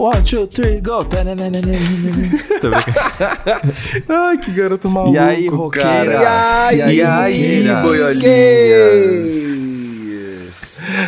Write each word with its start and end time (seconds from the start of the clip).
one, 0.00 0.22
two, 0.24 0.46
three, 0.46 0.80
go. 0.80 1.04
Ai, 4.08 4.38
que 4.38 4.50
garoto 4.52 4.88
maluco. 4.88 5.14
E 5.14 5.18
aí, 5.18 5.46
roqueiras? 5.48 6.22
E 6.72 6.82
aí, 6.82 6.96
E 6.96 7.02
aí, 7.02 7.68
roqueiras? 7.68 7.82
boiolinhas? 7.82 9.40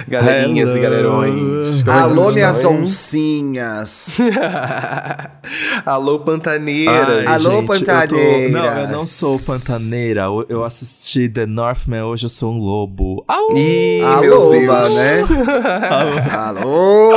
Galerinhas 0.07 0.69
Hello. 0.69 0.79
e 0.79 0.83
galerões. 0.83 1.83
Como 1.83 1.97
é 1.97 2.01
Alô, 2.03 2.23
vocês 2.25 2.35
minhas 2.37 2.65
oncinhas. 2.65 4.19
Alô, 5.85 6.21
pantaneiras. 6.21 7.27
Ai, 7.27 7.35
Alô, 7.35 7.51
gente, 7.51 7.55
eu 7.55 7.63
tô- 7.63 7.67
pantaneiras. 7.73 8.53
Não, 8.53 8.65
eu 8.79 8.89
não 8.89 9.05
sou 9.07 9.39
pantaneira. 9.41 10.23
Eu- 10.49 10.63
assisti 10.65 11.29
The 11.29 11.47
Northman, 11.47 12.05
hoje 12.05 12.27
eu 12.27 12.31
sou 12.31 12.53
um 12.53 12.59
lobo. 12.59 13.25
Au! 13.27 13.57
Ih, 13.57 14.03
Alô, 14.03 14.51
meu 14.51 14.61
Deus. 14.61 14.95
né? 14.95 15.25
Alô. 16.31 17.13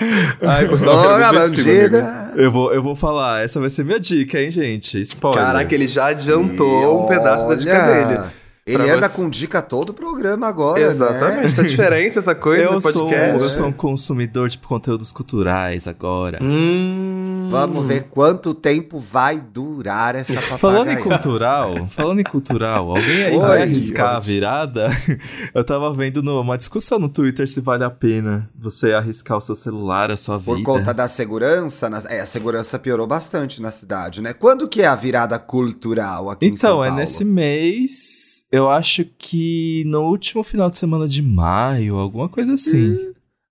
Ai, 0.42 0.66
por 0.68 0.78
sinal, 0.78 0.94
eu 0.96 1.02
quero 1.02 1.14
Olha, 1.38 1.48
ver 1.48 1.54
esse 1.54 1.62
filme, 1.62 1.78
amigo. 1.78 1.96
bandida. 1.96 2.32
Eu 2.36 2.50
vou, 2.52 2.72
eu 2.74 2.82
vou 2.82 2.96
falar, 2.96 3.44
essa 3.44 3.60
vai 3.60 3.70
ser 3.70 3.84
minha 3.84 4.00
dica, 4.00 4.40
hein, 4.40 4.50
gente? 4.50 5.00
Spoiler. 5.02 5.40
Caraca, 5.42 5.74
ele 5.74 5.86
já 5.86 6.06
adiantou 6.06 6.82
E 6.82 6.86
um 6.86 7.06
pedaço 7.06 7.48
da 7.48 7.54
dica 7.54 7.72
olha, 7.72 8.04
dele. 8.06 8.20
Ele 8.66 8.90
anda 8.90 9.08
você- 9.08 9.16
com 9.16 9.28
dica 9.28 9.60
todo 9.60 9.90
o 9.90 9.94
programa 9.94 10.46
agora, 10.48 10.80
Exatamente, 10.80 11.50
né? 11.50 11.56
tá 11.56 11.62
diferente 11.62 12.18
essa 12.18 12.34
coisa 12.34 12.64
eu 12.64 12.72
do 12.72 12.80
sou, 12.80 13.08
podcast. 13.08 13.44
eu 13.44 13.50
sou 13.50 13.66
um 13.66 13.72
consumidor 13.72 14.48
de 14.48 14.56
conteúdos 14.58 15.12
culturais 15.12 15.86
agora. 15.86 16.38
Hum... 16.42 17.33
Vamos 17.60 17.86
ver 17.86 18.04
quanto 18.10 18.52
tempo 18.54 18.98
vai 18.98 19.40
durar 19.40 20.14
essa 20.14 20.34
papagaia. 20.34 20.58
Falando 20.58 20.90
em 20.90 21.02
cultural, 21.02 21.88
falando 21.88 22.20
em 22.20 22.24
cultural, 22.24 22.90
alguém 22.90 23.22
aí 23.24 23.32
Oi, 23.36 23.38
vai 23.40 23.62
arriscar 23.62 24.10
a 24.10 24.14
pode. 24.14 24.26
virada? 24.26 24.86
Eu 25.54 25.64
tava 25.64 25.92
vendo 25.92 26.18
uma 26.18 26.56
discussão 26.58 26.98
no 26.98 27.08
Twitter 27.08 27.48
se 27.48 27.60
vale 27.60 27.84
a 27.84 27.90
pena 27.90 28.50
você 28.54 28.92
arriscar 28.92 29.38
o 29.38 29.40
seu 29.40 29.54
celular, 29.56 30.10
a 30.10 30.16
sua 30.16 30.38
Por 30.40 30.56
vida. 30.56 30.66
conta 30.66 30.92
da 30.92 31.06
segurança, 31.08 31.88
na- 31.88 32.02
é, 32.08 32.20
a 32.20 32.26
segurança 32.26 32.78
piorou 32.78 33.06
bastante 33.06 33.60
na 33.62 33.70
cidade, 33.70 34.20
né? 34.22 34.32
Quando 34.32 34.68
que 34.68 34.82
é 34.82 34.86
a 34.86 34.94
virada 34.94 35.38
cultural 35.38 36.30
aqui 36.30 36.46
em 36.46 36.56
São 36.56 36.70
Então, 36.72 36.84
é 36.84 36.88
Paulo? 36.88 37.00
nesse 37.00 37.24
mês. 37.24 38.44
Eu 38.52 38.70
acho 38.70 39.04
que 39.18 39.82
no 39.86 40.02
último 40.02 40.42
final 40.42 40.70
de 40.70 40.78
semana 40.78 41.08
de 41.08 41.20
maio, 41.22 41.96
alguma 41.96 42.28
coisa 42.28 42.52
assim. 42.54 42.96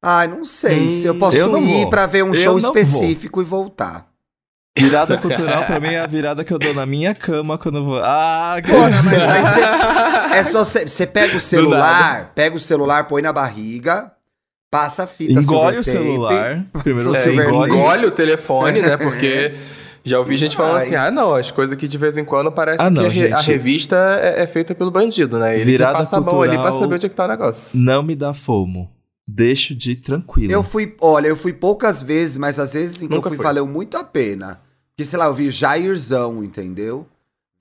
Ai, 0.06 0.28
não 0.28 0.44
sei 0.44 0.90
Hum, 0.90 0.92
se 0.92 1.06
eu 1.08 1.16
posso 1.16 1.38
eu 1.38 1.48
não 1.48 1.60
ir 1.60 1.82
vou. 1.84 1.90
pra 1.90 2.06
ver 2.06 2.24
um 2.24 2.34
Eu 2.34 2.36
show 2.36 2.58
específico 2.58 3.42
e 3.42 3.46
voltar. 3.46 4.06
Virada 4.78 5.18
cultural 5.18 5.66
pra 5.66 5.80
mim 5.80 5.94
é 5.94 6.00
a 6.00 6.08
virada 6.08 6.44
que 6.44 6.52
eu 6.52 6.58
dou 6.60 6.74
na 6.74 6.86
minha 6.86 7.14
cama 7.14 7.58
quando 7.58 7.78
eu 7.78 7.86
vou. 7.86 8.00
Ah, 8.04 8.56
Porra, 8.68 9.02
mas 9.04 9.24
aí 9.24 9.42
você. 9.42 10.36
É 10.40 10.44
só 10.44 10.66
você. 10.66 10.88
Você 10.88 11.06
pega 11.08 11.38
o 11.38 11.40
celular, 11.40 12.32
pega 12.36 12.56
o 12.56 12.60
celular, 12.60 13.08
põe 13.08 13.22
na 13.22 13.32
barriga, 13.32 14.12
passa 14.72 15.04
a 15.04 15.08
fita 15.08 15.40
engole 15.40 15.78
o 15.78 15.84
tape. 15.84 15.84
celular. 15.84 16.66
Primeiro 16.84 17.16
É, 17.16 17.34
engole. 17.34 17.70
engole 17.72 18.06
o 18.08 18.12
telefone, 18.12 18.82
né? 18.82 18.98
Porque 18.98 19.54
já 20.04 20.18
ouvi 20.20 20.36
gente 20.38 20.56
falando 20.58 20.78
Ai. 20.78 20.86
assim: 20.86 20.96
ah, 20.96 21.12
não, 21.12 21.36
as 21.36 21.52
coisas 21.52 21.78
que 21.78 21.88
de 21.88 21.98
vez 22.00 22.18
em 22.18 22.26
quando 22.26 22.52
parece 22.52 22.82
Ah, 22.82 22.90
não, 22.90 23.04
que 23.04 23.08
a, 23.10 23.12
re- 23.12 23.32
a 23.34 23.38
gente. 23.38 23.48
revista 23.52 23.96
é, 24.24 24.42
é 24.42 24.48
feita 24.48 24.74
pelo 24.74 24.90
bandido, 24.90 25.38
né? 25.38 25.54
Ele 25.56 25.64
Virada 25.66 25.94
que 25.94 25.98
passa 26.00 26.18
a 26.18 26.20
mão 26.20 26.42
ali 26.42 26.54
pra 26.54 26.64
cultural. 26.64 26.80
saber 26.82 26.96
onde 26.96 27.06
é 27.06 27.10
que 27.10 27.16
tá 27.16 27.26
o 27.26 27.28
negócio. 27.28 27.80
Não 27.80 28.02
me 28.02 28.16
dá 28.16 28.34
fomo. 28.34 28.90
Deixo 29.28 29.74
de 29.74 29.92
ir 29.92 29.96
tranquilo. 29.98 30.52
Eu 30.52 30.64
fui, 30.64 30.96
olha, 31.00 31.28
eu 31.28 31.38
fui 31.38 31.54
poucas 31.54 32.02
vezes, 32.02 32.36
mas 32.36 32.60
às 32.60 32.74
vezes 32.74 33.02
em 33.02 33.08
que 33.08 33.16
Nunca 33.16 33.28
eu 33.28 33.32
fui 33.32 33.38
fui. 33.38 33.44
valeu 33.44 33.66
muito 33.66 33.98
a 33.98 34.04
pena. 34.04 34.62
Porque, 34.90 35.06
sei 35.06 35.18
lá, 35.18 35.26
eu 35.26 35.34
vi 35.34 35.50
Jairzão, 35.50 36.44
entendeu? 36.44 37.08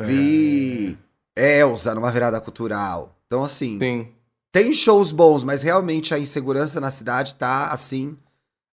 Vi 0.01 0.99
Elza 1.37 1.95
numa 1.95 2.11
virada 2.11 2.41
cultural. 2.41 3.17
Então, 3.27 3.43
assim, 3.43 3.79
Sim. 3.79 4.09
tem 4.51 4.73
shows 4.73 5.13
bons, 5.13 5.45
mas 5.45 5.63
realmente 5.63 6.13
a 6.13 6.19
insegurança 6.19 6.81
na 6.81 6.91
cidade 6.91 7.37
tá, 7.37 7.69
assim, 7.69 8.17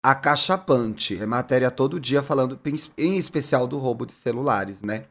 acachapante. 0.03 1.19
É 1.19 1.25
matéria 1.25 1.71
todo 1.71 1.99
dia 1.99 2.21
falando, 2.21 2.59
em 2.97 3.15
especial 3.15 3.67
do 3.67 3.77
roubo 3.77 4.05
de 4.05 4.13
celulares, 4.13 4.81
né? 4.81 5.05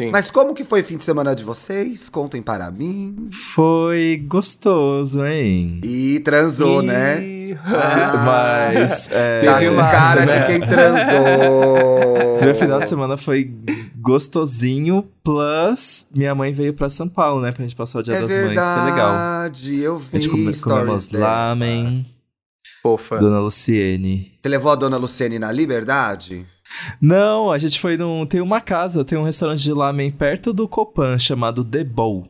Sim. 0.00 0.10
Mas 0.12 0.30
como 0.30 0.54
que 0.54 0.62
foi 0.62 0.80
o 0.80 0.84
fim 0.84 0.96
de 0.96 1.02
semana 1.02 1.34
de 1.34 1.42
vocês? 1.42 2.08
Contem 2.08 2.40
para 2.40 2.70
mim. 2.70 3.28
Foi 3.54 4.24
gostoso, 4.28 5.24
hein? 5.26 5.80
E 5.82 6.20
transou, 6.20 6.82
Ih, 6.82 6.86
né? 6.86 7.58
ah, 7.64 8.70
Mas. 8.78 9.08
É, 9.10 9.40
Tá 9.44 9.58
Teve 9.58 9.70
uma- 9.70 9.90
cara 9.90 10.24
né? 10.24 10.40
de 10.40 10.46
quem 10.46 10.60
transou. 10.60 12.40
Meu 12.42 12.54
final 12.54 12.78
de 12.78 12.88
semana 12.88 13.16
foi 13.16 13.50
gostosinho, 13.96 15.04
plus 15.24 16.06
minha 16.14 16.34
mãe 16.34 16.52
veio 16.52 16.72
pra 16.72 16.88
São 16.88 17.08
Paulo, 17.08 17.40
né? 17.42 17.50
Pra 17.50 17.64
gente 17.64 17.74
passar 17.74 17.98
o 17.98 18.02
Dia 18.02 18.14
é 18.14 18.20
das 18.20 18.30
verdade, 18.30 18.54
Mães, 18.54 18.80
foi 18.82 18.90
legal. 18.92 19.14
eu 19.84 19.94
A 19.96 19.98
vi 19.98 20.20
gente 20.20 20.28
come, 20.28 20.56
comemos 20.56 21.10
lamen, 21.10 22.06
Fofa. 22.82 23.18
Dona 23.18 23.40
Luciene. 23.40 24.32
Você 24.40 24.48
levou 24.48 24.70
a 24.70 24.76
dona 24.76 24.96
Luciene 24.96 25.38
na 25.40 25.50
Liberdade? 25.50 26.46
Não, 27.00 27.50
a 27.50 27.58
gente 27.58 27.80
foi 27.80 27.96
num. 27.96 28.26
Tem 28.26 28.40
uma 28.40 28.60
casa, 28.60 29.04
tem 29.04 29.18
um 29.18 29.24
restaurante 29.24 29.62
de 29.62 29.72
lamen 29.72 30.10
perto 30.10 30.52
do 30.52 30.68
Copan 30.68 31.18
chamado 31.18 31.64
The 31.64 31.84
Bowl. 31.84 32.26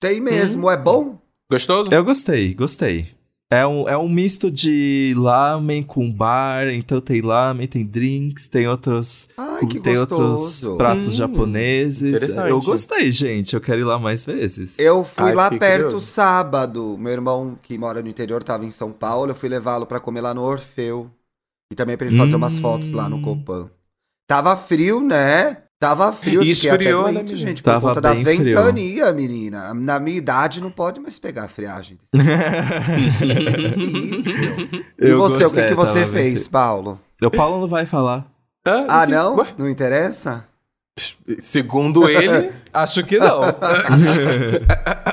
Tem 0.00 0.20
mesmo, 0.20 0.70
é 0.70 0.76
bom? 0.76 1.18
Gostoso? 1.50 1.90
Eu 1.92 2.04
gostei, 2.04 2.54
gostei. 2.54 3.08
É 3.50 3.66
um, 3.66 3.86
é 3.86 3.98
um 3.98 4.08
misto 4.08 4.50
de 4.50 5.12
lamen 5.14 5.82
com 5.82 6.10
bar, 6.10 6.68
então 6.68 7.02
tem 7.02 7.20
lamen, 7.20 7.66
tem 7.68 7.84
drinks, 7.84 8.46
tem 8.48 8.66
outros, 8.66 9.28
Ai, 9.36 9.66
que 9.66 9.78
tem 9.78 9.98
outros 9.98 10.62
pratos 10.78 11.08
Hum, 11.08 11.18
japoneses. 11.18 12.08
interessante. 12.08 12.48
Eu 12.48 12.62
gostei, 12.62 13.12
gente. 13.12 13.52
Eu 13.52 13.60
quero 13.60 13.82
ir 13.82 13.84
lá 13.84 13.98
mais 13.98 14.24
vezes. 14.24 14.78
Eu 14.78 15.04
fui 15.04 15.24
Ai, 15.26 15.34
lá 15.34 15.50
perto 15.50 15.82
curioso. 15.84 16.06
sábado. 16.06 16.96
Meu 16.98 17.12
irmão, 17.12 17.54
que 17.62 17.76
mora 17.76 18.00
no 18.00 18.08
interior, 18.08 18.42
tava 18.42 18.64
em 18.64 18.70
São 18.70 18.90
Paulo. 18.90 19.32
Eu 19.32 19.34
fui 19.34 19.50
levá-lo 19.50 19.84
pra 19.84 20.00
comer 20.00 20.22
lá 20.22 20.32
no 20.32 20.40
Orfeu. 20.42 21.10
E 21.72 21.74
também 21.74 21.96
pra 21.96 22.06
ele 22.06 22.18
fazer 22.18 22.34
Hum. 22.34 22.38
umas 22.38 22.58
fotos 22.58 22.92
lá 22.92 23.08
no 23.08 23.22
Copan. 23.22 23.70
Tava 24.28 24.54
frio, 24.56 25.00
né? 25.00 25.56
Tava 25.80 26.12
frio. 26.12 26.42
E 26.42 26.54
fiquei 26.54 26.70
até 26.70 26.82
esfriou, 26.84 27.06
né, 27.06 27.12
doente, 27.14 27.32
menino? 27.32 27.38
gente, 27.48 27.62
por 27.62 27.80
conta 27.80 28.00
da 28.00 28.14
bem 28.14 28.24
frio. 28.24 28.44
ventania, 28.44 29.10
menina. 29.12 29.74
Na 29.74 29.98
minha 29.98 30.16
idade 30.18 30.60
não 30.60 30.70
pode 30.70 31.00
mais 31.00 31.18
pegar 31.18 31.44
a 31.44 31.48
friagem. 31.48 31.98
Terrível. 32.12 32.30
e 35.00 35.08
Eu 35.08 35.18
você, 35.18 35.44
o 35.44 35.50
que, 35.50 35.54
gostei, 35.54 35.64
que 35.66 35.74
você 35.74 36.00
tava 36.00 36.12
bem 36.12 36.22
fez, 36.22 36.46
Paulo? 36.46 37.00
O 37.22 37.30
Paulo 37.30 37.60
não 37.60 37.68
vai 37.68 37.84
falar. 37.86 38.26
Ah, 38.64 39.06
não? 39.06 39.36
Ué, 39.36 39.46
Não 39.58 39.68
interessa? 39.68 40.44
Segundo 41.38 42.08
ele, 42.08 42.52
acho 42.72 43.02
que 43.02 43.18
não. 43.18 43.40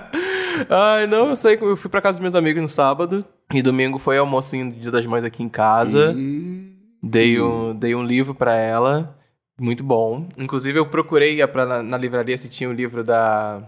Ai, 0.69 1.05
não, 1.07 1.29
eu 1.29 1.35
sei 1.35 1.55
que 1.57 1.63
eu 1.63 1.77
fui 1.77 1.89
pra 1.89 2.01
casa 2.01 2.13
dos 2.17 2.21
meus 2.21 2.35
amigos 2.35 2.61
no 2.61 2.67
sábado. 2.67 3.23
E 3.53 3.61
domingo 3.61 3.99
foi 3.99 4.17
almocinho 4.17 4.71
do 4.71 4.79
Dia 4.79 4.91
das 4.91 5.05
Mães 5.05 5.23
aqui 5.23 5.43
em 5.43 5.49
casa. 5.49 6.13
E- 6.17 6.69
Dei 7.01 7.39
um, 7.39 7.73
dei 7.73 7.95
um 7.95 8.03
livro 8.03 8.35
pra 8.35 8.55
ela. 8.55 9.15
Muito 9.59 9.83
bom. 9.83 10.27
Inclusive, 10.37 10.79
eu 10.79 10.85
procurei 10.85 11.45
pra, 11.47 11.65
na, 11.65 11.81
na 11.83 11.97
livraria 11.97 12.37
se 12.37 12.49
tinha 12.49 12.69
o 12.69 12.73
livro 12.73 13.03
da. 13.03 13.61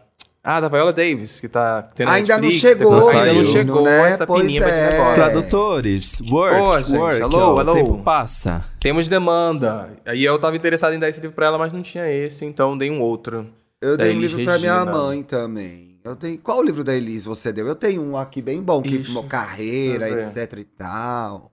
Ah, 0.43 0.59
da 0.59 0.67
Viola 0.69 0.91
Davis, 0.91 1.39
que 1.39 1.47
tá 1.47 1.83
tendo 1.93 2.09
Ainda 2.09 2.35
não 2.37 2.43
Netflix, 2.45 2.61
chegou, 2.61 2.95
depois- 2.95 3.15
Ainda 3.15 3.33
não 3.33 3.43
chegou 3.45 3.83
né? 3.83 4.09
essa 4.09 4.25
Pois 4.25 4.41
pininha 4.41 4.61
pra 4.63 4.71
é. 4.71 4.87
de 4.87 4.93
negócio. 4.93 5.15
Tradutores, 5.15 6.21
work, 6.31 6.63
Pô, 6.63 6.77
gente, 6.81 6.97
work, 6.97 7.21
alô, 7.21 7.37
ó, 7.37 7.59
alô. 7.59 7.71
o 7.71 7.75
tempo 7.75 7.97
passa. 8.03 8.65
Temos 8.79 9.07
demanda. 9.07 9.91
Aí 10.05 10.23
eu 10.23 10.39
tava 10.39 10.55
interessado 10.55 10.93
em 10.95 10.99
dar 10.99 11.09
esse 11.09 11.21
livro 11.21 11.35
pra 11.35 11.45
ela, 11.45 11.57
mas 11.59 11.71
não 11.71 11.81
tinha 11.83 12.09
esse, 12.11 12.43
então 12.43 12.75
dei 12.77 12.89
um 12.89 12.99
outro. 13.01 13.47
Eu 13.79 13.95
Da 13.95 14.03
dei 14.05 14.15
um 14.15 14.19
livro 14.19 14.43
pra 14.43 14.57
minha 14.57 14.79
Regina. 14.79 14.91
mãe 14.97 15.21
também. 15.23 15.90
Eu 16.03 16.15
tenho... 16.15 16.37
Qual 16.39 16.63
livro 16.63 16.83
da 16.83 16.95
Elis 16.95 17.25
você 17.25 17.51
deu? 17.53 17.67
Eu 17.67 17.75
tenho 17.75 18.01
um 18.01 18.17
aqui 18.17 18.41
bem 18.41 18.61
bom, 18.61 18.81
que 18.81 18.95
Ixi, 18.95 19.23
carreira, 19.23 20.09
etc 20.09 20.59
e 20.59 20.63
tal. 20.63 21.51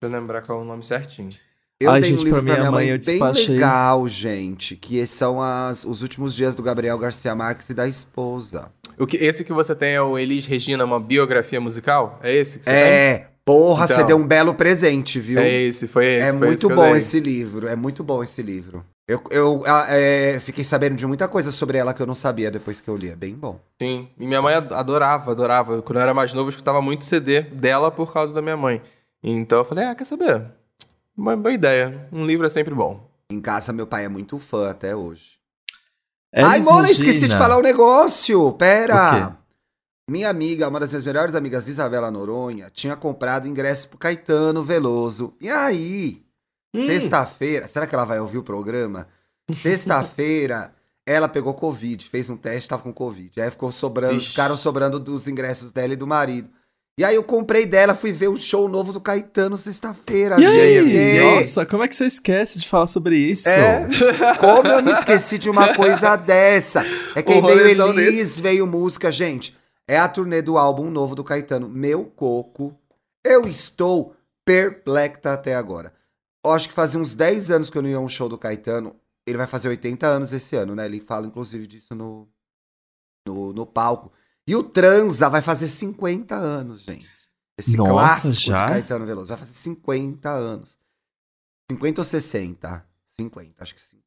Deixa 0.00 0.14
eu 0.14 0.20
lembrar 0.20 0.42
qual 0.42 0.60
é 0.60 0.62
o 0.62 0.64
nome 0.64 0.82
certinho. 0.82 1.28
Eu 1.78 1.90
Ai, 1.90 2.00
dei 2.00 2.12
um 2.12 2.16
gente, 2.16 2.24
livro 2.24 2.42
pra 2.42 2.44
pra 2.44 2.52
minha 2.54 2.70
minha 2.70 2.70
mãe, 2.72 2.86
mãe 2.88 2.98
bem 2.98 2.98
despachei. 2.98 3.48
legal, 3.54 4.06
gente, 4.08 4.76
que 4.76 5.06
são 5.06 5.40
as, 5.40 5.84
os 5.84 6.02
últimos 6.02 6.34
dias 6.34 6.54
do 6.54 6.62
Gabriel 6.62 6.98
Garcia 6.98 7.34
Marques 7.34 7.70
e 7.70 7.74
da 7.74 7.88
esposa. 7.88 8.70
O 8.98 9.06
que, 9.06 9.16
esse 9.16 9.42
que 9.44 9.52
você 9.52 9.74
tem 9.74 9.94
é 9.94 10.02
o 10.02 10.18
Elis 10.18 10.46
Regina, 10.46 10.84
uma 10.84 11.00
biografia 11.00 11.58
musical? 11.60 12.18
É 12.22 12.34
esse 12.34 12.58
que 12.58 12.66
você 12.66 12.70
É, 12.70 13.28
porra, 13.46 13.84
Então. 13.86 13.96
você 13.96 14.04
deu 14.04 14.18
um 14.18 14.26
belo 14.26 14.54
presente, 14.54 15.18
viu? 15.18 15.40
tem? 15.40 15.46
É 15.46 15.62
esse, 15.62 15.88
foi 15.88 16.04
esse. 16.06 16.26
É 16.26 16.32
foi 16.34 16.48
esse 16.52 16.64
muito 16.64 16.70
eu 16.70 16.76
bom 16.76 16.90
dei. 16.90 16.98
esse 16.98 17.18
livro, 17.18 17.66
é 17.66 17.74
muito 17.76 18.04
bom 18.04 18.22
esse 18.22 18.42
livro. 18.42 18.84
Eu, 19.08 19.22
eu 19.30 19.62
é, 19.88 20.38
fiquei 20.38 20.62
sabendo 20.62 20.94
de 20.96 21.04
muita 21.06 21.26
coisa 21.26 21.50
sobre 21.50 21.76
ela 21.78 21.92
que 21.92 22.00
eu 22.00 22.06
não 22.06 22.14
sabia 22.14 22.50
depois 22.50 22.80
que 22.80 22.88
eu 22.88 22.96
li, 22.96 23.10
é 23.10 23.16
bem 23.16 23.34
bom. 23.34 23.58
Sim, 23.82 24.08
e 24.16 24.24
minha 24.26 24.40
mãe 24.40 24.54
ad- 24.54 24.72
adorava, 24.72 25.32
adorava. 25.32 25.82
Quando 25.82 25.96
eu 25.96 26.02
era 26.02 26.14
mais 26.14 26.32
novo, 26.32 26.46
eu 26.46 26.50
escutava 26.50 26.80
muito 26.80 27.04
CD 27.04 27.42
dela 27.42 27.90
por 27.90 28.12
causa 28.12 28.32
da 28.32 28.40
minha 28.40 28.56
mãe. 28.56 28.80
Então 29.22 29.58
eu 29.58 29.64
falei, 29.64 29.84
ah, 29.86 29.94
quer 29.94 30.04
saber? 30.04 30.44
Uma 31.16 31.36
boa 31.36 31.52
ideia. 31.52 32.08
Um 32.12 32.24
livro 32.24 32.46
é 32.46 32.48
sempre 32.48 32.72
bom. 32.72 33.08
Em 33.30 33.40
casa, 33.40 33.72
meu 33.72 33.86
pai 33.86 34.04
é 34.04 34.08
muito 34.08 34.38
fã 34.38 34.70
até 34.70 34.94
hoje. 34.94 35.38
Elis 36.32 36.48
Ai, 36.48 36.60
Mona, 36.60 36.90
esqueci 36.90 37.26
de 37.28 37.36
falar 37.36 37.58
um 37.58 37.62
negócio. 37.62 38.52
Pera. 38.52 38.94
O 38.94 39.30
quê? 39.30 39.36
Minha 40.08 40.28
amiga, 40.30 40.68
uma 40.68 40.80
das 40.80 40.90
minhas 40.90 41.04
melhores 41.04 41.34
amigas, 41.34 41.68
Isabela 41.68 42.10
Noronha, 42.10 42.70
tinha 42.72 42.96
comprado 42.96 43.46
ingresso 43.46 43.88
pro 43.88 43.98
Caetano 43.98 44.62
Veloso. 44.64 45.34
E 45.40 45.48
aí, 45.50 46.22
Hum. 46.74 46.80
sexta-feira, 46.80 47.66
será 47.66 47.86
que 47.86 47.94
ela 47.94 48.04
vai 48.04 48.20
ouvir 48.20 48.38
o 48.38 48.42
programa? 48.42 49.08
Sexta-feira, 49.60 50.72
ela 51.06 51.28
pegou 51.28 51.54
Covid, 51.54 52.04
fez 52.08 52.30
um 52.30 52.36
teste, 52.36 52.68
tava 52.68 52.82
com 52.82 52.92
Covid. 52.92 53.40
Aí 53.40 53.50
ficou 53.50 53.72
sobrando, 53.72 54.14
Vixe. 54.14 54.30
ficaram 54.30 54.56
sobrando 54.56 54.98
dos 54.98 55.26
ingressos 55.26 55.72
dela 55.72 55.92
e 55.92 55.96
do 55.96 56.06
marido. 56.06 56.48
E 56.98 57.04
aí 57.04 57.14
eu 57.14 57.24
comprei 57.24 57.64
dela, 57.64 57.94
fui 57.94 58.12
ver 58.12 58.28
o 58.28 58.36
show 58.36 58.68
novo 58.68 58.92
do 58.92 59.00
Caetano 59.00 59.56
sexta-feira, 59.56 60.38
E 60.38 60.44
aí? 60.44 61.36
Nossa, 61.36 61.64
como 61.64 61.82
é 61.82 61.88
que 61.88 61.96
você 61.96 62.04
esquece 62.04 62.60
de 62.60 62.68
falar 62.68 62.88
sobre 62.88 63.16
isso? 63.16 63.48
É. 63.48 63.88
Como 64.38 64.68
eu 64.68 64.82
me 64.82 64.90
esqueci 64.90 65.38
de 65.38 65.48
uma 65.48 65.74
coisa 65.74 66.14
dessa? 66.16 66.84
É 67.14 67.22
que 67.22 67.32
aí 67.32 67.38
Um 67.38 67.46
veio 67.46 67.98
Elis, 67.98 68.38
veio 68.38 68.66
música, 68.66 69.10
gente. 69.10 69.56
É 69.88 69.98
a 69.98 70.08
turnê 70.08 70.42
do 70.42 70.58
álbum 70.58 70.90
novo 70.90 71.14
do 71.14 71.24
Caetano, 71.24 71.68
Meu 71.70 72.04
Coco. 72.04 72.76
Eu 73.24 73.46
estou 73.46 74.14
perplexo 74.44 75.26
até 75.28 75.54
agora. 75.54 75.92
Eu 76.44 76.52
acho 76.52 76.68
que 76.68 76.74
fazia 76.74 76.98
uns 77.00 77.14
10 77.14 77.50
anos 77.50 77.70
que 77.70 77.76
eu 77.76 77.82
não 77.82 77.88
ia 77.90 77.96
a 77.96 78.00
um 78.00 78.08
show 78.08 78.28
do 78.28 78.38
Caetano. 78.38 78.96
Ele 79.26 79.36
vai 79.38 79.46
fazer 79.46 79.68
80 79.68 80.06
anos 80.06 80.32
esse 80.32 80.56
ano, 80.56 80.74
né? 80.74 80.86
Ele 80.86 81.00
fala, 81.00 81.26
inclusive, 81.26 81.66
disso 81.66 81.94
no, 81.94 82.28
no, 83.26 83.52
no 83.52 83.66
palco. 83.66 84.10
E 84.46 84.56
o 84.56 84.62
Transa 84.62 85.28
vai 85.28 85.42
fazer 85.42 85.68
50 85.68 86.34
anos, 86.34 86.80
gente. 86.80 87.08
Esse 87.58 87.76
Nossa, 87.76 87.90
clássico 87.92 88.34
já? 88.50 88.64
de 88.64 88.72
Caetano 88.72 89.04
Veloso 89.06 89.28
vai 89.28 89.36
fazer 89.36 89.52
50 89.52 90.30
anos. 90.30 90.78
50 91.70 92.00
ou 92.00 92.04
60? 92.04 92.86
50, 93.18 93.62
acho 93.62 93.74
que 93.74 93.80
50. 93.80 94.00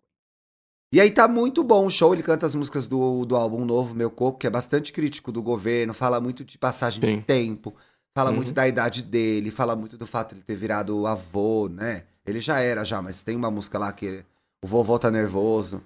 E 0.92 1.00
aí 1.00 1.12
tá 1.12 1.28
muito 1.28 1.64
bom 1.64 1.86
o 1.86 1.90
show, 1.90 2.14
ele 2.14 2.24
canta 2.24 2.46
as 2.46 2.56
músicas 2.56 2.88
do, 2.88 3.26
do 3.26 3.36
álbum 3.36 3.64
novo, 3.64 3.94
Meu 3.96 4.10
Coco, 4.12 4.40
que 4.40 4.48
é 4.48 4.50
bastante 4.50 4.92
crítico 4.92 5.32
do 5.32 5.42
governo, 5.42 5.94
fala 5.94 6.20
muito 6.20 6.44
de 6.44 6.58
passagem 6.58 7.00
Sim. 7.02 7.20
de 7.20 7.26
tempo, 7.26 7.76
fala 8.16 8.30
Uhum. 8.32 8.36
muito 8.38 8.52
da 8.52 8.68
idade 8.68 9.02
dele, 9.04 9.50
fala 9.52 9.76
muito 9.76 9.98
do 9.98 10.06
fato 10.06 10.30
de 10.30 10.36
ele 10.36 10.44
ter 10.44 10.56
virado 10.56 11.06
avô, 11.08 11.68
né? 11.70 12.06
Ele 12.26 12.40
já 12.40 12.60
era 12.60 12.84
já, 12.84 13.02
mas 13.02 13.24
tem 13.24 13.36
uma 13.36 13.52
música 13.52 13.78
lá 13.78 13.92
que 13.92 14.24
o 14.64 14.68
vovô 14.68 14.98
tá 14.98 15.12
nervoso. 15.12 15.82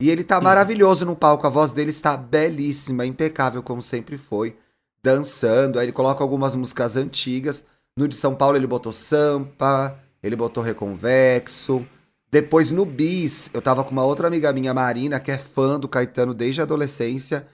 E 0.00 0.10
ele 0.10 0.24
tá 0.24 0.40
maravilhoso 0.40 1.04
no 1.04 1.14
palco, 1.14 1.46
a 1.46 1.50
voz 1.50 1.72
dele 1.72 1.90
está 1.90 2.16
belíssima, 2.16 3.06
impecável 3.06 3.62
como 3.62 3.80
sempre 3.80 4.18
foi, 4.18 4.56
dançando. 5.02 5.78
Aí 5.78 5.84
ele 5.84 5.92
coloca 5.92 6.24
algumas 6.24 6.54
músicas 6.56 6.96
antigas. 6.96 7.64
No 7.96 8.08
de 8.08 8.16
São 8.16 8.34
Paulo 8.34 8.56
ele 8.56 8.66
botou 8.66 8.92
Sampa, 8.92 9.96
ele 10.22 10.34
botou 10.34 10.62
Reconvexo. 10.62 11.86
Depois 12.30 12.70
no 12.70 12.86
Bis, 12.86 13.50
eu 13.52 13.60
tava 13.60 13.84
com 13.84 13.90
uma 13.90 14.04
outra 14.04 14.26
amiga 14.26 14.52
minha, 14.52 14.72
Marina, 14.72 15.20
que 15.20 15.30
é 15.30 15.36
fã 15.36 15.78
do 15.78 15.86
Caetano 15.86 16.32
desde 16.32 16.62
a 16.62 16.64
adolescência. 16.64 17.46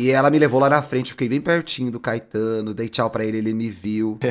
E 0.00 0.12
ela 0.12 0.30
me 0.30 0.38
levou 0.38 0.60
lá 0.60 0.68
na 0.70 0.80
frente, 0.80 1.06
eu 1.08 1.12
fiquei 1.12 1.28
bem 1.28 1.40
pertinho 1.40 1.90
do 1.90 1.98
Caetano, 1.98 2.72
dei 2.72 2.88
tchau 2.88 3.10
pra 3.10 3.24
ele, 3.24 3.38
ele 3.38 3.52
me 3.52 3.68
viu. 3.68 4.16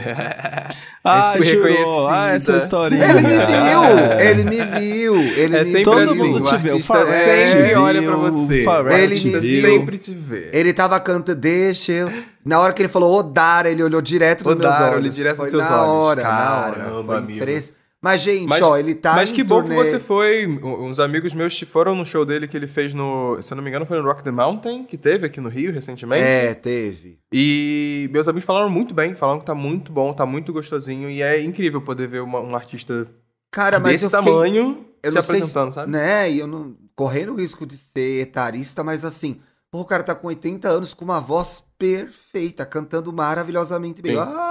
Ah, 1.03 1.33
Esse 1.39 1.51
jurou. 1.51 2.07
Ah, 2.07 2.29
essa 2.31 2.57
historinha. 2.57 3.05
Ele 3.05 3.21
me 3.21 3.29
viu! 3.45 3.83
É. 4.19 4.29
Ele 4.29 4.43
me 4.43 4.61
viu! 4.79 5.15
Ele 5.15 5.57
É 5.57 5.63
me 5.63 5.83
Todo 5.83 5.95
viu. 5.99 6.09
assim, 6.11 6.17
mundo 6.23 6.37
o 6.37 6.41
te 6.41 6.57
vê, 6.57 6.69
o 6.69 6.73
artista 6.73 6.93
Pharrell 6.93 7.45
sempre 7.47 7.75
olha 7.75 8.01
pra 8.01 8.15
você. 8.17 8.65
Ele 9.01 9.15
te 9.15 9.29
me 9.29 9.39
viu. 9.39 9.61
sempre 9.79 9.97
te 9.97 10.13
vê. 10.13 10.49
Ele 10.51 10.73
tava 10.73 10.99
cantando, 10.99 11.39
deixa 11.39 11.91
eu. 11.93 12.11
Na 12.43 12.59
hora 12.59 12.73
que 12.73 12.81
ele 12.81 12.89
falou 12.89 13.17
Odara, 13.17 13.69
ele 13.69 13.81
olhou 13.83 14.01
direto 14.01 14.43
nos 14.43 14.55
meus 14.55 14.65
Odara, 14.67 14.85
olhos. 14.87 14.97
olhei 14.99 15.11
direto 15.11 15.37
nos 15.37 15.49
seus 15.49 15.63
na 15.63 15.81
olhos. 15.81 15.93
hora, 16.03 16.23
na 16.23 16.29
Caramba, 16.29 16.67
hora. 16.91 17.03
Foi 17.05 17.17
amigo. 17.17 17.39
Mas, 18.07 18.21
gente, 18.21 18.47
Mas- 18.47 18.61
ó, 18.63 18.77
ele 18.77 18.95
tá 18.95 19.13
Mas 19.15 19.31
que 19.33 19.43
bom 19.43 19.61
que 19.61 19.73
você 19.75 19.99
foi. 19.99 20.47
Uns 20.47 20.97
amigos 20.97 21.33
meus 21.33 21.59
foram 21.61 21.93
no 21.93 22.05
show 22.05 22.25
dele 22.25 22.47
que 22.47 22.55
ele 22.55 22.65
fez 22.67 22.93
no. 22.93 23.37
Se 23.41 23.51
eu 23.51 23.57
não 23.57 23.63
me 23.63 23.69
engano, 23.69 23.85
foi 23.85 23.97
no 24.01 24.07
Rock 24.07 24.23
the 24.23 24.31
Mountain, 24.31 24.85
que 24.85 24.97
teve 24.97 25.25
aqui 25.25 25.41
no 25.41 25.49
Rio 25.49 25.73
recentemente. 25.73 26.23
É, 26.23 26.53
teve. 26.53 27.19
E 27.33 28.09
meus 28.13 28.25
amigos 28.27 28.45
falaram 28.45 28.69
muito 28.69 28.93
bem, 28.93 29.13
falaram 29.13 29.41
que 29.41 29.45
tá 29.45 29.53
muito 29.53 29.91
bom, 29.91 30.13
tá 30.13 30.25
muito 30.25 30.53
gostosinho. 30.53 31.09
E 31.09 31.21
é 31.21 31.41
incrível 31.41 31.81
poder 31.81 32.07
ver 32.07 32.21
uma- 32.21 32.39
um 32.39 32.55
artista 32.55 33.07
Cara, 33.51 33.79
mas 33.79 33.91
desse 33.93 34.05
eu 34.05 34.09
fiquei, 34.09 34.25
tamanho 34.25 34.85
eu 35.03 35.11
se 35.11 35.17
apresentando, 35.17 35.71
se, 35.71 35.75
sabe? 35.75 35.91
Né, 35.91 36.31
e 36.31 36.39
eu 36.39 36.47
não... 36.47 36.75
Correndo 36.95 37.33
o 37.33 37.35
risco 37.35 37.65
de 37.65 37.75
ser 37.75 38.21
etarista, 38.21 38.83
mas 38.83 39.03
assim... 39.05 39.39
Pô, 39.69 39.81
o 39.81 39.85
cara 39.85 40.01
tá 40.01 40.15
com 40.15 40.27
80 40.27 40.69
anos 40.69 40.93
com 40.93 41.03
uma 41.03 41.19
voz 41.19 41.61
perfeita, 41.77 42.65
cantando 42.65 43.11
maravilhosamente 43.11 44.01
bem. 44.01 44.13
Sim. 44.13 44.19
Ah! 44.21 44.46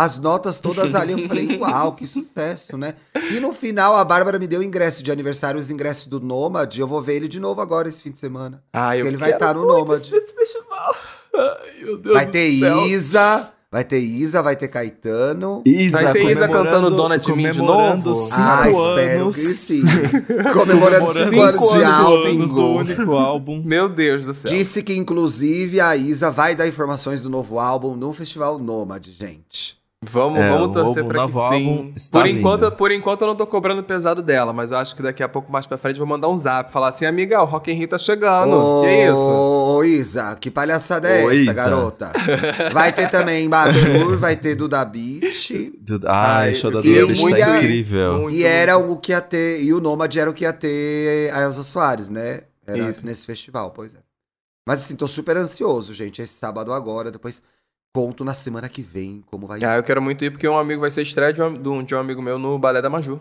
As 0.00 0.16
notas 0.16 0.58
todas 0.58 0.94
ali, 0.94 1.12
eu 1.12 1.28
falei, 1.28 1.56
uau, 1.60 1.92
que 1.92 2.06
sucesso, 2.06 2.74
né? 2.78 2.94
E 3.30 3.38
no 3.38 3.52
final, 3.52 3.94
a 3.96 4.02
Bárbara 4.02 4.38
me 4.38 4.46
deu 4.46 4.62
ingresso 4.62 5.02
de 5.02 5.12
aniversário, 5.12 5.60
os 5.60 5.70
ingressos 5.70 6.06
do 6.06 6.18
Nômade. 6.18 6.80
Eu 6.80 6.86
vou 6.86 7.02
ver 7.02 7.16
ele 7.16 7.28
de 7.28 7.38
novo 7.38 7.60
agora 7.60 7.86
esse 7.86 8.00
fim 8.00 8.10
de 8.10 8.18
semana. 8.18 8.62
Ah, 8.72 8.96
eu 8.96 9.06
Ele 9.06 9.18
vai 9.18 9.28
quero 9.28 9.38
tá 9.40 9.52
no 9.52 9.66
Nômade. 9.66 10.04
esse 10.04 10.34
festival. 10.34 10.96
Ai, 11.34 11.84
meu 11.84 11.98
Deus 11.98 12.14
Vai 12.14 12.24
do 12.24 12.32
ter 12.32 12.60
céu. 12.60 12.86
Isa, 12.86 13.50
vai 13.70 13.84
ter 13.84 13.98
Isa, 13.98 14.40
vai 14.42 14.56
ter 14.56 14.68
Caetano. 14.68 15.62
Isa, 15.66 16.02
Vai 16.02 16.12
ter 16.14 16.30
Isa 16.30 16.48
cantando 16.48 16.90
Dona 16.96 17.18
de 17.18 17.32
Mim 17.34 17.50
de 17.50 17.60
novo? 17.60 18.14
Cinco 18.14 18.36
ah, 18.40 18.70
espero 18.70 19.20
anos. 19.20 19.36
que 19.36 19.42
sim. 19.42 19.82
Comemorando 20.54 21.08
Comemorando 21.08 21.30
cinco 21.30 21.42
anos 21.42 21.54
cinco 21.60 21.76
de 21.76 21.84
anos 21.84 22.22
de 22.22 22.28
anos 22.28 22.52
do 22.54 22.66
único 22.66 23.12
álbum. 23.12 23.60
Meu 23.68 23.86
Deus 23.86 24.24
do 24.24 24.32
céu. 24.32 24.50
Disse 24.50 24.82
que, 24.82 24.94
inclusive, 24.96 25.78
a 25.78 25.94
Isa 25.94 26.30
vai 26.30 26.54
dar 26.54 26.66
informações 26.66 27.20
do 27.20 27.28
novo 27.28 27.58
álbum 27.58 27.94
no 27.94 28.14
Festival 28.14 28.58
Nômade, 28.58 29.12
gente. 29.12 29.78
Vamos, 30.02 30.38
É, 30.40 30.48
vamos 30.48 30.72
torcer 30.72 31.04
pra 31.04 31.26
que 31.26 31.32
sim. 31.32 31.94
Por 32.10 32.26
enquanto, 32.26 32.60
vindo. 32.62 32.72
por 32.76 32.90
enquanto 32.90 33.20
eu 33.20 33.26
não 33.26 33.36
tô 33.36 33.46
cobrando 33.46 33.82
pesado 33.82 34.22
dela, 34.22 34.50
mas 34.50 34.72
eu 34.72 34.78
acho 34.78 34.96
que 34.96 35.02
daqui 35.02 35.22
a 35.22 35.28
pouco 35.28 35.52
mais 35.52 35.66
pra 35.66 35.76
frente 35.76 35.96
eu 36.00 36.06
vou 36.06 36.08
mandar 36.16 36.26
um 36.28 36.38
zap, 36.38 36.72
falar 36.72 36.88
assim, 36.88 37.04
amiga, 37.04 37.42
o 37.42 37.44
Rock 37.44 37.70
in 37.70 37.74
Rio 37.74 37.86
tá 37.86 37.98
chegando. 37.98 38.50
Ô, 38.54 38.80
Que 38.82 39.04
isso? 39.10 39.20
Ô, 39.20 39.84
Isa, 39.84 40.34
que 40.36 40.50
palhaçada 40.50 41.06
é 41.06 41.22
Ô, 41.22 41.30
essa, 41.30 41.40
Isa. 41.42 41.52
garota? 41.52 42.12
Vai 42.72 42.94
ter 42.94 43.10
também 43.10 43.46
Bajur, 43.46 44.16
vai 44.16 44.36
ter 44.36 44.54
Duda 44.54 44.82
Beat. 44.86 45.70
Do- 45.78 46.00
Ai, 46.08 46.54
show 46.54 46.70
da 46.70 46.80
Duda 46.80 47.06
muito 47.06 47.38
tá 47.38 47.56
incrível. 47.58 48.20
Muito, 48.22 48.36
E 48.36 48.42
era 48.44 48.78
o 48.78 48.96
que 48.96 49.12
ia 49.12 49.20
ter, 49.20 49.62
e 49.62 49.70
o 49.74 49.80
Nômade 49.80 50.18
era 50.18 50.30
o 50.30 50.32
que 50.32 50.44
ia 50.44 50.52
ter 50.54 51.30
a 51.34 51.42
Elza 51.42 51.62
Soares, 51.62 52.08
né? 52.08 52.44
Era 52.66 52.88
Isso. 52.88 53.04
nesse 53.04 53.26
festival, 53.26 53.70
pois 53.72 53.94
é. 53.94 53.98
Mas 54.66 54.80
assim, 54.80 54.96
tô 54.96 55.06
super 55.06 55.36
ansioso, 55.36 55.92
gente. 55.92 56.22
Esse 56.22 56.32
sábado 56.32 56.72
agora, 56.72 57.10
depois 57.10 57.42
conto 57.92 58.24
na 58.24 58.34
semana 58.34 58.68
que 58.68 58.82
vem 58.82 59.22
como 59.26 59.46
vai 59.46 59.62
Ah, 59.64 59.76
eu 59.76 59.82
quero 59.82 60.00
muito 60.00 60.24
ir 60.24 60.30
porque 60.30 60.48
um 60.48 60.56
amigo 60.58 60.80
vai 60.80 60.90
ser 60.90 61.02
estreia 61.02 61.32
de 61.32 61.42
um, 61.42 61.52
de 61.54 61.68
um- 61.68 61.82
de 61.82 61.94
um 61.94 61.98
amigo 61.98 62.22
meu 62.22 62.38
no 62.38 62.58
Balé 62.58 62.80
da 62.80 62.88
Maju. 62.90 63.20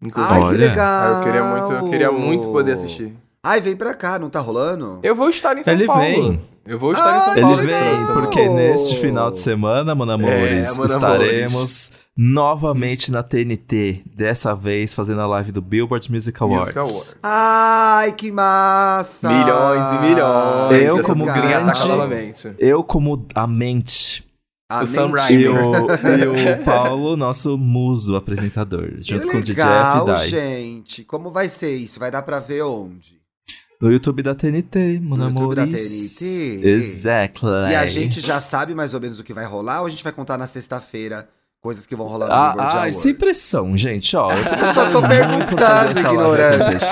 Inclusive. 0.00 0.34
Ai, 0.34 0.40
que 0.40 0.46
Olha. 0.46 0.68
legal! 0.68 1.14
Ah, 1.14 1.18
eu 1.18 1.24
queria 1.24 1.42
muito, 1.44 1.72
eu 1.72 1.90
queria 1.90 2.12
muito 2.12 2.48
poder 2.52 2.72
assistir. 2.72 3.14
Ai, 3.42 3.60
vem 3.60 3.74
pra 3.76 3.94
cá, 3.94 4.18
não 4.18 4.28
tá 4.28 4.40
rolando? 4.40 5.00
Eu 5.02 5.14
vou 5.14 5.28
estar 5.30 5.56
em 5.56 5.62
São 5.62 5.72
Ele 5.72 5.86
Paulo. 5.86 6.02
vem. 6.02 6.40
Eu 6.66 6.78
vou 6.78 6.90
estar 6.90 7.16
em 7.16 7.20
São 7.22 7.32
Ai, 7.34 7.40
Paulo. 7.40 7.60
Ele 7.60 7.66
vem, 7.72 8.06
porque 8.14 8.48
neste 8.48 8.96
final 8.96 9.30
de 9.30 9.38
semana, 9.38 9.94
Mano 9.94 10.12
Amores, 10.12 10.78
É, 10.78 10.84
estaremos 10.84 11.90
novamente 12.16 13.12
na 13.12 13.22
TNT. 13.22 14.02
Dessa 14.14 14.54
vez 14.54 14.94
fazendo 14.94 15.20
a 15.20 15.26
live 15.26 15.52
do 15.52 15.62
Billboard 15.62 16.10
Music 16.10 16.36
Awards. 16.42 16.74
Music 16.74 16.78
Awards. 16.78 17.16
Ai, 17.22 18.12
que 18.12 18.32
massa! 18.32 19.28
Milhões 19.28 19.80
e 19.80 20.08
milhões. 20.08 20.82
Eu, 20.82 20.98
Essa 20.98 21.02
como 21.08 21.24
gringa 21.26 21.60
grande-. 21.60 22.56
Eu, 22.58 22.82
como 22.82 23.26
a 23.34 23.46
mente, 23.46 24.24
A 24.68 24.82
O 24.82 24.86
Sam 24.86 25.08
mente- 25.08 25.32
e 25.34 25.36
Ryder. 25.46 25.64
o, 25.64 25.86
e 26.38 26.52
o 26.60 26.64
Paulo, 26.64 27.16
nosso 27.16 27.56
muso 27.56 28.16
apresentador, 28.16 28.88
Que 28.96 29.02
junto 29.02 29.28
com 29.28 29.36
o 29.38 29.42
DJ 29.42 29.62
legal, 29.64 30.08
F-Dai. 30.08 30.28
gente. 30.28 31.04
Como 31.04 31.30
vai 31.30 31.48
ser 31.48 31.74
isso? 31.76 32.00
Vai 32.00 32.10
dar 32.10 32.22
pra 32.22 32.40
ver 32.40 32.62
onde? 32.62 33.15
No 33.80 33.92
YouTube 33.92 34.22
da 34.22 34.34
TNT, 34.34 35.00
Mano 35.02 35.24
No 35.30 35.40
YouTube 35.40 35.54
da. 35.56 35.66
TNT? 35.66 36.60
Exactly. 36.64 37.50
E 37.70 37.74
a 37.74 37.86
gente 37.86 38.20
já 38.20 38.40
sabe 38.40 38.74
mais 38.74 38.94
ou 38.94 39.00
menos 39.00 39.16
do 39.16 39.22
que 39.24 39.34
vai 39.34 39.44
rolar 39.44 39.80
ou 39.80 39.86
a 39.86 39.90
gente 39.90 40.02
vai 40.02 40.12
contar 40.12 40.38
na 40.38 40.46
sexta-feira 40.46 41.28
coisas 41.60 41.84
que 41.86 41.96
vão 41.96 42.06
rolar 42.06 42.26
no 42.28 42.32
Ah, 42.32 42.46
Billboard 42.52 42.74
ah, 42.74 42.78
Awards? 42.78 42.96
sem 43.00 43.12
pressão, 43.14 43.76
gente, 43.76 44.16
ó. 44.16 44.30
Eu, 44.32 44.44
tô 44.44 44.54
Eu 44.54 44.66
só 44.72 44.90
tô 44.92 45.02
perguntando, 45.08 45.98
ignorante. 45.98 46.84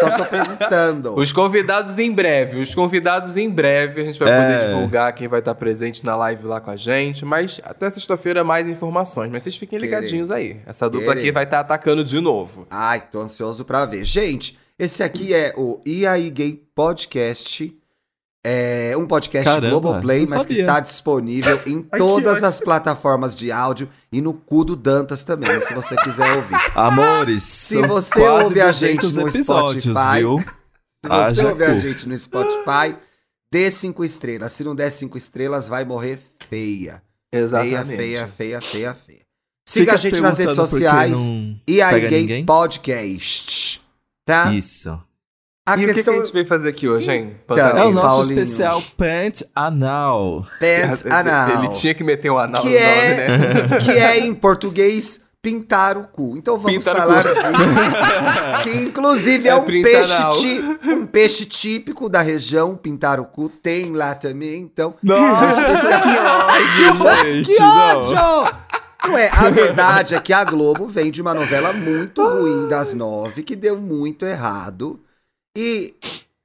Só 0.00 0.10
tô 0.16 0.24
perguntando. 0.24 1.18
Os 1.18 1.32
convidados 1.32 1.98
em 1.98 2.10
breve, 2.10 2.60
os 2.60 2.74
convidados 2.74 3.36
em 3.36 3.50
breve, 3.50 4.00
a 4.00 4.04
gente 4.04 4.18
vai 4.18 4.32
É. 4.32 4.40
poder 4.42 4.68
divulgar 4.74 5.12
quem 5.12 5.28
vai 5.28 5.40
estar 5.40 5.54
presente 5.54 6.04
na 6.04 6.16
live 6.16 6.44
lá 6.46 6.60
com 6.60 6.70
a 6.70 6.76
gente, 6.76 7.24
mas 7.26 7.60
até 7.62 7.90
sexta-feira 7.90 8.42
mais 8.42 8.66
informações, 8.66 9.30
mas 9.30 9.42
vocês 9.42 9.54
fiquem 9.56 9.78
ligadinhos 9.78 10.30
aí. 10.30 10.56
Essa 10.66 10.88
dupla 10.88 11.12
aqui 11.12 11.30
vai 11.30 11.44
estar 11.44 11.60
atacando 11.60 12.02
de 12.02 12.18
novo. 12.20 12.66
Ai, 12.70 13.02
tô 13.02 13.20
ansioso 13.20 13.64
pra 13.66 13.84
ver. 13.84 14.04
Gente, 14.06 14.58
esse 14.78 15.02
aqui 15.02 15.32
é 15.34 15.52
o 15.56 15.80
E 15.86 16.06
aí 16.06 16.30
Gay 16.30 16.62
Podcast. 16.74 17.76
É 18.44 18.96
um 18.96 19.06
podcast 19.06 19.48
Caramba, 19.48 19.68
Globoplay, 19.70 20.24
mas 20.28 20.44
que 20.44 20.58
está 20.60 20.80
disponível 20.80 21.60
em 21.64 21.80
todas 21.80 22.42
as 22.42 22.58
plataformas 22.58 23.36
de 23.36 23.52
áudio 23.52 23.88
e 24.10 24.20
no 24.20 24.34
cu 24.34 24.64
do 24.64 24.74
Dantas 24.74 25.22
também, 25.22 25.60
se 25.60 25.72
você 25.72 25.94
quiser 25.94 26.32
ouvir. 26.32 26.56
Amores, 26.74 27.44
Se 27.44 27.74
são 27.74 27.86
você 27.86 28.18
quase 28.18 28.48
ouve 28.48 28.60
a 28.60 28.66
200 28.72 29.12
gente 29.12 29.20
no 29.20 29.44
Spotify, 29.44 30.18
viu? 30.18 30.38
Se 30.40 30.44
você 31.08 31.12
Haja 31.12 31.48
ouvir 31.50 31.64
a 31.64 31.74
cu. 31.74 31.80
gente 31.80 32.08
no 32.08 32.18
Spotify, 32.18 32.96
dê 33.52 33.70
cinco 33.70 34.04
estrelas. 34.04 34.52
Se 34.52 34.64
não 34.64 34.74
der 34.74 34.90
cinco 34.90 35.16
estrelas, 35.16 35.68
vai 35.68 35.84
morrer 35.84 36.18
feia. 36.50 37.00
Feia, 37.32 37.84
feia, 37.86 38.26
feia, 38.26 38.60
feia, 38.60 38.94
feia. 38.94 39.22
Siga 39.68 39.92
Fica 39.92 39.94
a 39.94 39.96
gente 39.98 40.20
nas 40.20 40.38
redes 40.38 40.56
sociais. 40.56 41.16
E 41.68 41.80
aí, 41.80 42.08
Gay 42.08 42.20
ninguém? 42.22 42.44
Podcast. 42.44 43.80
Tá? 44.24 44.52
Isso. 44.52 44.98
A 45.68 45.74
e 45.74 45.76
o 45.76 45.78
que 45.80 45.86
que, 45.86 45.94
questão 45.94 46.14
a 46.14 46.16
gente 46.18 46.32
veio 46.32 46.46
fazer 46.46 46.68
aqui 46.70 46.88
hoje, 46.88 47.12
hein? 47.12 47.36
Então, 47.44 47.56
É 47.56 47.60
o 47.60 47.66
Pantanal? 47.66 47.92
nosso 47.92 48.16
Paulinho. 48.18 48.42
especial 48.42 48.82
Pant 48.96 49.42
Anal. 49.54 50.46
Pants 50.58 51.06
Anal. 51.06 51.50
Ele 51.50 51.68
tinha 51.68 51.94
que 51.94 52.02
meter 52.02 52.30
um 52.30 52.38
anal 52.38 52.62
Que 52.62 52.68
no 52.70 52.76
é- 52.76 53.28
nome, 53.28 53.68
né? 53.68 53.78
que 53.84 53.90
é 53.92 54.18
em 54.18 54.34
português 54.34 55.20
pintar 55.40 55.96
o 55.98 56.04
cu. 56.04 56.34
Então 56.36 56.56
vamos 56.58 56.78
Pintar 56.78 56.94
o 56.94 56.98
falar 56.98 57.22
disso. 57.22 58.62
que 58.64 58.70
inclusive 58.82 59.46
é, 59.48 59.52
É 59.52 59.54
um 59.56 59.64
peixe, 59.64 60.12
Anal. 60.12 60.36
tí- 60.36 60.60
um 60.84 61.06
peixe 61.06 61.44
típico 61.44 62.08
da 62.08 62.20
região, 62.22 62.76
pintar 62.76 63.20
o 63.20 63.24
cu. 63.24 63.48
Tem 63.48 63.92
lá 63.92 64.14
também, 64.16 64.60
então. 64.62 64.94
Nossa, 65.02 65.62
que 66.00 66.98
ódio, 66.98 67.24
gente. 67.24 67.48
Que 67.48 67.58
não. 67.60 67.98
ódio! 68.00 68.54
Não 69.04 69.18
é, 69.18 69.28
a 69.28 69.48
verdade 69.50 70.14
é 70.14 70.20
que 70.20 70.32
a 70.32 70.44
Globo 70.44 70.86
vem 70.86 71.10
de 71.10 71.20
uma 71.20 71.34
novela 71.34 71.72
muito 71.72 72.22
ruim 72.22 72.68
das 72.68 72.94
nove, 72.94 73.42
que 73.42 73.56
deu 73.56 73.78
muito 73.78 74.24
errado. 74.24 75.00
E 75.56 75.94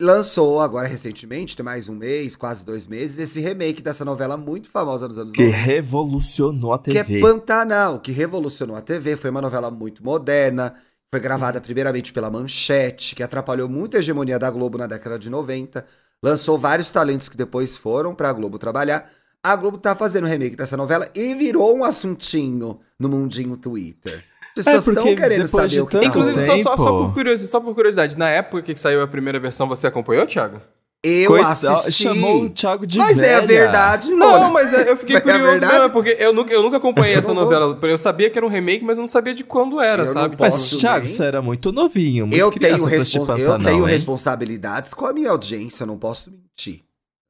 lançou 0.02 0.60
agora 0.60 0.88
recentemente, 0.88 1.56
tem 1.56 1.64
mais 1.64 1.88
um 1.90 1.96
mês, 1.96 2.36
quase 2.36 2.66
dois 2.66 2.86
meses, 2.86 3.18
esse 3.18 3.40
remake 3.40 3.82
dessa 3.82 4.04
novela 4.06 4.38
muito 4.38 4.70
famosa 4.70 5.08
dos 5.08 5.18
anos 5.18 5.32
Que 5.32 5.44
90. 5.44 5.58
revolucionou 5.58 6.74
a 6.74 6.80
Que 6.80 6.98
é 6.98 7.04
TV. 7.04 7.22
Pantanal, 7.22 8.00
que 8.00 8.12
revolucionou 8.12 8.76
a 8.76 8.82
TV, 8.82 9.16
foi 9.16 9.30
uma 9.30 9.42
novela 9.42 9.72
muito 9.72 10.04
moderna, 10.04 10.76
foi 11.12 11.20
gravada 11.20 11.62
primeiramente 11.62 12.12
pela 12.14 12.30
Manchete, 12.30 13.16
que 13.16 13.24
atrapalhou 13.24 13.70
muito 13.70 13.96
a 13.98 14.00
hegemonia 14.00 14.38
da 14.38 14.52
Globo 14.52 14.78
na 14.78 14.88
década 14.88 15.18
de 15.18 15.30
90, 15.30 15.86
lançou 16.22 16.58
vários 16.58 16.92
talentos 16.92 17.30
que 17.30 17.38
depois 17.38 17.78
foram 17.78 18.14
pra 18.14 18.34
Globo 18.34 18.60
trabalhar. 18.60 19.10
A 19.44 19.56
Globo 19.56 19.78
tá 19.78 19.96
fazendo 19.96 20.26
o 20.26 20.28
remake 20.28 20.56
dessa 20.56 20.76
novela 20.76 21.08
e 21.16 21.34
virou 21.34 21.76
um 21.78 21.84
assuntinho 21.84 22.80
no 23.00 23.08
mundinho 23.10 23.56
Twitter. 23.56 24.24
As 24.58 24.66
pessoas 24.66 24.88
É, 24.88 24.92
estão 24.92 25.16
querendo 25.16 25.48
saber 25.48 25.68
de 25.68 25.82
o 25.82 25.86
que 25.86 25.98
tá 26.00 26.06
Inclusive, 26.06 26.42
só, 26.42 26.58
só, 26.58 26.78
só, 26.78 26.92
por 27.06 27.14
curiosidade, 27.14 27.52
só 27.52 27.60
por 27.60 27.76
curiosidade, 27.76 28.18
na 28.18 28.30
época 28.30 28.64
que 28.64 28.76
saiu 28.76 29.02
a 29.02 29.08
primeira 29.08 29.40
versão, 29.40 29.68
você 29.68 29.86
acompanhou, 29.88 30.26
Thiago? 30.26 30.60
Eu 31.04 31.28
Coitado, 31.30 31.68
assisti. 31.70 32.04
Chamou 32.04 32.46
o 32.46 32.50
Thiago 32.50 32.86
de 32.88 32.98
Mas 32.98 33.20
é 33.20 33.36
a 33.36 33.42
velha. 33.42 33.62
verdade, 33.66 34.10
Não, 34.10 34.18
Mona. 34.32 34.50
mas 34.50 34.74
é, 34.74 34.90
eu 34.90 34.98
fiquei 34.98 35.14
Mas 35.18 35.24
é 35.28 35.32
curioso 35.32 35.52
verdade? 35.52 35.74
mesmo, 35.74 35.90
porque 35.92 36.18
eu 36.20 36.34
nunca, 36.34 36.52
eu 36.54 36.64
nunca 36.64 36.78
acompanhei 36.78 37.14
essa 37.16 37.34
não 37.34 37.44
novela. 37.44 37.78
Eu 37.84 37.98
sabia 38.00 38.30
que 38.32 38.38
era 38.38 38.46
um 38.46 38.50
remake, 38.50 38.84
mas 38.84 38.98
eu 38.98 39.04
não 39.04 39.08
sabia 39.08 39.34
de 39.36 39.44
quando 39.44 39.80
era, 39.80 40.02
Eu 40.02 40.08
não 40.08 40.14
sabe? 40.14 40.36
Mas, 40.40 40.70
Thiago, 40.72 41.08
você 41.08 41.24
era 41.24 41.40
muito 41.42 41.72
novinho, 41.72 42.26
muito 42.26 42.42
eu 42.42 42.50
tenho, 42.52 42.84
respons- 42.84 43.30
eu 43.40 43.60
tenho 43.60 43.86
hein? 43.88 43.94
responsabilidades 43.94 44.94
com 44.96 45.06
a 45.06 45.14
minha 45.14 45.30
audiência, 45.30 45.84
eu 45.84 45.88
não 45.88 46.00
posso 46.00 46.32
mentir. 46.32 46.84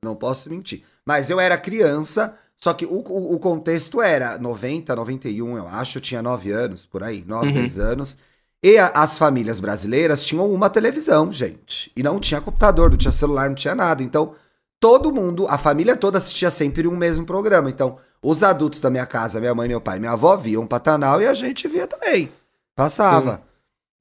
Não 0.04 0.16
posso 0.16 0.50
mentir. 0.50 0.84
Mas 1.08 1.30
eu 1.32 1.40
era 1.40 1.58
criança, 1.58 2.38
só 2.58 2.74
que 2.74 2.86
o, 2.86 3.02
o, 3.08 3.36
o 3.36 3.40
contexto 3.40 4.02
era 4.02 4.38
90, 4.40 4.96
91, 4.96 5.58
eu 5.58 5.68
acho, 5.68 6.00
eu 6.00 6.02
tinha 6.02 6.22
9 6.22 6.52
anos, 6.52 6.86
por 6.86 7.04
aí, 7.04 7.24
9, 7.26 7.52
Uhum. 7.52 7.54
10 7.54 7.80
anos. 7.80 8.18
E 8.64 8.78
a- 8.78 8.90
as 8.96 9.18
famílias 9.18 9.60
brasileiras 9.60 10.26
tinham 10.26 10.52
uma 10.52 10.70
televisão, 10.70 11.32
gente. 11.32 11.92
E 11.96 12.04
não 12.04 12.20
tinha 12.20 12.42
computador, 12.42 12.90
não 12.92 12.98
tinha 12.98 13.12
celular, 13.12 13.48
não 13.50 13.56
tinha 13.56 13.76
nada. 13.76 14.04
Então, 14.04 14.36
todo 14.80 15.12
mundo, 15.14 15.48
a 15.48 15.58
família 15.58 15.96
toda 15.96 16.18
assistia 16.18 16.50
sempre 16.52 16.88
um 16.88 16.98
mesmo 16.98 17.26
programa. 17.26 17.70
Então, 17.70 17.98
os 18.22 18.44
adultos 18.44 18.82
da 18.82 18.90
minha 18.90 19.06
casa, 19.06 19.40
minha 19.40 19.56
mãe, 19.56 19.68
meu 19.70 19.82
pai, 19.82 20.00
minha 20.00 20.12
avó 20.14 20.36
viam 20.36 20.68
Pantanal 20.68 21.22
e 21.22 21.28
a 21.28 21.34
gente 21.34 21.68
via 21.68 21.88
também. 21.88 22.32
Passava. 22.76 23.42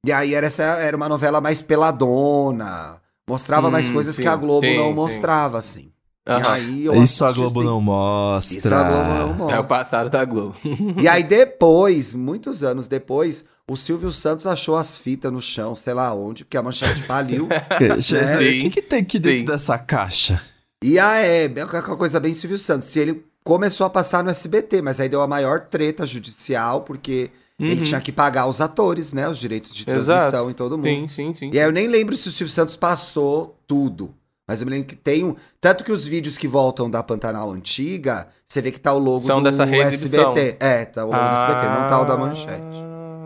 E 0.07 0.13
aí 0.13 0.35
era, 0.35 0.47
essa, 0.47 0.63
era 0.63 0.97
uma 0.97 1.09
novela 1.09 1.41
mais 1.41 1.63
peladona. 1.63 3.01
Mostrava 3.29 3.71
mais 3.71 3.89
Hum, 3.89 3.91
coisas 3.91 4.19
sim, 4.19 4.21
que 4.21 4.29
a 4.29 4.37
Globo 4.37 4.73
sim, 4.73 4.75
não 4.75 4.93
sim. 4.97 5.33
mostrava, 5.33 5.59
assim. 5.59 5.93
E 6.27 6.31
Aham. 6.33 6.53
aí 6.53 6.85
eu 6.85 6.95
Isso 7.03 7.25
a 7.25 7.31
Globo 7.31 7.61
assim. 7.61 7.69
não 7.69 7.81
mostra. 7.81 8.59
Isso 8.59 8.75
a 8.75 8.83
Globo 8.83 9.09
não 9.15 9.35
mostra. 9.35 9.57
É 9.57 9.61
o 9.61 9.65
passado 9.65 10.11
da 10.11 10.25
Globo. 10.25 10.57
E 11.01 11.07
aí 11.07 11.23
depois, 11.23 12.13
muitos 12.15 12.65
anos 12.65 12.89
depois, 12.89 13.45
o 13.71 13.77
Silvio 13.77 14.11
Santos 14.11 14.47
achou 14.47 14.77
as 14.77 14.97
fitas 14.97 15.33
no 15.33 15.41
chão, 15.41 15.75
sei 15.77 15.95
lá 15.95 16.13
onde, 16.15 16.45
porque 16.45 16.57
a 16.57 16.63
manchete 16.63 17.03
faliu. 17.05 17.49
Sim. 18.03 18.17
O 18.17 18.61
que, 18.63 18.71
que 18.71 18.83
tem 18.83 19.01
aqui 19.01 19.19
dentro 19.19 19.39
Sim. 19.41 19.45
dessa 19.45 19.79
caixa? 19.79 20.43
e 20.83 20.99
aí, 20.99 21.45
é 21.55 21.65
uma 21.65 21.97
coisa 21.97 22.19
bem 22.19 22.35
Silvio 22.35 22.59
Santos. 22.59 22.89
Se 22.89 22.99
ele 22.99 23.25
começou 23.45 23.87
a 23.87 23.91
passar 23.91 24.25
no 24.25 24.31
SBT, 24.31 24.83
mas 24.83 24.99
aí 25.01 25.09
deu 25.09 25.23
a 25.23 25.29
maior 25.29 25.61
treta 25.61 26.05
judicial, 26.07 26.81
porque 26.83 27.31
ele 27.59 27.77
Uhum. 27.77 27.83
tinha 27.85 28.01
que 28.01 28.11
pagar 28.13 28.47
os 28.47 28.61
atores, 28.61 29.13
né? 29.13 29.29
Os 29.29 29.39
direitos 29.39 29.73
de 29.75 29.85
transmissão 29.85 30.17
Exato. 30.27 30.51
em 30.51 30.53
todo 30.55 30.77
mundo. 30.77 30.85
Sim, 30.89 31.07
sim, 31.09 31.35
sim. 31.35 31.51
E 31.53 31.59
aí 31.59 31.65
eu 31.67 31.73
nem 31.73 31.87
lembro 31.89 32.17
se 32.17 32.29
o 32.29 32.33
Silvio 32.33 32.53
Santos 32.53 32.77
passou 32.77 33.57
tudo. 33.67 34.13
Mas 34.49 34.61
eu 34.61 34.67
me 34.67 34.71
lembro 34.71 34.87
que 34.87 34.95
tem 34.97 35.25
um. 35.25 35.35
Tanto 35.61 35.83
que 35.83 35.91
os 35.91 36.07
vídeos 36.07 36.39
que 36.39 36.47
voltam 36.47 36.89
da 36.89 37.03
Pantanal 37.03 37.51
antiga, 37.51 38.29
você 38.47 38.63
vê 38.63 38.71
que 38.71 38.79
tá 38.79 38.93
o 38.93 38.99
logo 38.99 39.19
São 39.21 39.39
do 39.41 39.45
dessa. 39.45 39.65
SBT. 39.65 40.57
É, 40.61 40.85
tá 40.85 41.05
o 41.05 41.11
logo 41.11 41.19
do 41.29 41.35
SBT, 41.37 41.69
não 41.69 41.87
tá 41.89 42.01
o 42.01 42.05
da 42.05 42.17
manchete. 42.17 42.77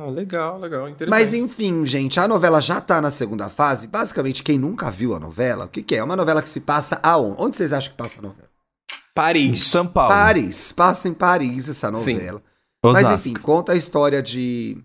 Ah, 0.02 0.06
legal, 0.10 0.58
legal, 0.58 0.88
interessante. 0.88 1.10
Mas 1.10 1.34
enfim, 1.34 1.84
gente, 1.84 2.18
a 2.18 2.26
novela 2.26 2.58
já 2.60 2.80
tá 2.80 3.02
na 3.02 3.10
segunda 3.10 3.50
fase. 3.50 3.86
Basicamente, 3.86 4.42
quem 4.42 4.58
nunca 4.58 4.90
viu 4.90 5.14
a 5.14 5.20
novela, 5.20 5.66
o 5.66 5.68
que, 5.68 5.82
que 5.82 5.94
é? 5.94 5.98
É 5.98 6.04
uma 6.04 6.16
novela 6.16 6.40
que 6.40 6.48
se 6.48 6.60
passa 6.60 6.98
aonde? 7.02 7.36
Onde 7.38 7.56
vocês 7.56 7.72
acham 7.74 7.90
que 7.92 7.98
passa 7.98 8.18
a 8.18 8.22
novela? 8.22 8.48
Paris. 9.14 9.64
São 9.66 9.86
Paulo. 9.86 10.08
Paris. 10.14 10.72
Passa 10.72 11.06
em 11.06 11.12
Paris 11.12 11.68
essa 11.68 11.90
novela. 11.90 12.42
Mas 12.82 13.04
Osasco. 13.04 13.28
enfim, 13.28 13.34
conta 13.34 13.72
a 13.72 13.76
história 13.76 14.22
de 14.22 14.78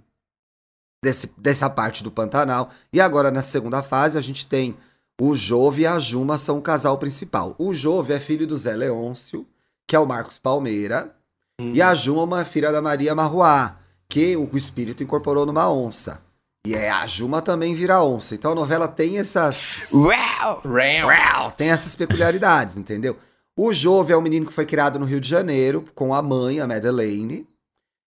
desse- 1.01 1.31
dessa 1.37 1.69
parte 1.69 2.03
do 2.03 2.11
Pantanal. 2.11 2.69
E 2.91 2.99
agora, 2.99 3.31
na 3.31 3.41
segunda 3.41 3.81
fase, 3.81 4.17
a 4.17 4.21
gente 4.21 4.45
tem 4.45 4.75
o 5.19 5.35
Jove 5.35 5.83
e 5.83 5.87
a 5.87 5.97
Juma 5.99 6.37
são 6.37 6.57
o 6.57 6.61
casal 6.61 6.97
principal. 6.97 7.55
O 7.57 7.73
Jove 7.73 8.13
é 8.13 8.19
filho 8.19 8.45
do 8.45 8.57
Zé 8.57 8.75
Leôncio, 8.75 9.47
que 9.87 9.95
é 9.95 9.99
o 9.99 10.05
Marcos 10.05 10.37
Palmeira. 10.37 11.15
Hum. 11.59 11.71
E 11.73 11.81
a 11.81 11.95
Juma 11.95 12.41
é 12.41 12.45
filha 12.45 12.71
da 12.71 12.81
Maria 12.81 13.15
Marruá, 13.15 13.77
que 14.09 14.35
o 14.35 14.57
espírito 14.57 15.03
incorporou 15.03 15.45
numa 15.45 15.71
onça. 15.71 16.21
E 16.65 16.73
é, 16.73 16.89
a 16.89 17.05
Juma 17.05 17.41
também 17.41 17.75
vira 17.75 18.03
onça. 18.03 18.35
Então 18.35 18.51
a 18.51 18.55
novela 18.55 18.87
tem 18.87 19.19
essas... 19.19 19.91
Uau! 19.93 21.51
Tem 21.51 21.69
essas 21.69 21.95
peculiaridades, 21.95 22.75
entendeu? 22.75 23.17
O 23.57 23.71
Jove 23.71 24.11
é 24.11 24.17
um 24.17 24.21
menino 24.21 24.45
que 24.45 24.53
foi 24.53 24.65
criado 24.65 24.99
no 24.99 25.05
Rio 25.05 25.21
de 25.21 25.29
Janeiro, 25.29 25.85
com 25.95 26.13
a 26.13 26.21
mãe, 26.21 26.59
a 26.59 26.67
Madeleine, 26.67 27.47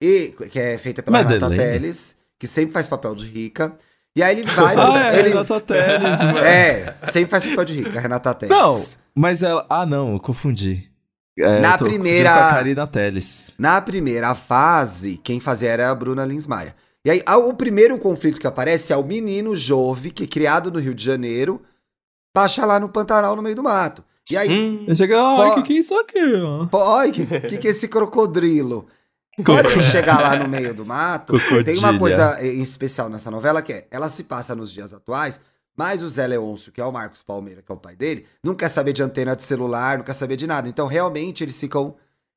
e, 0.00 0.34
que 0.50 0.58
é 0.58 0.76
feita 0.78 1.02
pela 1.02 1.18
Renata 1.18 1.48
Madeleine? 1.48 1.72
Teles, 1.72 2.16
que 2.36 2.48
sempre 2.48 2.72
faz 2.72 2.88
papel 2.88 3.14
de 3.14 3.26
rica. 3.26 3.76
E 4.16 4.22
aí 4.22 4.38
ele 4.38 4.44
vai. 4.50 4.74
Ah, 4.78 5.12
é, 5.14 5.18
ele, 5.20 5.28
Renata 5.30 5.60
Teles, 5.60 6.20
mano. 6.24 6.38
é, 6.38 6.94
sempre 7.08 7.30
faz 7.30 7.44
papel 7.46 7.64
de 7.64 7.74
rica, 7.82 8.00
Renata 8.00 8.34
Teles. 8.34 8.56
Não, 8.56 8.82
mas 9.14 9.42
ela... 9.42 9.64
Ah, 9.70 9.86
não, 9.86 10.12
eu 10.14 10.20
confundi. 10.20 10.90
É, 11.38 11.60
Na 11.60 11.72
eu 11.74 11.78
primeira- 11.78 12.32
Com 12.32 12.38
a 12.40 12.50
Karina 12.50 12.86
Teles. 12.86 13.52
Na 13.58 13.80
primeira 13.80 14.34
fase, 14.34 15.16
quem 15.22 15.40
fazia 15.40 15.70
era 15.70 15.90
a 15.90 15.94
Bruna 15.94 16.24
Lins 16.26 16.46
Maia. 16.46 16.74
E 17.04 17.10
aí, 17.10 17.22
o 17.26 17.54
primeiro 17.54 17.98
conflito 17.98 18.38
que 18.40 18.46
aparece 18.46 18.92
é 18.92 18.96
o 18.96 19.02
menino 19.02 19.56
Jove, 19.56 20.10
que 20.10 20.24
é 20.24 20.26
criado 20.26 20.70
no 20.70 20.78
Rio 20.78 20.94
de 20.94 21.02
Janeiro, 21.04 21.60
baixa 22.36 22.64
lá 22.66 22.78
no 22.78 22.88
Pantanal, 22.88 23.34
no 23.34 23.42
meio 23.42 23.56
do 23.56 23.62
mato. 23.62 24.04
E 24.30 24.36
aí, 24.36 24.48
Hum, 24.50 24.84
Eu 24.86 24.94
cheguei, 24.94 25.16
ai, 25.16 25.48
Pô. 25.48 25.54
que 25.56 25.62
que 25.64 25.72
é 25.72 25.76
isso 25.80 25.98
aqui, 25.98 26.34
ó? 26.44 26.66
Pô, 26.66 26.78
Olha, 26.78 27.10
que, 27.10 27.26
que 27.26 27.58
que 27.58 27.66
é 27.66 27.70
esse 27.72 27.88
crocodrilo? 27.88 28.86
Quando 29.44 29.70
ele 29.70 29.82
chegar 29.82 30.20
lá 30.20 30.36
no 30.36 30.48
meio 30.48 30.74
do 30.74 30.84
mato, 30.84 31.34
tem 31.64 31.78
uma 31.78 31.98
coisa 31.98 32.38
em 32.44 32.60
especial 32.60 33.08
nessa 33.08 33.30
novela 33.30 33.62
que 33.62 33.72
é, 33.72 33.86
ela 33.90 34.08
se 34.08 34.24
passa 34.24 34.54
nos 34.54 34.70
dias 34.70 34.92
atuais, 34.92 35.40
mas 35.74 36.02
o 36.02 36.08
Zé 36.08 36.26
Leôncio, 36.26 36.70
que 36.70 36.80
é 36.80 36.84
o 36.84 36.92
Marcos 36.92 37.22
Palmeira, 37.22 37.62
que 37.62 37.72
é 37.72 37.74
o 37.74 37.78
pai 37.78 37.96
dele, 37.96 38.26
não 38.44 38.54
quer 38.54 38.68
saber 38.68 38.92
de 38.92 39.02
antena 39.02 39.34
de 39.34 39.42
celular, 39.42 39.96
não 39.96 40.04
quer 40.04 40.12
saber 40.12 40.36
de 40.36 40.46
nada. 40.46 40.68
Então, 40.68 40.86
realmente, 40.86 41.42
eles 41.42 41.58
ficam 41.58 41.94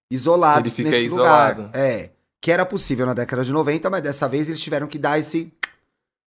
isolados 0.10 0.62
Ele 0.62 0.70
fica 0.88 0.90
nesse 0.90 1.08
isolado. 1.08 1.64
lugar. 1.64 1.76
É, 1.78 2.12
que 2.42 2.50
era 2.52 2.66
possível 2.66 3.06
na 3.06 3.14
década 3.14 3.44
de 3.44 3.52
90, 3.52 3.90
mas 3.90 4.02
dessa 4.02 4.30
vez 4.30 4.48
eles 4.48 4.62
tiveram 4.62 4.88
que 4.88 4.98
dar 4.98 5.20
esse 5.20 5.52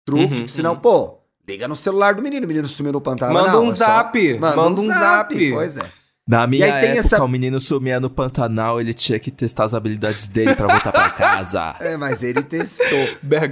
truque, 0.04 0.40
Uhum, 0.42 0.48
senão, 0.48 0.72
uhum. 0.72 0.80
pô, 0.80 1.18
liga 1.46 1.68
no 1.68 1.76
celular 1.76 2.14
do 2.14 2.22
menino, 2.22 2.44
o 2.44 2.48
menino 2.48 2.68
sumiu 2.68 2.92
no 2.92 3.00
Pantanal. 3.02 3.34
Manda 3.34 3.52
não, 3.52 3.64
um 3.64 3.72
é 3.72 3.74
só- 3.74 3.84
zap, 3.84 4.38
manda 4.38 4.80
um 4.80 4.86
zap. 4.86 5.50
Pois 5.52 5.76
é. 5.76 5.82
Na 6.26 6.46
minha 6.46 6.66
época, 6.66 6.86
essa- 7.00 7.22
o 7.22 7.28
menino 7.28 7.60
sumia 7.60 8.00
no 8.00 8.08
Pantanal, 8.08 8.80
ele 8.80 8.94
tinha 8.94 9.18
que 9.18 9.30
testar 9.30 9.64
as 9.64 9.74
habilidades 9.74 10.26
dele 10.26 10.54
pra 10.56 10.66
voltar 10.66 10.90
pra 10.90 11.10
casa. 11.10 11.76
É, 11.84 11.96
mas 11.98 12.22
ele 12.22 12.42
testou. 12.42 12.86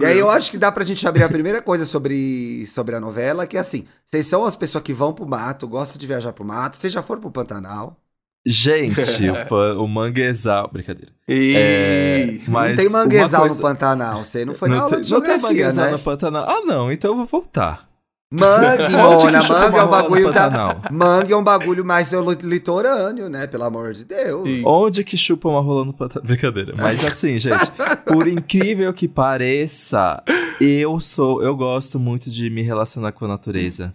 E 0.00 0.06
aí 0.06 0.18
eu 0.18 0.30
acho 0.30 0.50
que 0.50 0.56
dá 0.56 0.72
pra 0.72 0.82
gente 0.82 1.06
abrir 1.06 1.22
a 1.24 1.28
primeira 1.28 1.60
coisa 1.60 1.84
sobre, 1.84 2.66
sobre 2.66 2.94
a 2.96 3.00
novela, 3.00 3.46
que 3.46 3.58
é 3.58 3.60
assim, 3.60 3.86
vocês 4.06 4.26
são 4.26 4.44
as 4.46 4.56
pessoas 4.56 4.82
que 4.82 4.94
vão 4.94 5.12
pro 5.12 5.26
mato, 5.26 5.68
gostam 5.68 5.98
de 6.00 6.06
viajar 6.06 6.32
pro 6.32 6.44
mato, 6.46 6.76
vocês 6.78 6.90
já 6.92 7.02
foram 7.02 7.20
pro 7.20 7.30
Pantanal. 7.30 7.96
Gente, 8.44 9.28
o, 9.28 9.34
pan- 9.46 9.74
o 9.78 9.86
manguezal... 9.86 10.68
Brincadeira. 10.72 11.12
E... 11.28 11.54
É, 11.54 12.38
mas 12.48 12.70
não 12.70 12.76
tem 12.84 12.88
manguezal 12.92 13.40
coisa- 13.42 13.54
no 13.54 13.60
Pantanal, 13.60 14.24
você 14.24 14.44
não 14.46 14.54
foi 14.54 14.68
na 14.70 14.76
Não 14.76 14.82
aula 14.84 14.96
tem, 14.96 15.04
de 15.04 15.12
não 15.12 15.20
tem 15.20 15.30
geografia, 15.30 15.48
manguezal 15.66 15.84
né? 15.84 15.90
no 15.92 15.98
Pantanal. 15.98 16.48
Ah, 16.48 16.62
não, 16.64 16.90
então 16.90 17.10
eu 17.12 17.16
vou 17.18 17.26
voltar. 17.26 17.86
Mangue, 18.32 18.92
Mona, 18.96 19.42
mangue 19.46 19.78
é 19.78 19.84
um 19.84 19.90
bagulho 19.90 20.32
da... 20.32 20.44
Pantanal? 20.44 20.82
Mangue 20.90 21.32
é 21.34 21.36
um 21.36 21.44
bagulho 21.44 21.84
mais 21.84 22.12
litorâneo, 22.42 23.28
né? 23.28 23.46
Pelo 23.46 23.64
amor 23.64 23.92
de 23.92 24.06
Deus. 24.06 24.48
Isso. 24.48 24.66
Onde 24.66 25.04
que 25.04 25.18
chupa 25.18 25.50
uma 25.50 25.60
rola 25.60 25.84
no 25.84 25.92
Pantanal? 25.92 26.26
Brincadeira. 26.26 26.74
Mas 26.76 27.04
assim, 27.04 27.38
gente, 27.38 27.70
por 28.06 28.26
incrível 28.26 28.90
que 28.94 29.06
pareça, 29.06 30.22
eu 30.58 30.98
sou, 30.98 31.42
eu 31.42 31.54
gosto 31.54 32.00
muito 32.00 32.30
de 32.30 32.48
me 32.48 32.62
relacionar 32.62 33.12
com 33.12 33.26
a 33.26 33.28
natureza. 33.28 33.94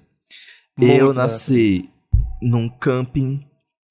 eu 0.79 0.87
Muito, 0.87 1.13
nasci 1.13 1.89
num 2.39 2.69
camping. 2.69 3.43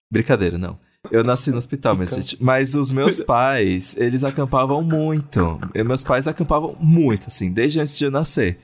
Brincadeira, 0.09 0.57
não. 0.57 0.79
Eu 1.11 1.25
nasci 1.25 1.51
no 1.51 1.59
hospital, 1.59 1.97
mas, 1.97 2.11
gente, 2.11 2.37
mas 2.41 2.75
os 2.75 2.91
meus 2.91 3.21
pais, 3.21 3.97
eles 3.99 4.23
acampavam 4.23 4.83
muito. 4.83 5.59
E 5.75 5.83
meus 5.83 6.05
pais 6.05 6.27
acampavam 6.29 6.77
muito, 6.81 7.27
assim, 7.27 7.51
desde 7.53 7.81
antes 7.81 7.99
de 7.99 8.05
eu 8.05 8.11
nascer. 8.11 8.59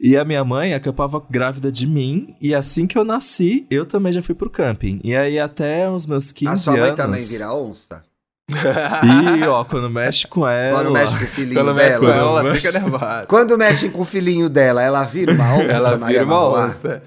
E 0.00 0.16
a 0.16 0.24
minha 0.24 0.44
mãe 0.44 0.74
acampava 0.74 1.22
grávida 1.30 1.72
de 1.72 1.86
mim, 1.86 2.34
e 2.40 2.54
assim 2.54 2.86
que 2.86 2.98
eu 2.98 3.04
nasci, 3.04 3.66
eu 3.70 3.86
também 3.86 4.12
já 4.12 4.20
fui 4.22 4.34
pro 4.34 4.50
camping. 4.50 5.00
E 5.02 5.16
aí 5.16 5.38
até 5.38 5.88
os 5.90 6.04
meus 6.06 6.32
15 6.32 6.52
a 6.52 6.56
sua 6.56 6.72
mãe 6.74 6.82
anos... 6.82 6.96
também 6.96 7.22
vira 7.22 7.52
onça? 7.54 8.02
E, 9.40 9.42
ó, 9.44 9.64
quando 9.64 9.90
mexe 9.90 10.26
com 10.28 10.46
ela. 10.46 10.78
Quando 10.78 10.92
mexe 10.92 11.16
com 11.18 11.24
o 11.24 11.26
filhinho 11.26 11.54
Quando 11.54 11.74
mexe 11.74 11.98
com 11.98 12.06
dela. 12.06 12.16
ela, 12.18 12.40
ela 12.40 12.52
Mexe- 12.52 12.66
fica 12.68 12.78
nervosa. 12.80 13.26
Quando 13.26 13.58
mexe 13.58 13.88
com 13.88 14.00
o 14.02 14.04
filhinho 14.04 14.48
dela, 14.48 14.82
ela 14.82 15.02
vira 15.02 15.32
uma 15.32 15.54
onça, 15.54 15.62
Ela 15.64 15.98
Maria 15.98 16.20
vira 16.20 16.24
uma 16.26 16.48
onça. 16.66 17.02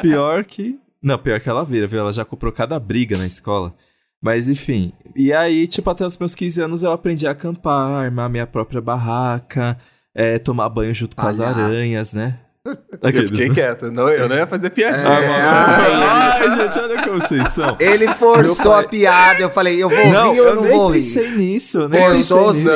Pior 0.00 0.44
que. 0.44 0.78
Não, 1.02 1.18
pior 1.18 1.38
que 1.40 1.48
ela 1.48 1.64
vira, 1.64 1.86
viu? 1.86 2.00
Ela 2.00 2.12
já 2.12 2.24
comprou 2.24 2.50
cada 2.52 2.78
briga 2.78 3.18
na 3.18 3.26
escola. 3.26 3.74
Mas 4.22 4.48
enfim. 4.48 4.92
E 5.14 5.32
aí, 5.32 5.66
tipo, 5.66 5.90
até 5.90 6.06
os 6.06 6.16
meus 6.16 6.34
15 6.34 6.62
anos 6.62 6.82
eu 6.82 6.90
aprendi 6.92 7.26
a 7.26 7.32
acampar, 7.32 7.90
armar 8.04 8.30
minha 8.30 8.46
própria 8.46 8.80
barraca, 8.80 9.76
é, 10.14 10.38
tomar 10.38 10.68
banho 10.68 10.92
junto 10.94 11.14
com 11.16 11.26
as 11.26 11.36
Palhaço. 11.36 11.60
aranhas, 11.60 12.12
né? 12.12 12.38
Eu 12.66 12.78
Aqueles, 13.10 13.28
fiquei 13.28 13.48
né? 13.50 13.54
quieto. 13.54 13.90
Não, 13.92 14.08
eu 14.08 14.26
não 14.26 14.36
ia 14.36 14.46
fazer 14.46 14.70
piadinha. 14.70 15.06
É, 15.06 15.26
Ai, 15.42 16.50
gente, 16.56 16.78
olha 16.80 17.02
como 17.02 17.20
vocês 17.20 17.48
são. 17.50 17.76
Ele 17.78 18.08
forçou 18.14 18.72
pai- 18.72 18.84
a 18.84 18.88
piada, 18.88 19.40
eu 19.42 19.50
falei, 19.50 19.82
eu 19.82 19.90
vou 19.90 20.06
não, 20.10 20.32
rir 20.32 20.40
ou 20.40 20.46
eu 20.46 20.54
não 20.54 20.62
nem 20.62 20.72
vou 20.72 20.88
rir? 20.88 21.00
pensei 21.00 21.30
nisso, 21.32 21.78
eu 21.80 21.90
pensei 21.90 22.24
sim, 22.24 22.64
nisso. 22.64 22.70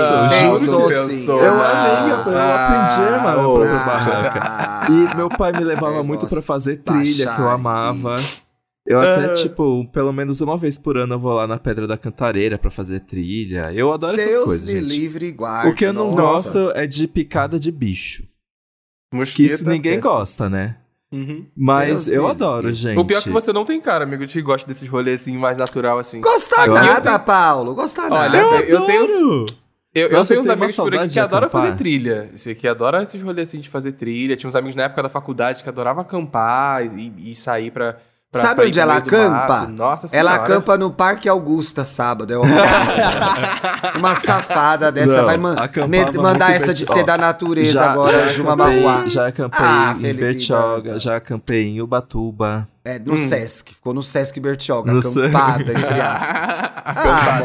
pensou 0.58 0.90
juro. 0.90 1.08
sim. 1.08 1.26
Eu 1.26 1.54
Ah, 1.62 1.70
amei, 1.70 2.12
eu, 2.12 2.32
eu 2.32 2.38
aprendi 2.38 3.00
a 3.00 3.14
armar 3.14 3.34
minha 3.36 3.48
oh, 3.48 3.62
ah. 3.62 3.84
barraca. 3.86 4.92
E 4.92 5.16
meu 5.16 5.28
pai 5.30 5.52
me 5.52 5.64
levava 5.64 6.02
muito 6.02 6.26
pra 6.26 6.42
fazer 6.42 6.76
trilha, 6.82 7.34
que 7.34 7.40
eu 7.40 7.48
amava. 7.48 8.16
Eu 8.88 9.00
até, 9.00 9.32
tipo, 9.34 9.86
pelo 9.92 10.12
menos 10.12 10.40
uma 10.40 10.56
vez 10.56 10.78
por 10.78 10.96
ano 10.96 11.14
eu 11.14 11.18
vou 11.18 11.34
lá 11.34 11.46
na 11.46 11.58
Pedra 11.58 11.86
da 11.86 11.98
Cantareira 11.98 12.56
pra 12.58 12.70
fazer 12.70 13.00
trilha. 13.00 13.70
Eu 13.74 13.92
adoro 13.92 14.16
essas 14.16 14.30
Deus 14.34 14.44
coisas, 14.46 14.66
me 14.66 14.80
gente. 14.80 14.88
livre 14.88 15.26
e 15.26 15.32
guarde. 15.32 15.68
O 15.70 15.74
que 15.74 15.84
eu 15.84 15.92
não 15.92 16.06
nossa. 16.10 16.20
gosto 16.22 16.72
é 16.74 16.86
de 16.86 17.06
picada 17.06 17.60
de 17.60 17.70
bicho. 17.70 18.22
Que 19.10 19.16
Mosquito 19.18 19.50
isso 19.52 19.66
é 19.68 19.72
ninguém 19.72 19.96
péssimo. 19.96 20.12
gosta, 20.14 20.48
né? 20.48 20.76
Uhum. 21.12 21.46
Mas 21.56 22.06
Deus 22.06 22.08
eu 22.08 22.22
me 22.24 22.30
adoro, 22.30 22.66
livre. 22.68 22.72
gente. 22.74 22.98
O 22.98 23.04
pior 23.04 23.18
é 23.18 23.22
que 23.22 23.30
você 23.30 23.52
não 23.52 23.64
tem 23.64 23.80
cara, 23.80 24.04
amigo, 24.04 24.26
que 24.26 24.40
gosta 24.42 24.66
desses 24.66 24.88
rolês 24.88 25.20
assim, 25.22 25.36
mais 25.36 25.56
natural 25.58 25.98
assim. 25.98 26.20
Gosta 26.20 26.66
Eu 26.66 26.74
nada, 26.74 27.18
Paulo. 27.18 27.74
Gosta 27.74 28.02
Olha, 28.02 28.42
nada. 28.42 28.60
eu 28.62 28.84
tenho- 28.86 29.04
adoro! 29.04 29.46
Eu, 29.94 30.08
eu 30.08 30.12
Nossa, 30.18 30.28
tenho 30.28 30.38
eu 30.38 30.40
uns 30.42 30.46
tenho 30.46 30.52
amigos 30.58 30.78
uma 30.78 30.84
por 30.84 30.94
aqui 30.94 31.04
que 31.04 31.12
de 31.14 31.20
adoram 31.20 31.48
fazer 31.50 31.74
trilha. 31.76 32.30
Esse 32.34 32.50
aqui 32.50 32.68
adora 32.68 33.02
esses 33.02 33.20
rolês 33.20 33.48
assim 33.48 33.58
de 33.58 33.68
fazer 33.70 33.92
trilha. 33.92 34.36
Tinha 34.36 34.46
uns 34.48 34.54
amigos 34.54 34.76
na 34.76 34.84
época 34.84 35.02
da 35.02 35.08
faculdade 35.08 35.62
que 35.62 35.68
adoravam 35.68 36.02
acampar 36.02 36.84
e, 36.98 37.12
e 37.30 37.34
sair 37.34 37.70
pra. 37.70 37.98
Pra 38.30 38.40
Sabe 38.42 38.54
pra 38.56 38.64
onde 38.66 38.78
ela 38.80 38.96
acampa? 38.96 39.66
Nossa 39.68 40.06
Ela 40.12 40.32
senhora. 40.32 40.52
acampa 40.52 40.76
no 40.76 40.90
Parque 40.90 41.28
Augusta 41.28 41.84
sábado. 41.84 42.32
É 42.34 42.38
uma, 43.96 44.14
safada 44.16 44.92
dessa 44.92 45.18
Não, 45.18 45.24
vai 45.24 45.36
man- 45.38 45.56
muito 45.88 46.20
mandar 46.20 46.52
essa 46.52 46.74
de 46.74 46.84
ser 46.84 47.04
da 47.04 47.16
natureza 47.16 47.72
Já, 47.72 47.90
agora, 47.90 48.24
já 48.24 48.28
Juma 48.28 48.54
Mauá. 48.56 49.04
já 49.08 49.28
acampei 49.28 49.58
Ah, 49.64 49.94
em 49.96 50.00
Felipe 50.00 50.20
Bertioga, 50.20 50.98
já 50.98 51.16
acampei 51.16 51.64
em 51.68 51.80
Ubatuba. 51.80 52.68
É, 52.84 52.98
no 52.98 53.14
Hum. 53.14 53.16
Sesc. 53.16 53.74
Ficou 53.74 53.92
no 53.92 54.02
Sesc 54.02 54.38
Bertioga, 54.40 54.90
No 54.92 54.98
acampada, 55.00 55.72
entre 55.72 56.00
aspas. 56.00 56.36
Ah. 56.84 57.40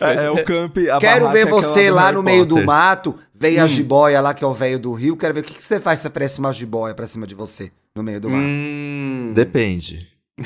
É, 0.00 0.24
é 0.26 0.30
o 0.30 0.44
camp. 0.44 0.76
a 0.92 0.98
Quero 0.98 1.30
ver 1.30 1.46
é 1.46 1.50
você 1.50 1.90
lá 1.90 2.10
no 2.10 2.22
meio 2.22 2.44
do 2.44 2.54
Potter. 2.56 2.66
mato, 2.66 3.14
vem 3.34 3.60
Hum. 3.60 3.64
a 3.64 3.66
jiboia 3.66 4.20
lá, 4.20 4.34
que 4.34 4.42
é 4.42 4.46
o 4.46 4.52
velho 4.52 4.78
do 4.78 4.92
rio. 4.92 5.16
Quero 5.16 5.34
ver 5.34 5.40
o 5.40 5.42
que, 5.44 5.54
que 5.54 5.62
você 5.62 5.78
faz 5.78 6.00
se 6.00 6.06
aparece 6.08 6.38
uma 6.40 6.52
jiboia 6.52 6.94
pra 6.94 7.06
cima 7.06 7.24
de 7.26 7.34
você, 7.36 7.70
no 7.96 8.02
meio 8.02 8.20
do 8.20 8.28
mato. 8.28 8.44
Hum. 8.48 9.32
Depende. 9.34 10.14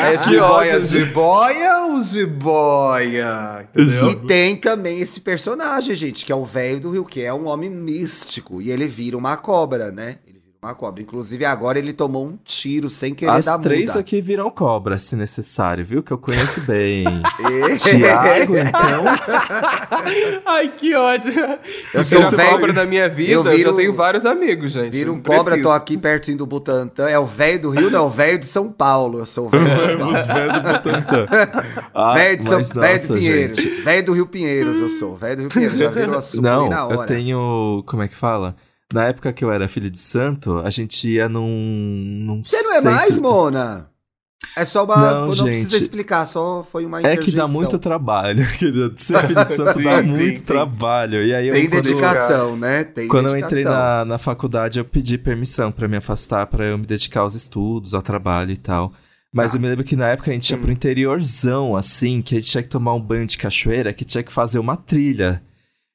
É 0.00 0.16
jiboia, 0.18 0.78
jiboia 0.78 1.78
ou 1.86 2.02
jiboia? 2.02 3.66
Entendeu? 3.74 4.10
E 4.10 4.16
tem 4.26 4.56
também 4.56 5.00
esse 5.00 5.20
personagem, 5.20 5.94
gente, 5.94 6.26
que 6.26 6.32
é 6.32 6.34
o 6.36 6.44
velho 6.44 6.80
do 6.80 6.90
rio, 6.90 7.04
que 7.04 7.22
é 7.22 7.32
um 7.32 7.46
homem 7.48 7.70
místico. 7.70 8.60
E 8.60 8.70
ele 8.70 8.86
vira 8.86 9.16
uma 9.16 9.36
cobra, 9.38 9.90
né? 9.90 10.16
Uma 10.60 10.74
cobra. 10.74 11.00
Inclusive, 11.00 11.44
agora 11.44 11.78
ele 11.78 11.92
tomou 11.92 12.26
um 12.26 12.36
tiro 12.44 12.90
sem 12.90 13.14
querer 13.14 13.30
As 13.30 13.44
dar 13.44 13.58
três 13.60 13.90
muda. 13.90 14.00
aqui 14.00 14.20
viram 14.20 14.50
cobra, 14.50 14.98
se 14.98 15.14
necessário, 15.14 15.84
viu? 15.86 16.02
Que 16.02 16.10
eu 16.12 16.18
conheço 16.18 16.60
bem. 16.62 17.04
E- 17.70 17.76
Tiago, 17.76 18.56
então. 18.56 19.04
Ai, 20.44 20.72
que 20.76 20.92
ódio. 20.96 21.32
Eu 21.32 21.58
Eu 21.94 22.02
sou 22.04 22.24
velho- 22.36 22.50
cobra 22.50 22.72
na 22.72 22.84
minha 22.84 23.08
vida, 23.08 23.30
eu 23.30 23.44
eu, 23.44 23.56
viro- 23.56 23.70
já 23.70 23.76
tenho 23.76 23.94
vários 23.94 24.26
amigos, 24.26 24.72
gente. 24.72 24.90
Vira 24.92 25.12
um 25.12 25.20
cobra, 25.20 25.44
preciso. 25.44 25.62
tô 25.62 25.70
aqui 25.70 25.96
pertinho 25.96 26.38
do 26.38 26.46
Butantã. 26.46 27.06
É 27.08 27.18
o 27.20 27.24
velho 27.26 27.62
do 27.62 27.70
Rio, 27.70 27.88
não, 27.90 28.00
é 28.00 28.02
o 28.02 28.10
velho 28.10 28.38
de 28.40 28.46
São 28.46 28.68
Paulo. 28.72 29.20
Eu 29.20 29.26
sou 29.26 29.46
o 29.46 29.50
velho 29.50 29.64
de 29.64 29.70
São 29.76 29.98
Paulo. 29.98 30.12
Velho 30.12 30.52
do 30.54 30.72
Butantã. 30.72 31.26
Ah, 31.94 32.14
Velho 32.14 32.36
de, 32.36 32.44
São, 32.48 32.58
mas 32.58 32.72
velho 32.72 33.00
de 33.00 33.06
Pinheiros. 33.14 33.78
Velho 33.84 34.06
do 34.06 34.12
Rio 34.12 34.26
Pinheiros, 34.26 34.80
eu 34.80 34.88
sou. 34.88 35.16
Velho 35.16 35.36
do 35.36 35.42
Rio 35.42 35.50
Pinheiros. 35.50 35.78
Já 35.78 35.88
virou 35.90 36.18
a 36.18 36.20
super 36.20 36.42
Não, 36.42 36.68
na 36.68 36.84
hora. 36.84 36.94
eu 36.96 37.06
tenho. 37.06 37.84
Como 37.86 38.02
é 38.02 38.08
que 38.08 38.16
fala? 38.16 38.56
Na 38.92 39.04
época 39.08 39.32
que 39.32 39.44
eu 39.44 39.50
era 39.52 39.68
filho 39.68 39.90
de 39.90 40.00
santo, 40.00 40.58
a 40.60 40.70
gente 40.70 41.06
ia 41.08 41.28
num. 41.28 41.46
num 42.26 42.42
Você 42.44 42.56
não 42.62 42.70
é 42.72 42.74
centro- 42.80 42.90
mais, 42.92 43.18
Mona? 43.18 43.90
É 44.56 44.64
só 44.64 44.84
uma. 44.84 44.96
Não, 44.96 45.26
Não, 45.26 45.34
gente. 45.34 45.44
precisa 45.46 45.76
explicar, 45.76 46.26
só 46.26 46.62
foi 46.64 46.86
uma 46.86 47.00
É 47.06 47.16
que 47.16 47.30
dá 47.30 47.46
muito 47.46 47.78
trabalho, 47.78 48.46
querido. 48.58 48.92
Ser 48.96 49.18
filho 49.26 49.44
de 49.44 49.52
santo 49.52 49.76
Sim, 49.78 49.82
dá 49.82 49.98
sim, 50.02 50.08
muito 50.08 50.38
sim. 50.38 50.44
trabalho. 50.44 51.22
E 51.22 51.34
aí 51.34 51.48
eu, 51.48 51.52
Tem 51.54 51.68
quando- 51.68 51.82
dedicação, 51.82 52.56
né? 52.56 52.84
Tem 52.84 53.08
Quando 53.08 53.26
eu 53.26 53.32
dedicação. 53.32 53.58
entrei 53.58 53.64
na, 53.72 54.04
na 54.06 54.18
faculdade, 54.18 54.78
eu 54.78 54.84
pedi 54.84 55.18
permissão 55.18 55.70
pra 55.70 55.86
me 55.86 55.96
afastar, 55.98 56.46
pra 56.46 56.64
eu 56.64 56.78
me 56.78 56.86
dedicar 56.86 57.20
aos 57.20 57.34
estudos, 57.34 57.92
ao 57.94 58.00
trabalho 58.02 58.52
e 58.52 58.56
tal. 58.56 58.92
Mas 59.30 59.52
Ah. 59.52 59.56
eu 59.56 59.60
me 59.60 59.68
lembro 59.68 59.84
que 59.84 59.96
na 59.96 60.08
época 60.08 60.30
a 60.30 60.34
gente 60.34 60.48
ia 60.50 60.56
pro 60.56 60.72
interiorzão, 60.72 61.76
assim, 61.76 62.22
que 62.22 62.36
a 62.36 62.40
gente 62.40 62.50
tinha 62.50 62.62
que 62.62 62.68
tomar 62.70 62.94
um 62.94 63.00
banho 63.02 63.26
de 63.26 63.36
cachoeira, 63.36 63.92
que 63.92 64.04
tinha 64.04 64.22
que 64.22 64.32
fazer 64.32 64.58
uma 64.58 64.76
trilha. 64.76 65.42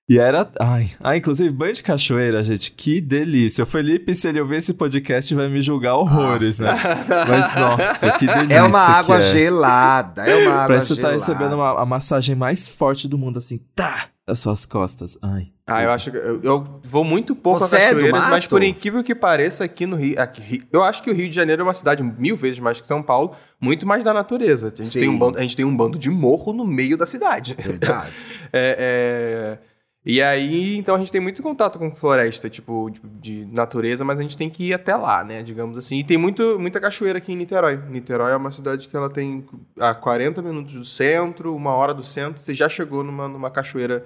E 0.07 0.19
era. 0.19 0.51
Ai, 0.59 0.91
ah, 1.01 1.15
inclusive, 1.15 1.49
banho 1.49 1.73
de 1.73 1.81
cachoeira, 1.81 2.43
gente, 2.43 2.71
que 2.73 2.99
delícia. 2.99 3.63
O 3.63 3.65
Felipe, 3.65 4.13
se 4.13 4.27
ele 4.27 4.41
ouvir 4.41 4.57
esse 4.57 4.73
podcast, 4.73 5.33
vai 5.33 5.47
me 5.47 5.61
julgar 5.61 5.95
horrores, 5.95 6.59
né? 6.59 6.71
Mas, 7.27 7.55
nossa, 7.55 8.11
que 8.19 8.27
delícia. 8.27 8.55
É 8.55 8.61
uma 8.61 8.79
água 8.79 9.17
que 9.17 9.23
é. 9.23 9.25
gelada. 9.27 10.23
É 10.23 10.35
uma 10.35 10.51
água 10.51 10.67
Parece 10.67 10.87
que 10.87 10.95
você 10.95 11.01
tá 11.01 11.11
gelada. 11.13 11.25
recebendo 11.25 11.55
uma, 11.55 11.81
a 11.81 11.85
massagem 11.85 12.35
mais 12.35 12.67
forte 12.67 13.07
do 13.07 13.17
mundo, 13.17 13.39
assim, 13.39 13.59
tá! 13.73 14.09
As 14.27 14.39
suas 14.39 14.65
costas. 14.65 15.17
Ai. 15.21 15.47
Ah, 15.67 15.83
eu 15.83 15.91
acho 15.91 16.11
que 16.11 16.17
eu, 16.17 16.41
eu 16.41 16.79
vou 16.83 17.03
muito 17.05 17.35
pouco 17.35 17.59
Você 17.59 17.75
a 17.75 17.79
é 17.79 18.11
mas 18.11 18.47
por 18.47 18.61
incrível 18.63 19.03
que 19.03 19.15
pareça, 19.15 19.63
aqui 19.63 19.85
no 19.85 19.95
Rio, 19.95 20.19
aqui, 20.19 20.41
Rio- 20.41 20.63
eu 20.71 20.83
acho 20.83 21.01
que 21.03 21.09
o 21.09 21.13
Rio 21.13 21.29
de 21.29 21.35
Janeiro 21.35 21.61
é 21.61 21.63
uma 21.65 21.73
cidade 21.73 22.03
mil 22.03 22.35
vezes 22.35 22.59
mais 22.59 22.79
que 22.79 22.87
São 22.87 23.01
Paulo, 23.01 23.33
muito 23.59 23.85
mais 23.85 24.03
da 24.03 24.13
natureza. 24.13 24.67
A 24.67 24.69
gente, 24.69 24.87
Sim. 24.87 24.99
tem 25.01 25.09
um 25.09 25.17
bando, 25.17 25.37
a 25.37 25.41
gente 25.41 25.55
tem 25.55 25.65
um 25.65 25.75
bando 25.75 25.97
de 25.97 26.09
morro 26.09 26.51
no 26.53 26.65
meio 26.65 26.97
da 26.97 27.05
cidade. 27.05 27.55
Verdade. 27.57 28.11
É, 28.55 29.57
é, 29.57 29.72
E 30.05 30.21
aí, 30.21 30.75
então 30.75 30.95
a 30.95 30.97
gente 30.97 31.11
tem 31.11 31.21
muito 31.21 31.41
contato 31.41 31.79
com 31.79 31.95
floresta, 31.95 32.49
tipo, 32.49 32.89
de, 32.89 32.99
de 33.45 33.45
natureza, 33.45 34.03
mas 34.03 34.19
a 34.19 34.21
gente 34.21 34.37
tem 34.37 34.49
que 34.49 34.65
ir 34.65 34.73
até 34.73 34.93
lá, 34.95 35.23
né? 35.23 35.41
Digamos 35.41 35.77
assim. 35.77 35.99
E 35.99 36.03
tem 36.03 36.17
muito, 36.17 36.59
muita 36.59 36.79
cachoeira 36.81 37.19
aqui 37.19 37.31
em 37.31 37.37
Niterói. 37.37 37.77
Niterói 37.89 38.33
é 38.33 38.35
uma 38.35 38.51
cidade 38.51 38.89
que 38.89 38.97
ela 38.97 39.09
tem 39.09 39.45
a 39.79 39.95
40 39.95 40.41
minutos 40.41 40.75
do 40.75 40.83
centro, 40.83 41.55
uma 41.55 41.73
hora 41.73 41.93
do 41.93 42.03
centro. 42.03 42.41
Você 42.41 42.53
já 42.53 42.67
chegou 42.67 43.01
numa, 43.01 43.29
numa 43.29 43.49
cachoeira 43.49 44.05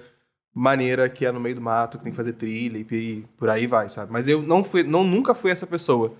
maneira 0.54 1.10
que 1.10 1.26
é 1.26 1.32
no 1.32 1.40
meio 1.40 1.56
do 1.56 1.62
mato, 1.62 1.98
que 1.98 2.04
tem 2.04 2.12
que 2.12 2.18
fazer 2.18 2.34
trilha 2.34 2.78
e 2.78 3.24
por 3.36 3.50
aí 3.50 3.66
vai, 3.66 3.90
sabe? 3.90 4.12
Mas 4.12 4.28
eu 4.28 4.42
não 4.42 4.64
fui, 4.64 4.84
não, 4.84 5.04
nunca 5.04 5.34
fui 5.34 5.50
essa 5.50 5.66
pessoa. 5.66 6.14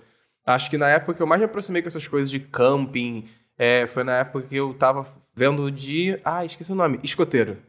Acho 0.44 0.70
que 0.70 0.78
na 0.78 0.88
época 0.88 1.14
que 1.14 1.22
eu 1.22 1.26
mais 1.26 1.40
me 1.40 1.44
aproximei 1.44 1.82
com 1.82 1.88
essas 1.88 2.08
coisas 2.08 2.30
de 2.30 2.40
camping, 2.40 3.26
é, 3.56 3.86
foi 3.86 4.02
na 4.02 4.18
época 4.18 4.46
que 4.48 4.56
eu 4.56 4.74
tava 4.74 5.06
vendo 5.34 5.70
de. 5.70 6.18
Ah, 6.24 6.44
esqueci 6.44 6.72
o 6.72 6.74
nome. 6.74 6.98
Escoteiro. 7.02 7.67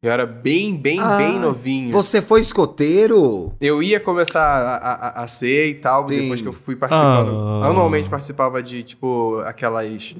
Eu 0.00 0.12
era 0.12 0.24
bem, 0.24 0.76
bem, 0.76 1.00
Ah, 1.00 1.16
bem 1.16 1.38
novinho. 1.40 1.90
Você 1.90 2.22
foi 2.22 2.40
escoteiro? 2.40 3.52
Eu 3.60 3.82
ia 3.82 3.98
começar 3.98 4.40
a, 4.42 4.76
a- 4.76 5.22
a 5.24 5.28
ser 5.28 5.66
e 5.70 5.74
tal, 5.74 6.08
Sim. 6.08 6.20
depois 6.20 6.40
que 6.40 6.46
eu 6.46 6.52
fui 6.52 6.76
participando. 6.76 7.30
Ah. 7.62 7.66
Anualmente 7.68 8.08
participava 8.08 8.62
de, 8.62 8.84
tipo, 8.84 9.40
aquelas. 9.44 10.14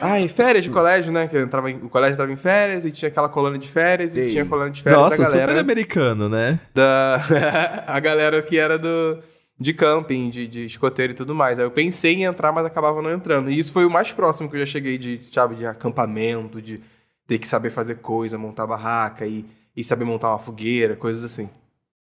Ai, 0.00 0.28
férias 0.28 0.64
de 0.64 0.70
colégio, 0.70 1.10
né? 1.10 1.26
Que 1.26 1.36
eu 1.36 1.42
entrava 1.42 1.70
em- 1.70 1.76
o 1.76 1.88
colégio 1.88 2.14
entrava 2.14 2.32
em 2.32 2.36
férias 2.36 2.84
e 2.84 2.90
tinha 2.90 3.08
aquela 3.08 3.28
colônia 3.28 3.58
de 3.58 3.68
férias 3.68 4.14
e 4.14 4.26
Sim. 4.26 4.30
tinha 4.32 4.44
colônia 4.44 4.72
de 4.72 4.82
férias 4.82 5.00
Nossa, 5.00 5.16
da 5.16 5.24
super 5.26 5.38
galera. 5.40 5.60
americano, 5.60 6.28
né? 6.28 6.60
Da... 6.74 7.18
a 7.86 8.00
galera 8.00 8.42
que 8.42 8.58
era 8.58 8.78
do. 8.78 9.18
De 9.58 9.72
camping, 9.72 10.28
de, 10.30 10.48
de 10.48 10.64
escoteiro 10.64 11.12
e 11.12 11.16
tudo 11.16 11.32
mais. 11.32 11.60
Aí 11.60 11.64
eu 11.64 11.70
pensei 11.70 12.12
em 12.12 12.24
entrar, 12.24 12.50
mas 12.52 12.66
acabava 12.66 13.00
não 13.00 13.12
entrando. 13.12 13.48
E 13.50 13.56
isso 13.58 13.72
foi 13.72 13.86
o 13.86 13.90
mais 13.90 14.12
próximo 14.12 14.50
que 14.50 14.56
eu 14.56 14.60
já 14.60 14.66
cheguei 14.66 14.98
de, 14.98 15.20
sabe, 15.32 15.54
de 15.54 15.64
acampamento, 15.64 16.60
de 16.60 16.80
ter 17.26 17.38
que 17.38 17.48
saber 17.48 17.70
fazer 17.70 17.96
coisa, 17.96 18.36
montar 18.38 18.66
barraca 18.66 19.26
e, 19.26 19.44
e 19.76 19.82
saber 19.82 20.04
montar 20.04 20.28
uma 20.30 20.38
fogueira, 20.38 20.96
coisas 20.96 21.24
assim. 21.24 21.48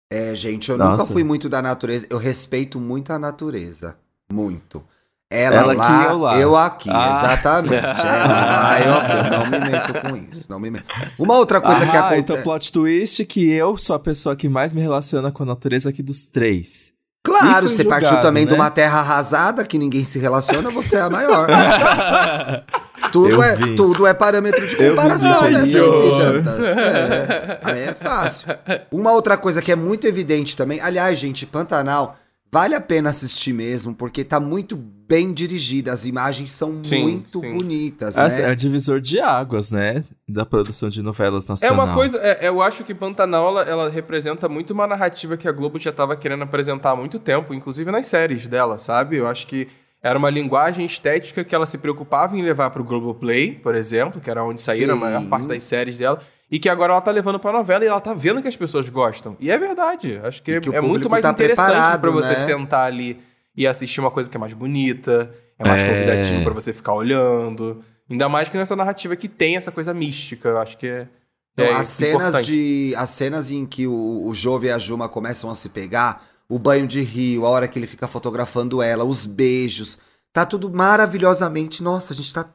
É, 0.09 0.33
gente, 0.35 0.69
eu 0.69 0.77
Nossa. 0.77 0.91
nunca 1.03 1.13
fui 1.13 1.23
muito 1.23 1.49
da 1.49 1.61
natureza. 1.61 2.07
Eu 2.09 2.17
respeito 2.17 2.79
muito 2.79 3.11
a 3.11 3.19
natureza. 3.19 3.95
Muito. 4.31 4.83
Ela, 5.29 5.57
Ela 5.57 5.73
lá, 5.73 5.99
aqui, 5.99 6.09
eu 6.09 6.17
lá. 6.19 6.39
eu 6.39 6.55
aqui, 6.55 6.89
Ah. 6.89 7.21
exatamente. 7.21 7.73
Ela 7.83 8.27
lá, 8.27 8.79
eu 8.79 8.93
aqui. 8.93 9.11
Eu 9.11 9.39
não 9.39 9.45
me 9.47 9.59
meto 9.71 10.01
com 10.01 10.15
isso. 10.15 10.45
Não 10.47 10.59
me 10.59 10.71
meto. 10.71 10.85
Uma 11.19 11.35
outra 11.37 11.59
coisa 11.59 11.81
que 11.85 11.97
ah, 11.97 11.99
acontece. 11.99 12.21
então 12.21 12.41
plot 12.43 12.71
twist 12.71 13.25
que 13.25 13.49
eu 13.51 13.77
sou 13.77 13.95
a 13.97 13.99
pessoa 13.99 14.37
que 14.37 14.47
mais 14.47 14.71
me 14.71 14.79
relaciona 14.79 15.29
com 15.29 15.43
a 15.43 15.47
natureza 15.47 15.89
aqui 15.89 16.01
dos 16.01 16.27
três. 16.27 16.93
Claro, 17.27 17.67
você 17.67 17.83
partiu 17.83 18.07
julgado, 18.09 18.27
também 18.27 18.45
né? 18.45 18.51
de 18.51 18.55
uma 18.55 18.69
terra 18.69 18.99
arrasada 18.99 19.63
que 19.65 19.77
ninguém 19.77 20.03
se 20.03 20.17
relaciona, 20.17 20.69
você 20.69 20.95
é 20.95 21.01
a 21.01 21.09
maior. 21.09 21.47
tudo, 23.11 23.43
é, 23.43 23.55
tudo 23.75 24.07
é 24.07 24.13
parâmetro 24.13 24.65
de 24.65 24.75
comparação, 24.75 25.49
né. 25.49 25.59
Felipe 25.59 26.09
Dantas? 26.17 26.59
É, 26.65 27.59
aí 27.63 27.79
é 27.81 27.93
fácil. 27.93 28.47
Uma 28.91 29.11
outra 29.11 29.37
coisa 29.37 29.61
que 29.61 29.71
é 29.71 29.75
muito 29.75 30.07
evidente 30.07 30.55
também, 30.55 30.79
aliás, 30.79 31.19
gente, 31.19 31.45
Pantanal, 31.45 32.17
vale 32.51 32.75
a 32.75 32.81
pena 32.81 33.09
assistir 33.09 33.53
mesmo, 33.53 33.93
porque 33.93 34.23
tá 34.23 34.39
muito 34.39 34.75
bem 34.75 35.33
dirigida, 35.33 35.91
as 35.91 36.05
imagens 36.05 36.51
são 36.51 36.83
Sim, 36.83 37.03
muito 37.03 37.39
sim. 37.39 37.53
bonitas, 37.53 38.17
É, 38.17 38.27
né? 38.27 38.51
é 38.51 38.55
divisor 38.55 38.99
de 38.99 39.19
águas, 39.19 39.71
né? 39.71 40.03
Da 40.27 40.45
produção 40.45 40.89
de 40.89 41.01
novelas 41.01 41.45
É 41.45 41.49
nacionais. 41.49 41.77
uma 41.87 41.93
coisa, 41.93 42.17
é, 42.19 42.47
eu 42.47 42.61
acho 42.61 42.83
que 42.83 42.93
Pantanal 42.93 43.47
ela, 43.49 43.61
ela 43.63 43.89
representa 43.89 44.49
muito 44.49 44.71
uma 44.71 44.85
narrativa 44.87 45.37
que 45.37 45.47
a 45.47 45.51
Globo 45.51 45.79
já 45.79 45.91
estava 45.91 46.15
querendo 46.17 46.43
apresentar 46.43 46.91
há 46.91 46.95
muito 46.95 47.19
tempo, 47.19 47.53
inclusive 47.53 47.89
nas 47.91 48.07
séries 48.07 48.47
dela, 48.47 48.77
sabe? 48.79 49.17
Eu 49.17 49.27
acho 49.27 49.47
que 49.47 49.67
era 50.01 50.17
uma 50.19 50.29
linguagem 50.29 50.85
estética 50.85 51.43
que 51.43 51.55
ela 51.55 51.65
se 51.65 51.77
preocupava 51.77 52.37
em 52.37 52.41
levar 52.41 52.69
pro 52.69 52.83
Globoplay, 52.83 53.51
por 53.55 53.75
exemplo, 53.75 54.19
que 54.21 54.29
era 54.29 54.43
onde 54.43 54.61
saíram 54.61 54.93
a 54.93 54.97
maior 54.97 55.25
parte 55.25 55.47
das 55.47 55.63
séries 55.63 55.97
dela, 55.97 56.21
e 56.49 56.59
que 56.59 56.69
agora 56.69 56.93
ela 56.93 57.01
tá 57.01 57.11
levando 57.11 57.39
pra 57.39 57.51
novela 57.51 57.83
e 57.83 57.87
ela 57.87 57.99
tá 57.99 58.13
vendo 58.13 58.41
que 58.41 58.47
as 58.47 58.55
pessoas 58.55 58.89
gostam. 58.89 59.35
E 59.39 59.51
é 59.51 59.57
verdade. 59.57 60.19
Acho 60.23 60.41
que, 60.41 60.59
que 60.59 60.75
é 60.75 60.81
muito 60.81 61.09
mais 61.09 61.21
tá 61.21 61.31
interessante 61.31 61.99
pra 61.99 62.09
você 62.11 62.29
né? 62.29 62.35
sentar 62.35 62.87
ali 62.87 63.19
e 63.55 63.67
assistir 63.67 63.99
uma 63.99 64.11
coisa 64.11 64.29
que 64.29 64.37
é 64.37 64.39
mais 64.39 64.53
bonita, 64.53 65.33
é 65.59 65.67
mais 65.67 65.83
É. 65.83 65.87
convidativo 65.89 66.43
pra 66.43 66.53
você 66.53 66.71
ficar 66.71 66.93
olhando. 66.93 67.83
Ainda 68.09 68.29
mais 68.29 68.49
que 68.49 68.57
nessa 68.57 68.75
narrativa 68.75 69.15
que 69.15 69.27
tem 69.27 69.57
essa 69.57 69.71
coisa 69.71 69.93
mística. 69.93 70.47
Eu 70.49 70.57
acho 70.57 70.77
que 70.77 70.87
é. 70.87 71.07
Então, 71.53 71.65
é 71.65 71.73
as 71.73 71.87
cenas 71.87 72.27
importante. 72.27 72.51
de 72.51 72.93
as 72.95 73.09
cenas 73.09 73.51
em 73.51 73.65
que 73.65 73.87
o, 73.87 74.27
o 74.27 74.33
Jove 74.33 74.67
e 74.67 74.71
a 74.71 74.77
Juma 74.77 75.09
começam 75.09 75.49
a 75.49 75.55
se 75.55 75.69
pegar, 75.69 76.23
o 76.47 76.59
banho 76.59 76.85
de 76.87 77.01
rio, 77.01 77.45
a 77.45 77.49
hora 77.49 77.67
que 77.67 77.77
ele 77.79 77.87
fica 77.87 78.07
fotografando 78.07 78.81
ela, 78.81 79.03
os 79.03 79.25
beijos, 79.25 79.97
tá 80.31 80.45
tudo 80.45 80.69
maravilhosamente. 80.69 81.81
Nossa, 81.81 82.13
a 82.13 82.15
gente 82.15 82.31
tá 82.31 82.45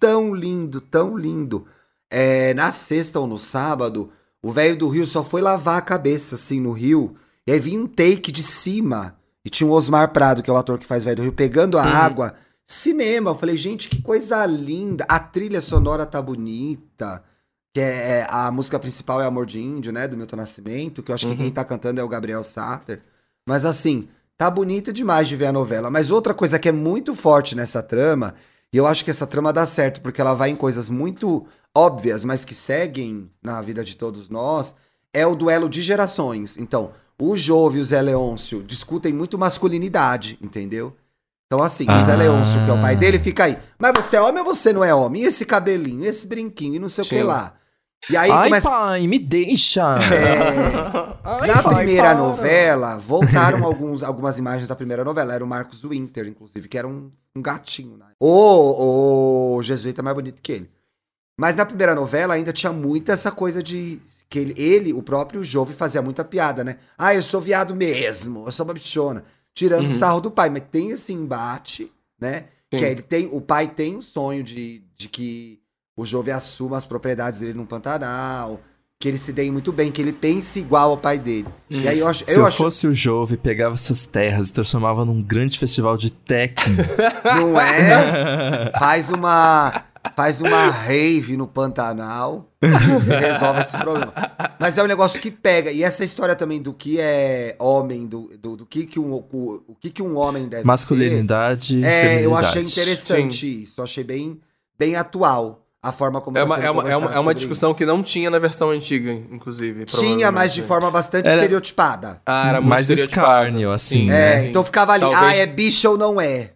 tão 0.00 0.34
lindo, 0.34 0.80
tão 0.80 1.16
lindo. 1.16 1.64
É, 2.10 2.54
na 2.54 2.70
sexta 2.72 3.20
ou 3.20 3.26
no 3.26 3.38
sábado, 3.38 4.10
o 4.42 4.50
velho 4.50 4.76
do 4.76 4.88
Rio 4.88 5.06
só 5.06 5.22
foi 5.22 5.40
lavar 5.42 5.78
a 5.78 5.82
cabeça 5.82 6.36
assim 6.36 6.60
no 6.60 6.72
rio, 6.72 7.16
e 7.46 7.52
aí 7.52 7.58
vinha 7.60 7.80
um 7.80 7.86
take 7.86 8.30
de 8.32 8.42
cima 8.42 9.16
e 9.44 9.50
tinha 9.50 9.68
o 9.68 9.72
Osmar 9.72 10.12
Prado, 10.12 10.42
que 10.42 10.50
é 10.50 10.52
o 10.52 10.56
ator 10.56 10.78
que 10.78 10.86
faz 10.86 11.04
velho 11.04 11.16
do 11.16 11.22
Rio, 11.22 11.32
pegando 11.32 11.78
a 11.78 11.82
Uhum. 11.82 11.88
água. 11.88 12.34
Cinema, 12.66 13.30
eu 13.30 13.34
falei, 13.34 13.56
gente, 13.56 13.88
que 13.88 14.02
coisa 14.02 14.44
linda. 14.44 15.04
A 15.08 15.18
trilha 15.18 15.60
sonora 15.62 16.04
tá 16.04 16.20
bonita. 16.20 17.22
Que 17.72 17.80
é, 17.80 18.26
a 18.28 18.50
música 18.50 18.78
principal 18.78 19.22
é 19.22 19.26
Amor 19.26 19.46
de 19.46 19.58
Índio, 19.60 19.92
né? 19.92 20.06
Do 20.08 20.16
Milton 20.18 20.36
Nascimento, 20.36 21.02
que 21.02 21.10
eu 21.10 21.14
acho 21.14 21.26
que 21.26 21.32
Uhum. 21.32 21.38
quem 21.38 21.50
tá 21.50 21.64
cantando 21.64 22.00
é 22.00 22.04
o 22.04 22.08
Gabriel 22.08 22.42
Satter. 22.44 23.00
Mas 23.46 23.64
assim, 23.64 24.08
tá 24.36 24.50
bonita 24.50 24.92
demais 24.92 25.28
de 25.28 25.36
ver 25.36 25.46
a 25.46 25.52
novela. 25.52 25.90
Mas 25.90 26.10
outra 26.10 26.34
coisa 26.34 26.58
que 26.58 26.68
é 26.68 26.72
muito 26.72 27.14
forte 27.14 27.54
nessa 27.54 27.82
trama, 27.82 28.34
e 28.72 28.76
eu 28.76 28.86
acho 28.86 29.02
que 29.04 29.10
essa 29.10 29.26
trama 29.26 29.50
dá 29.52 29.64
certo, 29.64 30.00
porque 30.02 30.20
ela 30.20 30.34
vai 30.34 30.50
em 30.50 30.56
coisas 30.56 30.88
muito 30.90 31.46
óbvias, 31.76 32.24
mas 32.24 32.44
que 32.44 32.54
seguem 32.54 33.30
na 33.42 33.60
vida 33.62 33.84
de 33.84 33.96
todos 33.96 34.28
nós, 34.28 34.74
é 35.12 35.26
o 35.26 35.34
duelo 35.34 35.68
de 35.68 35.82
gerações. 35.82 36.56
Então, 36.58 36.90
o 37.20 37.36
Jove 37.36 37.78
e 37.78 37.80
o 37.80 37.84
Zé 37.84 38.00
Leôncio 38.02 38.62
discutem 38.62 39.12
muito 39.12 39.38
masculinidade, 39.38 40.38
entendeu? 40.42 40.94
Então, 41.46 41.62
assim, 41.64 41.84
o 41.84 42.04
Zé 42.04 42.12
Ah. 42.12 42.16
Leôncio, 42.16 42.62
que 42.64 42.70
é 42.70 42.74
o 42.74 42.80
pai 42.80 42.94
dele, 42.94 43.18
fica 43.18 43.44
aí. 43.44 43.58
Mas 43.78 43.92
você 43.94 44.16
é 44.16 44.20
homem 44.20 44.40
ou 44.40 44.44
você 44.54 44.72
não 44.72 44.84
é 44.84 44.94
homem? 44.94 45.22
E 45.22 45.26
esse 45.26 45.46
cabelinho, 45.46 46.04
esse 46.04 46.26
brinquinho, 46.26 46.74
e 46.74 46.78
não 46.78 46.88
sei 46.88 47.04
o 47.04 47.06
que 47.08 47.22
lá. 47.22 47.54
E 48.10 48.16
aí 48.16 48.30
Ai, 48.30 48.44
começa. 48.48 48.68
pai, 48.70 49.06
me 49.08 49.18
deixa! 49.18 49.98
É, 50.12 50.38
Ai, 51.24 51.48
na 51.48 51.62
pai, 51.62 51.74
primeira 51.76 52.08
para. 52.10 52.18
novela, 52.18 52.96
voltaram 52.98 53.64
alguns, 53.64 54.02
algumas 54.04 54.38
imagens 54.38 54.68
da 54.68 54.76
primeira 54.76 55.02
novela. 55.02 55.34
Era 55.34 55.42
o 55.44 55.48
Marcos 55.48 55.82
Winter, 55.82 56.26
inclusive, 56.28 56.68
que 56.68 56.78
era 56.78 56.86
um, 56.86 57.10
um 57.34 57.42
gatinho. 57.42 57.96
Né? 57.96 58.04
O, 58.20 59.56
o 59.56 59.62
Jesuíta 59.62 60.00
é 60.00 60.04
mais 60.04 60.14
bonito 60.14 60.40
que 60.42 60.52
ele. 60.52 60.70
Mas 61.38 61.54
na 61.54 61.64
primeira 61.64 61.94
novela 61.94 62.34
ainda 62.34 62.52
tinha 62.52 62.72
muita 62.72 63.12
essa 63.12 63.30
coisa 63.30 63.62
de. 63.62 64.00
que 64.28 64.40
ele, 64.40 64.54
ele 64.60 64.92
o 64.92 65.00
próprio 65.02 65.44
Jove, 65.44 65.72
fazia 65.72 66.02
muita 66.02 66.24
piada, 66.24 66.64
né? 66.64 66.78
Ah, 66.98 67.14
eu 67.14 67.22
sou 67.22 67.40
viado 67.40 67.76
mesmo, 67.76 68.44
eu 68.44 68.50
sou 68.52 68.66
uma 68.66 68.74
bichona. 68.74 69.22
Tirando 69.54 69.86
Uhum. 69.86 69.92
sarro 69.92 70.20
do 70.20 70.32
pai. 70.32 70.50
Mas 70.50 70.64
tem 70.70 70.90
esse 70.90 71.12
embate, 71.12 71.92
né? 72.20 72.46
Sim. 72.70 72.78
Que 72.78 72.84
é, 72.84 72.90
ele 72.90 73.02
tem, 73.02 73.28
o 73.32 73.40
pai 73.40 73.68
tem 73.68 73.96
o 73.96 74.02
sonho 74.02 74.42
de, 74.42 74.82
de 74.96 75.08
que 75.08 75.60
o 75.96 76.04
Jove 76.04 76.32
assuma 76.32 76.76
as 76.76 76.84
propriedades 76.84 77.38
dele 77.40 77.54
no 77.54 77.66
Pantanal, 77.66 78.60
que 79.00 79.06
ele 79.06 79.16
se 79.16 79.32
dê 79.32 79.48
muito 79.50 79.72
bem, 79.72 79.92
que 79.92 80.02
ele 80.02 80.12
pense 80.12 80.58
igual 80.58 80.90
ao 80.90 80.96
pai 80.98 81.18
dele. 81.20 81.46
Hum. 81.70 81.80
E 81.82 81.88
aí 81.88 82.00
eu 82.00 82.08
acho. 82.08 82.24
Se 82.26 82.32
eu 82.36 82.42
eu, 82.42 82.46
acho 82.46 82.56
fosse 82.56 82.86
o 82.86 82.92
Jove, 82.92 83.36
pegava 83.36 83.76
essas 83.76 84.04
terras 84.04 84.48
e 84.48 84.52
transformava 84.52 85.04
num 85.04 85.22
grande 85.22 85.56
festival 85.56 85.96
de 85.96 86.12
techno. 86.12 86.76
não 87.24 87.60
é? 87.60 88.72
Faz 88.78 89.10
uma. 89.10 89.84
Faz 90.16 90.40
uma 90.40 90.68
rave 90.70 91.36
no 91.36 91.46
Pantanal 91.46 92.50
e 92.62 92.66
resolve 92.66 93.60
esse 93.60 93.76
problema. 93.76 94.12
Mas 94.58 94.76
é 94.78 94.82
um 94.82 94.86
negócio 94.86 95.20
que 95.20 95.30
pega. 95.30 95.70
E 95.70 95.82
essa 95.84 96.04
história 96.04 96.34
também 96.34 96.60
do 96.60 96.72
que 96.72 96.98
é 97.00 97.54
homem, 97.58 98.06
do, 98.06 98.30
do, 98.38 98.56
do 98.56 98.66
que, 98.66 98.84
que, 98.86 98.98
um, 98.98 99.12
o, 99.12 99.62
o 99.68 99.74
que, 99.80 99.90
que 99.90 100.02
um 100.02 100.18
homem 100.18 100.48
deve 100.48 100.64
Masculinidade. 100.64 101.80
ser. 101.80 101.84
É, 101.84 102.24
eu 102.26 102.36
achei 102.36 102.62
interessante 102.62 103.62
isso. 103.64 103.80
Eu 103.80 103.84
achei 103.84 104.02
bem, 104.04 104.40
bem 104.78 104.96
atual 104.96 105.64
a 105.80 105.92
forma 105.92 106.20
como 106.20 106.36
É 106.36 106.42
uma, 106.42 106.56
sendo 106.56 106.66
é, 106.66 106.70
uma, 106.70 106.90
é, 106.90 106.96
uma, 106.96 107.14
é 107.14 107.18
uma 107.20 107.34
discussão 107.34 107.72
que 107.72 107.86
não 107.86 108.02
tinha 108.02 108.28
na 108.28 108.38
versão 108.40 108.70
antiga, 108.70 109.12
inclusive. 109.12 109.84
Tinha, 109.84 110.32
mas 110.32 110.52
de 110.52 110.60
forma 110.62 110.90
bastante 110.90 111.28
Era- 111.28 111.40
estereotipada. 111.40 112.20
Ah, 112.26 112.48
era 112.48 112.60
muito 112.60 112.70
mais 112.70 112.90
escárnio, 112.90 113.70
assim, 113.70 114.00
Sim, 114.00 114.06
né? 114.06 114.34
É, 114.34 114.38
sim. 114.38 114.48
então 114.48 114.64
ficava 114.64 114.92
ali, 114.94 115.02
Talvez- 115.02 115.22
ah, 115.22 115.36
é 115.36 115.46
bicha 115.46 115.88
ou 115.88 115.96
não 115.96 116.20
é? 116.20 116.50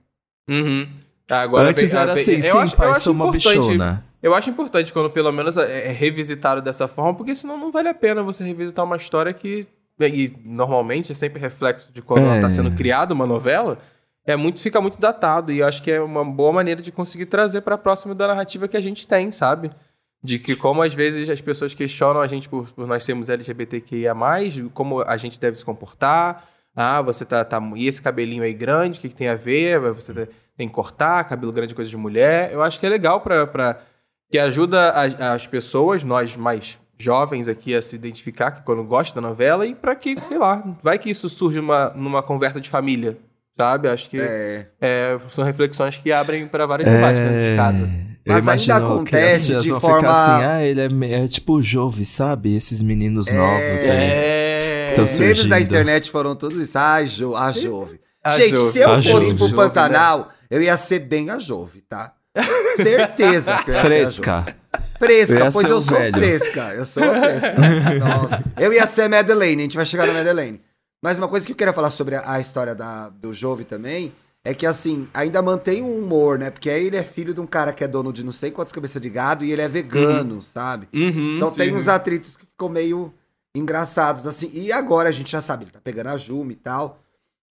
Uhum. 0.51 0.89
Ah, 1.33 1.43
Agora 1.43 1.71
Antes 1.71 1.93
era 1.95 2.15
vem- 2.15 2.23
assim, 2.23 2.35
eu 2.35 2.43
sim, 2.43 2.59
acho- 2.59 2.75
eu 2.75 2.79
pai, 2.79 2.91
acho 2.91 3.01
sou 3.01 3.13
uma 3.13 3.29
importante- 3.29 3.59
bichona. 3.59 4.05
Eu 4.23 4.35
acho 4.35 4.51
importante 4.51 4.93
quando 4.93 5.11
pelo 5.11 5.33
menos 5.33 5.57
é 5.57 5.89
é 5.89 5.93
revisitado 5.93 6.61
dessa 6.63 6.87
forma, 6.87 7.15
porque 7.15 7.35
senão 7.35 7.59
não 7.59 7.73
vale 7.73 7.89
a 7.89 7.95
pena 7.95 8.23
você 8.23 8.45
revisitar 8.45 8.85
uma 8.85 8.97
história 8.97 9.33
que. 9.33 9.67
E 10.01 10.33
normalmente 10.45 11.13
é 11.13 11.15
sempre 11.15 11.41
reflexo 11.41 11.93
de 11.93 12.01
quando 12.03 12.25
ela 12.25 12.35
É. 12.35 12.37
está 12.37 12.51
sendo 12.51 12.71
criada, 12.73 13.13
uma 13.15 13.27
novela. 13.27 13.79
É 14.27 14.37
muito, 14.37 14.61
fica 14.61 14.81
muito 14.81 14.99
datado. 15.01 15.51
E 15.53 15.59
eu 15.59 15.67
acho 15.67 15.83
que 15.83 15.91
é 15.91 16.01
uma 16.01 16.25
boa 16.25 16.53
maneira 16.53 16.81
de 16.81 16.91
conseguir 16.93 17.27
trazer 17.27 17.61
para 17.63 17.77
próximo 17.77 18.15
da 18.15 18.27
narrativa 18.29 18.69
que 18.69 18.77
a 18.77 18.81
gente 18.81 19.07
tem, 19.07 19.31
sabe? 19.33 19.71
De 20.23 20.39
que 20.39 20.55
como 20.55 20.83
às 20.83 20.95
vezes 20.95 21.29
as 21.29 21.41
pessoas 21.41 21.75
questionam 21.75 22.21
a 22.21 22.27
gente 22.29 22.49
por, 22.49 22.71
por 22.73 22.87
nós 22.87 23.03
sermos 23.03 23.29
LGBTQIA, 23.29 24.15
como 24.73 25.03
a 25.03 25.17
gente 25.17 25.39
deve 25.41 25.57
se 25.57 25.65
comportar. 25.65 26.45
Ah, 26.75 27.03
você 27.03 27.25
tá. 27.25 27.45
tá 27.45 27.61
e 27.77 27.87
esse 27.89 28.01
cabelinho 28.01 28.43
aí 28.45 28.55
grande, 28.55 28.99
o 28.99 29.03
que, 29.03 29.09
que 29.09 29.15
tem 29.15 29.29
a 29.29 29.35
ver? 29.35 29.79
Você 29.93 30.15
tá- 30.15 30.33
tem 30.57 30.69
que 30.69 30.75
cortar, 30.75 31.25
cabelo 31.25 31.53
grande 31.53 31.73
é 31.73 31.77
coisa 31.77 31.91
de 31.91 31.97
mulher. 31.97 32.53
Eu 32.53 32.63
acho 32.63 32.79
que 32.79 32.87
é 32.87 32.89
legal 32.89 33.21
pra. 33.21 33.47
pra 33.47 33.79
que 34.31 34.39
ajuda 34.39 34.91
as, 34.93 35.21
as 35.21 35.47
pessoas, 35.47 36.03
nós 36.03 36.37
mais 36.37 36.79
jovens 36.99 37.49
aqui, 37.49 37.75
a 37.75 37.83
se 37.83 37.97
identificar 37.97 38.51
que 38.53 38.63
quando 38.63 38.83
gosta 38.85 39.21
da 39.21 39.27
novela 39.29 39.67
e 39.67 39.75
pra 39.75 39.95
que, 39.95 40.17
sei 40.27 40.39
lá, 40.39 40.63
vai 40.83 40.99
que 40.99 41.11
isso 41.11 41.29
surge 41.29 41.59
uma, 41.59 41.91
numa 41.91 42.23
conversa 42.23 42.59
de 42.61 42.71
família, 42.71 43.19
sabe? 43.59 43.89
Acho 43.89 44.09
que 44.09 44.19
É. 44.19 44.69
é, 44.81 45.19
são 45.29 45.45
reflexões 45.45 45.99
que 45.99 46.11
abrem 46.11 46.47
pra 46.47 46.65
vários 46.65 46.89
debates 46.89 47.21
dentro 47.21 47.43
de 47.45 47.57
casa. 47.57 47.91
Eu 48.25 48.33
Mas 48.35 48.47
ainda 48.49 48.77
acontece 48.77 49.57
de 49.57 49.69
forma- 49.71 49.97
Ficar 49.99 50.13
assim, 50.37 50.45
ah, 50.47 50.63
ele 50.65 50.81
é, 50.81 51.25
é 51.25 51.29
tipo 51.29 51.55
o 51.55 51.63
Jove, 51.63 52.05
sabe? 52.07 52.55
Esses 52.57 52.81
meninos 52.81 53.31
novos 53.31 53.83
aí. 53.89 53.89
É. 53.91 54.95
Os 54.99 55.19
memes 55.19 55.47
da 55.47 55.61
internet 55.61 56.11
foram 56.11 56.35
todos 56.37 56.57
isso. 56.57 56.79
Ah, 56.79 57.03
jo, 57.05 57.35
a 57.35 57.51
Jove. 57.51 58.01
A 58.25 58.31
Gente, 58.33 58.57
Jove. 58.57 58.71
se 58.71 58.79
eu 58.79 58.91
A 58.93 58.97
fosse 58.97 59.09
Jove. 59.09 59.27
pro 59.35 59.49
Jove, 59.49 59.55
Pantanal, 59.57 60.29
eu 60.55 60.63
ia 60.63 60.77
ser 60.77 61.01
bem 61.01 61.31
a 61.31 61.39
Jove, 61.39 61.81
tá? 61.83 62.15
Certeza 62.77 63.63
que 63.65 63.71
eu 63.71 63.75
ia 63.75 63.81
ser 63.81 63.87
a 63.87 63.91
Jove. 64.05 64.15
Fresca. 64.15 64.57
Fresca, 64.99 65.39
Eu 65.47 65.53
pois 65.53 65.67
ser 65.67 65.73
eu 65.73 65.83
sou 65.83 65.97
velho. 65.99 66.15
fresca. 66.15 66.75
Eu 66.75 66.85
sou 66.85 67.03
fresca. 67.03 67.55
Nossa. 67.99 68.45
Eu 68.59 68.73
ia 68.73 68.87
ser 68.87 69.03
a 69.03 69.09
Madeleine, 69.09 69.63
a 69.63 69.65
gente 69.65 69.77
vai 69.77 69.87
chegar 69.87 70.07
na 70.07 70.13
Madeleine. 70.13 70.61
Mas 71.03 71.19
uma 71.19 71.27
coisa 71.29 71.45
que 71.45 71.53
eu 71.53 71.57
queria 71.57 71.73
falar 71.73 71.91
sobre 71.91 72.15
a, 72.15 72.33
a 72.33 72.41
história 72.41 72.75
da, 72.75 73.09
do 73.09 73.33
Jove 73.33 73.65
também 73.65 74.13
é 74.45 74.55
que, 74.55 74.65
assim, 74.67 75.09
ainda 75.13 75.41
mantém 75.43 75.83
um 75.83 75.99
humor, 76.03 76.39
né? 76.39 76.51
Porque 76.51 76.71
aí 76.71 76.87
ele 76.87 76.97
é 76.97 77.03
filho 77.03 77.35
de 77.35 77.41
um 77.41 77.47
cara 77.47 77.73
que 77.73 77.83
é 77.85 77.89
dono 77.89 78.13
de 78.13 78.25
não 78.25 78.33
sei 78.33 78.51
quantas 78.51 78.73
cabeças 78.73 79.01
de 79.03 79.09
gado 79.11 79.45
e 79.45 79.51
ele 79.53 79.63
é 79.63 79.69
vegano, 79.69 80.41
sabe? 80.43 80.89
Uhum, 80.93 81.37
Então 81.37 81.51
tem 81.51 81.71
sim. 81.71 81.75
uns 81.77 81.89
atritos 81.89 82.37
que 82.37 82.45
ficam 82.47 82.69
meio 82.69 83.13
engraçados, 83.55 84.27
assim. 84.27 84.51
E 84.53 84.73
agora 84.73 85.09
a 85.09 85.13
gente 85.13 85.31
já 85.31 85.41
sabe, 85.41 85.65
ele 85.65 85.71
tá 85.73 85.81
pegando 85.83 86.09
a 86.09 86.17
Juma 86.17 86.53
e 86.53 86.57
tal. 86.57 87.02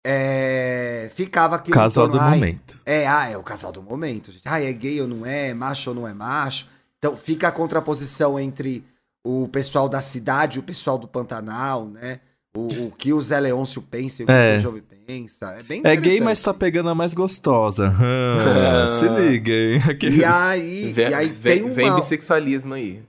É... 0.06 1.10
Ficava 1.14 1.56
aqui 1.58 1.72
Casal 1.72 2.08
do 2.08 2.20
momento. 2.20 2.80
É, 2.86 3.06
ah, 3.08 3.30
é 3.30 3.38
o 3.38 3.44
casal 3.44 3.72
do 3.72 3.82
momento, 3.82 4.32
gente. 4.32 4.44
Ah, 4.46 4.62
é 4.62 4.72
gay 4.72 5.02
ou 5.02 5.08
não 5.08 5.26
é, 5.26 5.54
macho 5.54 5.90
ou 5.90 5.96
não 5.96 6.08
é 6.08 6.14
macho. 6.14 6.68
Então 6.98 7.16
fica 7.16 7.48
a 7.48 7.52
contraposição 7.52 8.40
entre 8.40 8.84
o 9.24 9.48
pessoal 9.50 9.90
da 9.90 10.02
cidade 10.02 10.58
e 10.58 10.60
o 10.60 10.64
pessoal 10.64 10.98
do 10.98 11.08
Pantanal, 11.08 11.86
né? 11.88 12.20
O, 12.56 12.88
o 12.88 12.92
que 12.92 13.14
o 13.14 13.22
Zé 13.22 13.40
Leôncio 13.40 13.82
pensa 13.82 14.24
e 14.24 14.26
o 14.26 14.32
É. 14.32 14.54
que 14.54 14.60
o 14.60 14.62
Jovem 14.64 14.84
pensa. 15.06 15.56
É 15.60 15.64
bem 15.64 15.82
É 15.84 15.96
gay, 15.96 16.20
mas 16.20 16.42
tá 16.42 16.54
pegando 16.54 16.90
a 16.90 16.96
mais 16.96 17.14
gostosa. 17.14 17.94
Ah, 18.00 18.88
Se 18.88 19.08
liguem. 19.08 19.78
Aqueles- 19.84 20.20
E 20.20 20.26
aí, 20.26 20.92
Vem, 20.94 21.10
e 21.10 21.14
aí 21.14 21.30
vem, 21.30 21.64
tem 21.64 21.72
vem 21.72 21.90
uma... 21.90 22.00
bissexualismo 22.00 22.74
aí. 22.74 23.04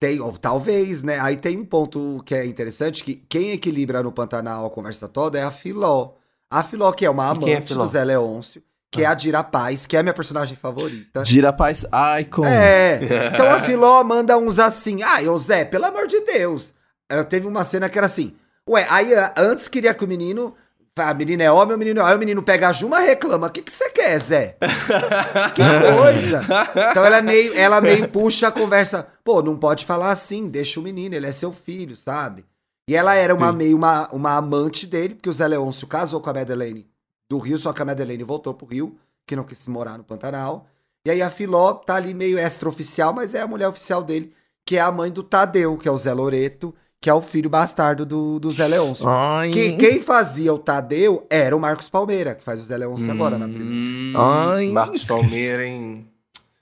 Tem, 0.00 0.20
ou 0.20 0.32
talvez, 0.36 1.02
né? 1.02 1.18
Aí 1.20 1.36
tem 1.36 1.56
um 1.58 1.64
ponto 1.64 2.20
que 2.26 2.34
é 2.34 2.44
interessante, 2.44 3.04
que 3.04 3.14
quem 3.28 3.52
equilibra 3.52 4.02
no 4.02 4.10
Pantanal 4.12 4.66
a 4.66 4.70
conversa 4.70 5.06
toda 5.08 5.38
é 5.38 5.42
a 5.44 5.50
Filó. 5.50 6.14
A 6.52 6.62
Filó, 6.62 6.92
que 6.92 7.06
é 7.06 7.08
uma 7.08 7.24
é 7.24 7.30
amante 7.30 7.68
Filó? 7.68 7.82
do 7.82 7.90
Zé 7.90 8.04
Leôncio, 8.04 8.62
que 8.90 9.02
é 9.02 9.06
a 9.06 9.14
Dira 9.14 9.42
Paz, 9.42 9.86
que 9.86 9.96
é 9.96 10.00
a 10.00 10.02
minha 10.02 10.12
personagem 10.12 10.54
favorita. 10.54 11.24
Gira 11.24 11.50
Paz 11.50 11.86
Icon. 12.20 12.44
É, 12.44 13.00
então 13.32 13.50
a 13.50 13.58
Filó 13.62 14.04
manda 14.04 14.36
uns 14.36 14.58
assim, 14.58 15.02
ai, 15.02 15.26
ô 15.26 15.38
Zé, 15.38 15.64
pelo 15.64 15.86
amor 15.86 16.06
de 16.06 16.20
Deus. 16.20 16.74
Eh, 17.10 17.24
teve 17.24 17.46
uma 17.46 17.64
cena 17.64 17.88
que 17.88 17.96
era 17.96 18.06
assim, 18.06 18.34
ué, 18.68 18.86
aí 18.90 19.14
ah, 19.14 19.32
antes 19.38 19.66
queria 19.66 19.94
que 19.94 20.04
o 20.04 20.08
menino 20.08 20.54
A 20.94 21.14
menina 21.14 21.42
é 21.42 21.50
homem, 21.50 21.74
o 21.74 21.78
menino 21.78 22.00
é 22.00 22.02
homem, 22.02 22.16
o 22.16 22.18
menino 22.18 22.42
pega 22.42 22.68
a 22.68 22.72
Juma 22.72 22.98
reclama. 22.98 23.46
O 23.46 23.50
que, 23.50 23.62
que 23.62 23.72
você 23.72 23.88
quer, 23.88 24.20
Zé? 24.20 24.58
que 25.56 25.62
coisa. 25.96 26.44
Então 26.90 27.02
ela 27.02 27.22
meio, 27.22 27.56
ela 27.56 27.80
meio 27.80 28.06
puxa 28.08 28.48
a 28.48 28.52
conversa. 28.52 29.08
Pô, 29.24 29.40
não 29.40 29.56
pode 29.56 29.86
falar 29.86 30.10
assim, 30.10 30.48
deixa 30.48 30.78
o 30.78 30.82
menino, 30.82 31.14
ele 31.14 31.26
é 31.26 31.32
seu 31.32 31.50
filho, 31.50 31.96
sabe? 31.96 32.44
E 32.88 32.96
ela 32.96 33.14
era 33.14 33.34
uma, 33.34 33.52
meio 33.52 33.76
uma, 33.76 34.08
uma 34.12 34.36
amante 34.36 34.86
dele, 34.86 35.14
porque 35.14 35.30
o 35.30 35.32
Zé 35.32 35.46
Leôncio 35.46 35.86
casou 35.86 36.20
com 36.20 36.30
a 36.30 36.34
Madeleine 36.34 36.86
do 37.30 37.38
Rio, 37.38 37.58
só 37.58 37.72
que 37.72 37.80
a 37.80 37.84
Madeleine 37.84 38.24
voltou 38.24 38.52
pro 38.54 38.66
Rio, 38.66 38.96
que 39.26 39.36
não 39.36 39.44
quis 39.44 39.66
morar 39.68 39.96
no 39.96 40.04
Pantanal. 40.04 40.66
E 41.04 41.10
aí 41.10 41.22
a 41.22 41.30
Filó 41.30 41.74
tá 41.74 41.96
ali 41.96 42.12
meio 42.14 42.38
extraoficial, 42.38 43.12
mas 43.12 43.34
é 43.34 43.40
a 43.40 43.46
mulher 43.46 43.68
oficial 43.68 44.02
dele, 44.02 44.32
que 44.64 44.76
é 44.76 44.80
a 44.80 44.92
mãe 44.92 45.10
do 45.10 45.22
Tadeu, 45.22 45.76
que 45.76 45.88
é 45.88 45.92
o 45.92 45.96
Zé 45.96 46.12
Loreto, 46.12 46.74
que 47.00 47.10
é 47.10 47.14
o 47.14 47.22
filho 47.22 47.50
bastardo 47.50 48.06
do, 48.06 48.38
do 48.38 48.50
Zé 48.50 48.68
Leôncio. 48.68 49.04
Que, 49.52 49.76
quem 49.76 50.00
fazia 50.00 50.52
o 50.54 50.58
Tadeu 50.58 51.26
era 51.28 51.56
o 51.56 51.60
Marcos 51.60 51.88
Palmeira, 51.88 52.34
que 52.34 52.44
faz 52.44 52.60
o 52.60 52.64
Zé 52.64 52.76
Leôncio 52.76 53.08
hum, 53.08 53.12
agora 53.12 53.38
na 53.38 53.48
primeira. 53.48 54.18
Ai. 54.18 54.70
Marcos 54.70 55.04
Palmeira, 55.04 55.66
hein? 55.66 56.06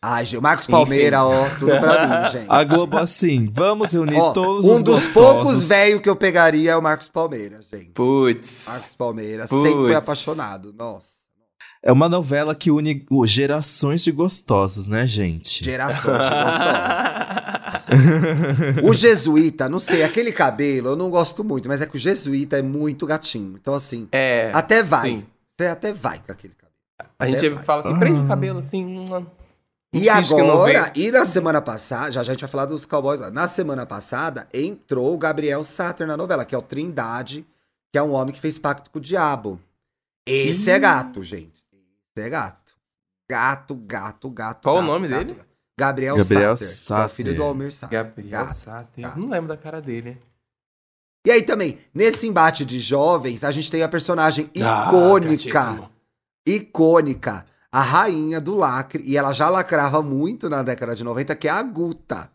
Ai, 0.02 0.24
gente, 0.24 0.40
Marcos 0.40 0.66
Palmeira, 0.66 1.22
ó, 1.22 1.46
tudo 1.58 1.78
pra 1.78 2.06
mim, 2.06 2.30
gente. 2.32 2.46
A 2.48 2.64
Globo, 2.64 2.96
assim, 2.96 3.50
vamos 3.52 3.92
reunir 3.92 4.18
ó, 4.18 4.32
todos 4.32 4.64
um 4.64 4.72
os 4.72 4.80
Um 4.80 4.82
dos 4.82 4.94
gostosos. 5.10 5.12
poucos 5.42 5.68
velhos 5.68 6.00
que 6.00 6.08
eu 6.08 6.16
pegaria 6.16 6.70
é 6.72 6.76
o 6.76 6.80
Marcos 6.82 7.08
Palmeira, 7.08 7.60
gente. 7.70 7.90
Putz. 7.90 8.64
Marcos 8.66 8.96
Palmeira, 8.96 9.46
Puts. 9.46 9.62
sempre 9.62 9.80
foi 9.80 9.94
apaixonado, 9.94 10.72
nossa. 10.72 11.20
É 11.82 11.92
uma 11.92 12.08
novela 12.08 12.54
que 12.54 12.70
une 12.70 13.04
gerações 13.26 14.02
de 14.02 14.10
gostosos, 14.10 14.88
né, 14.88 15.06
gente? 15.06 15.62
Gerações 15.64 16.22
de 16.22 16.30
gostosos. 16.44 17.90
o 18.90 18.94
Jesuíta, 18.94 19.68
não 19.68 19.78
sei, 19.78 20.02
aquele 20.02 20.32
cabelo 20.32 20.88
eu 20.90 20.96
não 20.96 21.10
gosto 21.10 21.44
muito, 21.44 21.68
mas 21.68 21.80
é 21.80 21.86
que 21.86 21.96
o 21.96 22.00
Jesuíta 22.00 22.58
é 22.58 22.62
muito 22.62 23.06
gatinho. 23.06 23.56
Então, 23.60 23.74
assim, 23.74 24.08
é, 24.12 24.50
até 24.54 24.82
vai. 24.82 25.08
Sim. 25.10 25.24
Você 25.58 25.66
até 25.66 25.92
vai 25.92 26.20
com 26.26 26.32
aquele 26.32 26.54
cabelo. 26.54 26.70
A 27.18 27.28
gente 27.28 27.48
vai. 27.50 27.64
fala 27.64 27.80
assim, 27.82 27.98
prende 27.98 28.20
o 28.20 28.26
cabelo 28.26 28.58
assim. 28.58 29.04
E 29.92 30.08
agora, 30.08 30.92
e 30.94 31.10
na 31.10 31.26
semana 31.26 31.60
passada, 31.60 32.12
já, 32.12 32.22
já 32.22 32.32
a 32.32 32.34
gente 32.34 32.42
vai 32.42 32.50
falar 32.50 32.66
dos 32.66 32.86
cowboys. 32.86 33.20
Na 33.32 33.48
semana 33.48 33.84
passada, 33.84 34.48
entrou 34.54 35.14
o 35.14 35.18
Gabriel 35.18 35.64
Satter 35.64 36.06
na 36.06 36.16
novela, 36.16 36.44
que 36.44 36.54
é 36.54 36.58
o 36.58 36.62
Trindade, 36.62 37.44
que 37.92 37.98
é 37.98 38.02
um 38.02 38.12
homem 38.12 38.32
que 38.32 38.40
fez 38.40 38.56
pacto 38.56 38.90
com 38.90 38.98
o 38.98 39.02
diabo. 39.02 39.58
Esse 40.24 40.70
hum. 40.70 40.74
é 40.74 40.78
gato, 40.78 41.22
gente 41.24 41.60
é 42.20 42.28
gato. 42.28 42.72
Gato, 43.28 43.74
gato, 43.74 44.30
gato. 44.30 44.62
Qual 44.62 44.76
gato, 44.76 44.84
o 44.84 44.92
nome 44.92 45.08
gato, 45.08 45.24
dele? 45.24 45.34
Gato. 45.34 45.50
Gabriel, 45.78 46.16
Gabriel 46.16 46.56
Satter, 46.56 46.76
Satter. 46.76 47.02
É 47.02 47.06
o 47.06 47.08
filho 47.08 47.34
do 47.34 47.42
Almir 47.42 47.72
Satter. 47.72 48.04
Gabriel 48.04 48.30
gato, 48.30 48.54
Satter. 48.54 49.04
Gato. 49.04 49.20
Não 49.20 49.28
lembro 49.28 49.48
da 49.48 49.56
cara 49.56 49.80
dele. 49.80 50.18
E 51.26 51.30
aí 51.30 51.42
também, 51.42 51.78
nesse 51.94 52.26
embate 52.26 52.64
de 52.64 52.80
jovens, 52.80 53.44
a 53.44 53.50
gente 53.50 53.70
tem 53.70 53.82
a 53.82 53.88
personagem 53.88 54.50
icônica. 54.54 55.60
Ah, 55.60 55.88
icônica. 56.46 57.46
A 57.72 57.80
rainha 57.80 58.40
do 58.40 58.54
lacre. 58.54 59.02
E 59.06 59.16
ela 59.16 59.32
já 59.32 59.48
lacrava 59.48 60.02
muito 60.02 60.48
na 60.48 60.62
década 60.62 60.94
de 60.94 61.04
90, 61.04 61.34
que 61.36 61.48
é 61.48 61.50
a 61.50 61.62
Guta. 61.62 62.30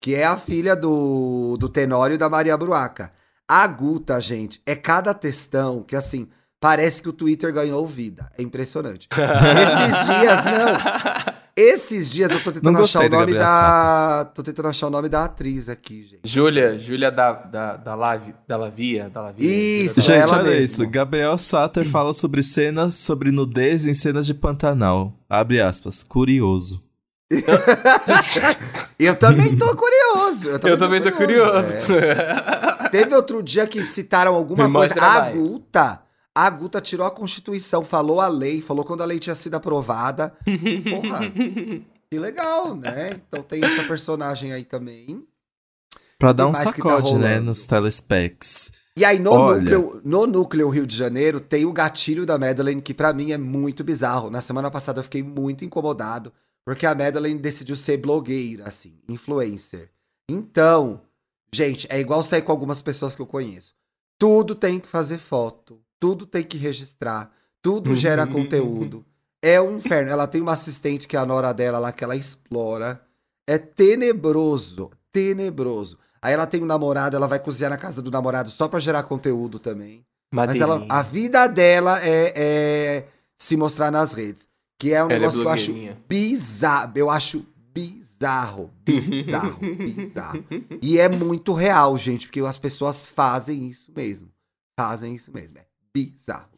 Que 0.00 0.14
é 0.14 0.24
a 0.24 0.36
filha 0.36 0.76
do, 0.76 1.56
do 1.58 1.68
Tenório 1.68 2.14
e 2.14 2.18
da 2.18 2.28
Maria 2.28 2.56
Bruaca. 2.56 3.12
A 3.48 3.66
Guta, 3.66 4.20
gente, 4.20 4.60
é 4.66 4.74
cada 4.74 5.14
textão 5.14 5.82
que 5.82 5.96
assim 5.96 6.28
Parece 6.58 7.02
que 7.02 7.08
o 7.08 7.12
Twitter 7.12 7.52
ganhou 7.52 7.86
vida. 7.86 8.30
É 8.36 8.42
impressionante. 8.42 9.08
Esses 9.12 10.06
dias, 10.06 10.44
não. 10.44 11.45
Esses 11.56 12.10
dias 12.10 12.30
eu 12.30 12.42
tô 12.44 12.52
tentando 12.52 12.78
achar 12.82 13.06
o 13.06 13.08
nome 13.08 13.32
da. 13.32 14.30
Tô 14.34 14.42
tentando 14.42 14.68
achar 14.68 14.88
o 14.88 14.90
nome 14.90 15.08
da 15.08 15.24
atriz 15.24 15.70
aqui, 15.70 16.02
gente. 16.02 16.20
Júlia, 16.22 16.78
Júlia 16.78 17.10
da, 17.10 17.32
da, 17.32 17.76
da, 17.78 17.94
Lavi, 17.94 18.34
da 18.46 18.58
Lavia. 18.58 19.08
Da 19.08 19.22
Lavia 19.22 19.82
isso, 19.82 20.02
gente, 20.02 20.20
ela 20.20 20.40
olha 20.40 20.50
mesmo. 20.50 20.64
isso. 20.64 20.86
Gabriel 20.86 21.38
Satter 21.38 21.88
fala 21.88 22.12
sobre 22.12 22.42
cenas, 22.42 22.96
sobre 22.96 23.30
nudez 23.30 23.86
em 23.86 23.94
cenas 23.94 24.26
de 24.26 24.34
Pantanal. 24.34 25.14
Abre 25.30 25.58
aspas. 25.58 26.02
Curioso. 26.04 26.84
eu 28.98 29.16
também 29.16 29.56
tô 29.56 29.74
curioso. 29.74 30.50
Eu 30.50 30.58
também, 30.58 30.72
eu 30.72 30.78
também 30.78 31.02
tô 31.02 31.12
curioso. 31.12 31.74
curioso. 31.86 31.92
É. 31.92 32.88
Teve 32.90 33.14
outro 33.14 33.42
dia 33.42 33.66
que 33.66 33.82
citaram 33.82 34.34
alguma 34.34 34.70
coisa. 34.70 35.02
A 35.02 35.30
Guta 35.30 36.05
a 36.36 36.50
Guta 36.50 36.82
tirou 36.82 37.06
a 37.06 37.10
Constituição, 37.10 37.82
falou 37.82 38.20
a 38.20 38.28
lei, 38.28 38.60
falou 38.60 38.84
quando 38.84 39.00
a 39.00 39.06
lei 39.06 39.18
tinha 39.18 39.34
sido 39.34 39.54
aprovada. 39.54 40.36
Porra, 40.44 41.20
que 42.10 42.18
legal, 42.18 42.76
né? 42.76 43.22
Então 43.26 43.42
tem 43.42 43.64
essa 43.64 43.84
personagem 43.84 44.52
aí 44.52 44.62
também. 44.62 45.26
Pra 46.18 46.34
dar 46.34 46.46
um 46.46 46.52
tá 46.52 46.64
sacode, 46.64 47.12
tá 47.12 47.18
né, 47.18 47.40
nos 47.40 47.66
telespecs. 47.66 48.70
E 48.98 49.02
aí, 49.02 49.18
no, 49.18 49.32
Olha... 49.32 49.60
núcleo, 49.60 50.02
no 50.04 50.26
núcleo 50.26 50.68
Rio 50.68 50.86
de 50.86 50.94
Janeiro, 50.94 51.40
tem 51.40 51.64
o 51.64 51.72
gatilho 51.72 52.26
da 52.26 52.36
Madeline, 52.36 52.82
que 52.82 52.92
para 52.92 53.14
mim 53.14 53.32
é 53.32 53.38
muito 53.38 53.82
bizarro. 53.82 54.28
Na 54.28 54.42
semana 54.42 54.70
passada 54.70 55.00
eu 55.00 55.04
fiquei 55.04 55.22
muito 55.22 55.64
incomodado, 55.64 56.30
porque 56.66 56.84
a 56.84 56.94
Madeline 56.94 57.40
decidiu 57.40 57.76
ser 57.76 57.96
blogueira, 57.96 58.64
assim, 58.64 58.92
influencer. 59.08 59.90
Então, 60.28 61.00
gente, 61.50 61.86
é 61.90 61.98
igual 61.98 62.22
sair 62.22 62.42
com 62.42 62.52
algumas 62.52 62.82
pessoas 62.82 63.16
que 63.16 63.22
eu 63.22 63.26
conheço. 63.26 63.74
Tudo 64.18 64.54
tem 64.54 64.78
que 64.78 64.88
fazer 64.88 65.16
foto 65.16 65.80
tudo 66.06 66.24
tem 66.24 66.44
que 66.44 66.56
registrar, 66.56 67.32
tudo 67.60 67.96
gera 67.96 68.28
conteúdo. 68.28 69.04
É 69.42 69.60
um 69.60 69.78
inferno. 69.78 70.08
Ela 70.08 70.28
tem 70.28 70.40
uma 70.40 70.52
assistente 70.52 71.08
que 71.08 71.16
é 71.16 71.18
a 71.18 71.26
nora 71.26 71.52
dela 71.52 71.80
lá, 71.80 71.90
que 71.90 72.04
ela 72.04 72.14
explora. 72.14 73.02
É 73.44 73.58
tenebroso, 73.58 74.92
tenebroso. 75.10 75.98
Aí 76.22 76.32
ela 76.32 76.46
tem 76.46 76.62
um 76.62 76.66
namorado, 76.66 77.16
ela 77.16 77.26
vai 77.26 77.40
cozinhar 77.40 77.70
na 77.70 77.76
casa 77.76 78.00
do 78.00 78.08
namorado 78.08 78.50
só 78.50 78.68
pra 78.68 78.78
gerar 78.78 79.02
conteúdo 79.02 79.58
também. 79.58 80.06
Mas 80.32 80.60
ela, 80.60 80.86
a 80.88 81.02
vida 81.02 81.48
dela 81.48 82.00
é, 82.00 82.32
é, 82.36 83.08
se 83.36 83.56
mostrar 83.56 83.90
nas 83.90 84.12
redes. 84.12 84.46
Que 84.78 84.92
é 84.92 85.02
um 85.02 85.06
ela 85.06 85.14
é 85.14 85.18
negócio 85.18 85.40
é 85.40 85.42
que 85.42 85.48
eu 85.48 85.52
acho 85.52 85.96
bizarro. 86.08 86.92
Eu 86.94 87.10
acho 87.10 87.44
bizarro, 87.74 88.70
bizarro, 88.84 89.58
bizarro. 89.76 90.44
E 90.80 91.00
é 91.00 91.08
muito 91.08 91.52
real, 91.52 91.98
gente, 91.98 92.28
porque 92.28 92.38
as 92.40 92.58
pessoas 92.58 93.08
fazem 93.08 93.68
isso 93.68 93.92
mesmo. 93.94 94.28
Fazem 94.78 95.16
isso 95.16 95.32
mesmo. 95.32 95.58
É 95.58 95.65
bizarro. 96.04 96.56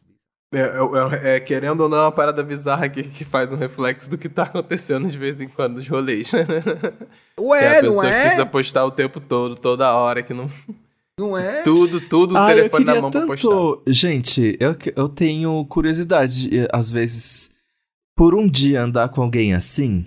É, 0.51 0.61
é, 0.61 1.35
é, 1.35 1.39
querendo 1.39 1.81
ou 1.81 1.89
não, 1.89 1.97
é 1.97 2.01
uma 2.01 2.11
parada 2.11 2.41
bizarra 2.41 2.89
que, 2.89 3.03
que 3.03 3.23
faz 3.23 3.53
um 3.53 3.55
reflexo 3.55 4.09
do 4.09 4.17
que 4.17 4.27
tá 4.27 4.43
acontecendo 4.43 5.07
de 5.07 5.17
vez 5.17 5.39
em 5.39 5.47
quando 5.47 5.75
nos 5.75 5.87
rolês. 5.87 6.31
Ué, 7.39 7.77
a 7.77 7.83
não 7.83 8.03
é? 8.03 8.21
precisa 8.21 8.45
postar 8.45 8.85
o 8.85 8.91
tempo 8.91 9.19
todo, 9.19 9.55
toda 9.55 9.93
hora, 9.93 10.23
que 10.23 10.33
não. 10.33 10.49
Não 11.19 11.37
é? 11.37 11.61
Tudo, 11.61 12.01
tudo, 12.01 12.35
ah, 12.35 12.47
telefone 12.47 12.85
na 12.85 13.01
mão 13.01 13.11
tanto... 13.11 13.27
pra 13.27 13.35
postar. 13.35 13.83
Gente, 13.85 14.57
eu, 14.59 14.75
eu 14.95 15.07
tenho 15.07 15.63
curiosidade, 15.65 16.49
às 16.73 16.89
vezes, 16.89 17.51
por 18.17 18.33
um 18.33 18.47
dia 18.47 18.81
andar 18.81 19.09
com 19.09 19.21
alguém 19.21 19.53
assim. 19.53 20.05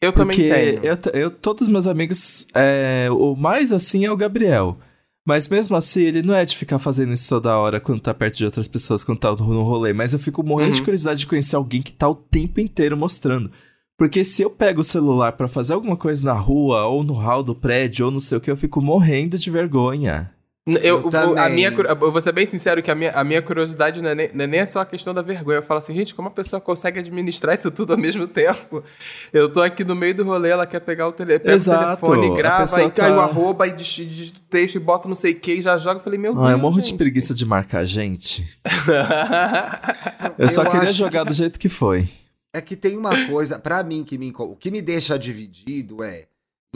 Eu 0.00 0.12
também 0.12 0.36
tenho. 0.36 0.80
Eu, 0.82 0.98
eu, 1.12 1.30
todos 1.30 1.66
os 1.66 1.72
meus 1.72 1.86
amigos, 1.86 2.46
é, 2.54 3.08
o 3.10 3.34
mais 3.36 3.72
assim 3.72 4.06
é 4.06 4.10
o 4.10 4.16
Gabriel. 4.16 4.78
Mas 5.26 5.48
mesmo 5.48 5.74
assim, 5.74 6.02
ele 6.02 6.22
não 6.22 6.34
é 6.34 6.44
de 6.44 6.56
ficar 6.56 6.78
fazendo 6.78 7.12
isso 7.14 7.28
toda 7.28 7.56
hora 7.56 7.80
quando 7.80 8.02
tá 8.02 8.12
perto 8.12 8.36
de 8.36 8.44
outras 8.44 8.68
pessoas, 8.68 9.02
quando 9.02 9.18
tá 9.18 9.30
no 9.30 9.62
rolê. 9.62 9.92
Mas 9.92 10.12
eu 10.12 10.18
fico 10.18 10.42
morrendo 10.42 10.70
uhum. 10.70 10.76
de 10.76 10.82
curiosidade 10.82 11.20
de 11.20 11.26
conhecer 11.26 11.56
alguém 11.56 11.80
que 11.80 11.92
tá 11.92 12.08
o 12.08 12.14
tempo 12.14 12.60
inteiro 12.60 12.96
mostrando. 12.96 13.50
Porque 13.96 14.24
se 14.24 14.42
eu 14.42 14.50
pego 14.50 14.82
o 14.82 14.84
celular 14.84 15.32
para 15.32 15.48
fazer 15.48 15.72
alguma 15.72 15.96
coisa 15.96 16.24
na 16.24 16.32
rua, 16.32 16.84
ou 16.86 17.02
no 17.02 17.14
hall 17.14 17.42
do 17.42 17.54
prédio, 17.54 18.06
ou 18.06 18.12
não 18.12 18.20
sei 18.20 18.36
o 18.36 18.40
que, 18.40 18.50
eu 18.50 18.56
fico 18.56 18.82
morrendo 18.82 19.38
de 19.38 19.50
vergonha. 19.50 20.30
Eu, 20.66 21.10
eu 21.12 21.38
a 21.38 21.50
minha, 21.50 21.68
eu 21.68 22.10
vou 22.10 22.20
ser 22.22 22.32
bem 22.32 22.46
sincero 22.46 22.82
que 22.82 22.90
a 22.90 22.94
minha, 22.94 23.12
a 23.12 23.22
minha 23.22 23.42
curiosidade 23.42 24.00
não 24.00 24.08
é, 24.08 24.14
nem, 24.14 24.30
não 24.32 24.44
é 24.44 24.46
nem 24.46 24.64
só 24.64 24.80
a 24.80 24.86
questão 24.86 25.12
da 25.12 25.20
vergonha. 25.20 25.58
Eu 25.58 25.62
falo 25.62 25.76
assim, 25.76 25.92
gente, 25.92 26.14
como 26.14 26.28
a 26.28 26.30
pessoa 26.30 26.58
consegue 26.58 27.00
administrar 27.00 27.54
isso 27.54 27.70
tudo 27.70 27.92
ao 27.92 27.98
mesmo 27.98 28.26
tempo? 28.26 28.82
Eu 29.30 29.52
tô 29.52 29.60
aqui 29.60 29.84
no 29.84 29.94
meio 29.94 30.14
do 30.14 30.24
rolê, 30.24 30.48
ela 30.48 30.66
quer 30.66 30.80
pegar 30.80 31.06
o, 31.06 31.12
tele, 31.12 31.38
pega 31.38 31.58
o 31.58 31.64
telefone, 31.64 32.34
grava, 32.34 32.82
e 32.82 32.84
tá... 32.84 33.02
cai 33.02 33.12
o 33.12 33.20
arroba, 33.20 33.66
e 33.66 33.72
digita 33.72 34.38
o 34.38 34.42
texto, 34.48 34.76
e 34.76 34.78
bota 34.78 35.06
não 35.06 35.14
sei 35.14 35.32
o 35.32 35.38
que, 35.38 35.52
e 35.52 35.60
já 35.60 35.76
joga. 35.76 36.00
Eu 36.00 36.04
falei, 36.04 36.18
meu 36.18 36.32
ah, 36.32 36.36
Deus, 36.36 36.50
Eu 36.52 36.58
morro 36.58 36.80
gente. 36.80 36.92
de 36.92 36.98
preguiça 36.98 37.34
de 37.34 37.44
marcar 37.44 37.80
a 37.80 37.84
gente. 37.84 38.48
eu 40.38 40.48
só 40.48 40.64
queria 40.64 40.88
acho... 40.88 40.94
jogar 40.94 41.24
do 41.24 41.34
jeito 41.34 41.58
que 41.58 41.68
foi. 41.68 42.08
É 42.54 42.62
que 42.62 42.74
tem 42.74 42.96
uma 42.96 43.26
coisa, 43.26 43.58
para 43.58 43.82
mim, 43.82 44.02
que 44.02 44.16
me, 44.16 44.32
o 44.38 44.56
que 44.56 44.70
me 44.70 44.80
deixa 44.80 45.18
dividido 45.18 46.02
é 46.02 46.24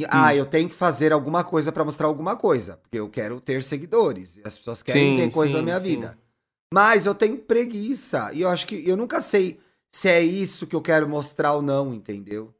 ah, 0.08 0.34
eu 0.34 0.46
tenho 0.46 0.68
que 0.68 0.74
fazer 0.74 1.12
alguma 1.12 1.42
coisa 1.42 1.72
para 1.72 1.84
mostrar 1.84 2.06
alguma 2.06 2.36
coisa, 2.36 2.76
porque 2.82 2.98
eu 2.98 3.08
quero 3.08 3.40
ter 3.40 3.62
seguidores. 3.62 4.36
E 4.36 4.42
as 4.44 4.56
pessoas 4.56 4.82
querem 4.82 5.16
sim, 5.16 5.24
ver 5.24 5.32
coisa 5.32 5.52
sim, 5.52 5.58
na 5.58 5.62
minha 5.62 5.80
sim. 5.80 5.86
vida. 5.86 6.18
Mas 6.72 7.06
eu 7.06 7.14
tenho 7.14 7.38
preguiça. 7.38 8.30
E 8.32 8.42
eu 8.42 8.48
acho 8.48 8.66
que 8.66 8.86
eu 8.86 8.96
nunca 8.96 9.20
sei 9.20 9.58
se 9.90 10.08
é 10.08 10.22
isso 10.22 10.66
que 10.66 10.76
eu 10.76 10.82
quero 10.82 11.08
mostrar 11.08 11.54
ou 11.54 11.62
não, 11.62 11.94
entendeu? 11.94 12.54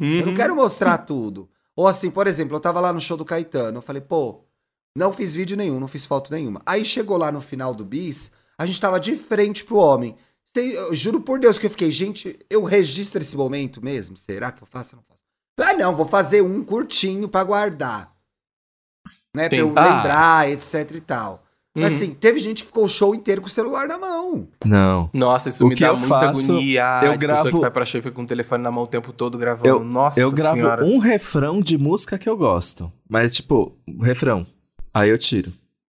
Uhum. 0.00 0.14
Eu 0.14 0.20
não 0.22 0.28
uhum. 0.28 0.34
quero 0.34 0.54
mostrar 0.54 0.98
tudo. 0.98 1.48
Ou 1.74 1.86
assim, 1.86 2.10
por 2.10 2.26
exemplo, 2.26 2.56
eu 2.56 2.60
tava 2.60 2.80
lá 2.80 2.92
no 2.92 3.00
show 3.00 3.16
do 3.16 3.24
Caetano, 3.24 3.78
eu 3.78 3.82
falei, 3.82 4.02
pô, 4.02 4.44
não 4.96 5.12
fiz 5.12 5.34
vídeo 5.34 5.56
nenhum, 5.56 5.78
não 5.78 5.88
fiz 5.88 6.04
foto 6.04 6.32
nenhuma. 6.32 6.60
Aí 6.66 6.84
chegou 6.84 7.16
lá 7.16 7.30
no 7.30 7.40
final 7.40 7.72
do 7.72 7.84
bis, 7.84 8.32
a 8.56 8.66
gente 8.66 8.80
tava 8.80 8.98
de 8.98 9.16
frente 9.16 9.64
pro 9.64 9.76
homem. 9.76 10.16
Eu 10.54 10.92
juro 10.94 11.20
por 11.20 11.38
Deus 11.38 11.58
que 11.58 11.66
eu 11.66 11.70
fiquei, 11.70 11.92
gente, 11.92 12.36
eu 12.50 12.64
registro 12.64 13.22
esse 13.22 13.36
momento 13.36 13.84
mesmo? 13.84 14.16
Será 14.16 14.50
que 14.50 14.60
eu 14.62 14.66
faço 14.66 14.96
ou 14.96 14.98
não 14.98 15.04
faço? 15.04 15.17
Ah, 15.58 15.72
não, 15.74 15.94
vou 15.94 16.06
fazer 16.06 16.42
um 16.42 16.62
curtinho 16.64 17.28
para 17.28 17.44
guardar. 17.44 18.12
Né, 19.34 19.48
pra 19.48 19.58
eu 19.58 19.68
lembrar, 19.68 20.50
etc 20.50 20.90
e 20.94 21.00
tal. 21.00 21.44
Mas 21.74 21.92
Uhum. 21.92 21.96
assim, 21.98 22.14
teve 22.14 22.40
gente 22.40 22.62
que 22.62 22.66
ficou 22.66 22.84
o 22.84 22.88
show 22.88 23.14
inteiro 23.14 23.40
com 23.40 23.46
o 23.46 23.50
celular 23.50 23.86
na 23.86 23.96
mão. 23.98 24.48
Não. 24.64 25.08
Nossa, 25.12 25.48
isso 25.48 25.64
O 25.64 25.68
me 25.68 25.74
que 25.74 25.82
dá 25.82 25.88
eu 25.88 25.96
muita 25.96 26.08
faço, 26.08 26.52
agonia. 26.52 26.82
eu 27.04 27.12
de 27.12 27.18
pessoa 27.18 27.18
gravo- 27.18 27.50
que 27.50 27.58
vai 27.60 27.70
pra 27.70 27.84
show 27.86 27.98
e 28.00 28.02
fica 28.02 28.14
com 28.14 28.22
o 28.22 28.26
telefone 28.26 28.62
na 28.64 28.70
mão 28.70 28.84
o 28.84 28.86
tempo 28.86 29.12
todo 29.12 29.38
gravando. 29.38 29.68
Eu- 29.68 29.84
Nossa 29.84 30.18
eu 30.18 30.32
gravo 30.32 30.56
senhora. 30.56 30.84
um 30.84 30.98
refrão 30.98 31.60
de 31.60 31.78
música 31.78 32.18
que 32.18 32.28
eu 32.28 32.36
gosto. 32.36 32.92
Mas, 33.08 33.34
tipo, 33.36 33.76
refrão. 34.00 34.46
Aí 34.92 35.08
eu 35.10 35.18
tiro. 35.18 35.52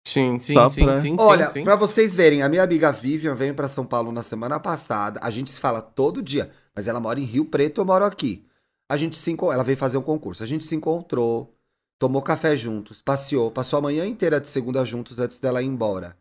Sim, 0.06 0.38
sim, 0.40 0.54
Só 0.54 0.68
sim, 0.70 0.84
pra- 0.84 0.96
sim, 0.98 1.14
Olha, 1.18 1.46
sim, 1.48 1.52
sim. 1.52 1.64
pra 1.64 1.76
vocês 1.76 2.14
verem, 2.16 2.42
a 2.42 2.48
minha 2.48 2.62
amiga 2.62 2.90
Vivian 2.90 3.34
veio 3.34 3.54
pra 3.54 3.68
São 3.68 3.84
Paulo 3.84 4.10
na 4.10 4.22
semana 4.22 4.58
passada. 4.58 5.20
A 5.22 5.30
gente 5.30 5.50
se 5.50 5.60
fala 5.60 5.80
todo 5.82 6.22
dia, 6.22 6.50
mas 6.74 6.88
ela 6.88 6.98
mora 6.98 7.20
em 7.20 7.24
Rio 7.24 7.44
Preto, 7.44 7.80
eu 7.82 7.84
moro 7.84 8.04
aqui. 8.04 8.44
A 8.88 8.96
gente 8.96 9.16
se 9.18 9.36
ela 9.52 9.62
veio 9.64 9.76
fazer 9.76 9.98
um 9.98 10.02
concurso. 10.02 10.42
A 10.42 10.46
gente 10.46 10.64
se 10.64 10.74
encontrou, 10.74 11.54
tomou 11.98 12.22
café 12.22 12.56
juntos, 12.56 13.02
passeou, 13.02 13.50
passou 13.50 13.78
a 13.78 13.82
manhã 13.82 14.06
inteira 14.06 14.40
de 14.40 14.48
segunda 14.48 14.84
juntos 14.84 15.18
antes 15.18 15.38
dela 15.40 15.60
ir 15.62 15.66
embora. 15.66 16.16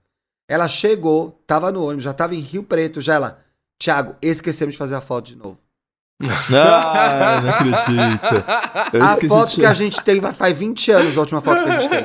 Ela 0.50 0.68
chegou, 0.68 1.42
tava 1.46 1.72
no 1.72 1.84
ônibus, 1.84 2.04
já 2.04 2.14
tava 2.14 2.36
em 2.36 2.40
Rio 2.40 2.64
Preto, 2.64 3.00
já 3.02 3.16
ela, 3.16 3.40
Thiago, 3.80 4.16
esquecemos 4.22 4.74
de 4.74 4.78
fazer 4.78 4.96
a 4.96 5.02
foto 5.02 5.28
de 5.28 5.36
novo. 5.36 5.58
Ah, 6.52 7.42
não 7.44 7.50
acredito. 7.52 8.96
Eu 8.96 9.04
a 9.04 9.18
foto 9.28 9.56
que 9.56 9.66
a 9.66 9.74
gente 9.74 10.02
tem 10.02 10.20
vai- 10.20 10.34
faz 10.34 10.58
20 10.58 10.90
anos, 10.92 11.16
a 11.18 11.20
última 11.22 11.42
foto 11.42 11.64
que 11.64 11.70
a 11.70 11.80
gente 11.80 11.90
tem. 11.90 12.04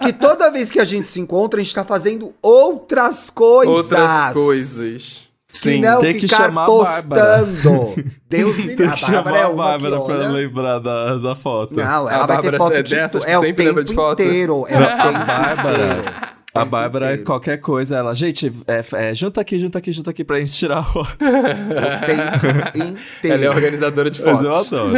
Que 0.00 0.12
toda 0.12 0.50
vez 0.50 0.70
que 0.70 0.80
a 0.80 0.84
gente 0.84 1.06
se 1.06 1.20
encontra, 1.20 1.60
a 1.60 1.62
gente 1.62 1.74
tá 1.74 1.84
fazendo 1.84 2.34
outras 2.42 3.30
coisas. 3.30 3.76
Outras 3.76 4.32
coisas. 4.34 5.28
Que 5.60 5.72
Sim. 5.72 5.80
não 5.80 6.00
Tem 6.00 6.14
que 6.18 6.28
chamar 6.28 6.64
a 6.64 6.66
postando. 6.66 7.94
Deus 8.28 8.56
me 8.58 8.66
Tem 8.74 8.76
que 8.76 8.82
A 8.84 8.96
chamar 8.96 9.22
Bárbara 9.22 9.38
é 9.38 9.42
a 9.44 9.50
Bárbara 9.50 10.00
pra 10.00 10.14
olha... 10.16 10.28
lembrar 10.28 10.78
da, 10.78 11.16
da 11.18 11.34
foto. 11.34 11.74
Não, 11.74 12.06
A 12.06 12.12
ela 12.12 12.26
vai 12.26 12.36
ter 12.40 12.50
Bárbara 12.50 12.58
foto 12.58 12.72
é 12.74 12.82
de 12.82 12.94
dessas 12.94 13.24
que 13.24 13.30
é 13.30 13.38
o 13.38 13.40
sempre 13.42 13.64
lembra 13.64 13.82
tempo 13.84 13.88
de 13.88 13.94
foto. 13.94 14.22
inteiro. 14.22 14.66
É 14.68 14.78
o 14.78 14.82
A 14.84 14.86
tempo 14.96 15.26
Bárbara. 15.26 15.78
inteiro. 15.84 16.26
A 16.54 16.64
Bárbara, 16.64 17.06
inteiro. 17.08 17.24
qualquer 17.24 17.58
coisa, 17.58 17.96
ela, 17.98 18.14
gente, 18.14 18.50
é, 18.66 19.10
é, 19.10 19.14
junta 19.14 19.42
aqui, 19.42 19.58
junta 19.58 19.76
aqui, 19.78 19.92
junta 19.92 20.10
aqui 20.10 20.24
pra 20.24 20.38
gente 20.40 20.52
tirar 20.54 20.78
a 20.78 20.84
foto. 20.84 21.16
O 21.20 22.06
tempo 22.06 22.78
inteiro. 22.78 22.96
Ela 23.24 23.44
é 23.44 23.50
organizadora 23.50 24.08
de 24.10 24.22
Mas 24.22 24.40
fotos. 24.40 24.72
eu 24.72 24.78
adoro. 24.80 24.94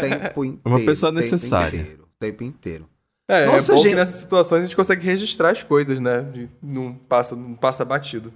Tempo 0.00 0.44
inteiro. 0.44 0.60
Uma 0.64 0.80
pessoa 0.84 1.10
tempo 1.12 1.20
necessária. 1.24 1.78
inteiro, 1.80 2.04
Tempo 2.20 2.44
inteiro. 2.44 2.86
É, 3.28 3.46
Nossa, 3.46 3.72
é 3.72 3.74
bom 3.76 3.82
gente. 3.82 3.90
que 3.92 3.96
nessas 3.96 4.20
situações 4.20 4.60
a 4.60 4.64
gente 4.66 4.76
consegue 4.76 5.04
registrar 5.06 5.50
as 5.50 5.62
coisas, 5.62 5.98
né? 5.98 6.20
De- 6.32 6.48
não, 6.62 6.92
passa, 7.08 7.34
não 7.34 7.54
passa 7.54 7.84
batido. 7.84 8.32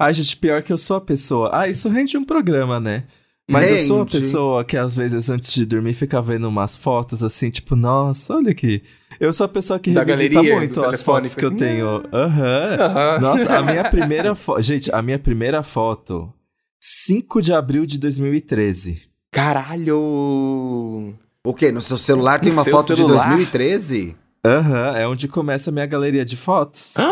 Ai, 0.00 0.14
gente, 0.14 0.36
pior 0.36 0.62
que 0.62 0.72
eu 0.72 0.78
sou 0.78 0.96
a 0.96 1.00
pessoa. 1.00 1.50
Ah, 1.52 1.68
isso 1.68 1.88
rende 1.88 2.16
um 2.16 2.24
programa, 2.24 2.80
né? 2.80 3.04
Mas 3.48 3.68
eu 3.70 3.78
sou 3.78 3.96
a 3.96 4.00
Rende. 4.04 4.12
pessoa 4.18 4.64
que 4.64 4.76
às 4.76 4.94
vezes 4.96 5.28
antes 5.28 5.52
de 5.52 5.66
dormir 5.66 5.92
fica 5.92 6.22
vendo 6.22 6.48
umas 6.48 6.76
fotos 6.76 7.20
assim, 7.22 7.50
tipo, 7.50 7.74
nossa, 7.76 8.34
olha 8.36 8.52
aqui. 8.52 8.82
Eu 9.18 9.32
sou 9.32 9.44
a 9.44 9.48
pessoa 9.48 9.78
que 9.78 9.90
Da 9.90 10.02
revisita 10.04 10.34
galeria, 10.36 10.56
muito 10.56 10.82
as 10.84 11.02
fotos 11.02 11.34
que 11.34 11.44
eu 11.44 11.48
assim, 11.48 11.56
tenho. 11.58 12.02
Aham. 12.12 13.18
Nossa, 13.20 13.58
a 13.58 13.62
minha 13.62 13.84
primeira 13.90 14.34
foto. 14.36 14.62
Gente, 14.62 14.90
a 14.94 15.02
minha 15.02 15.18
primeira 15.18 15.62
foto, 15.64 16.32
5 16.80 17.42
de 17.42 17.52
abril 17.52 17.84
de 17.84 17.98
2013. 17.98 19.02
Caralho! 19.32 21.14
O 21.44 21.54
quê? 21.54 21.72
No 21.72 21.80
seu 21.80 21.98
celular 21.98 22.40
tem 22.40 22.52
No 22.52 22.58
uma 22.58 22.64
foto 22.64 22.94
de 22.94 23.00
celular? 23.02 23.26
2013? 23.28 24.16
Aham, 24.44 24.96
é 24.96 25.06
onde 25.06 25.28
começa 25.28 25.68
a 25.68 25.72
minha 25.72 25.84
galeria 25.84 26.24
de 26.24 26.34
fotos. 26.36 26.94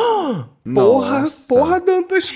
Porra, 0.75 1.21
Nossa. 1.23 1.45
porra, 1.49 1.81
Dantas! 1.81 2.31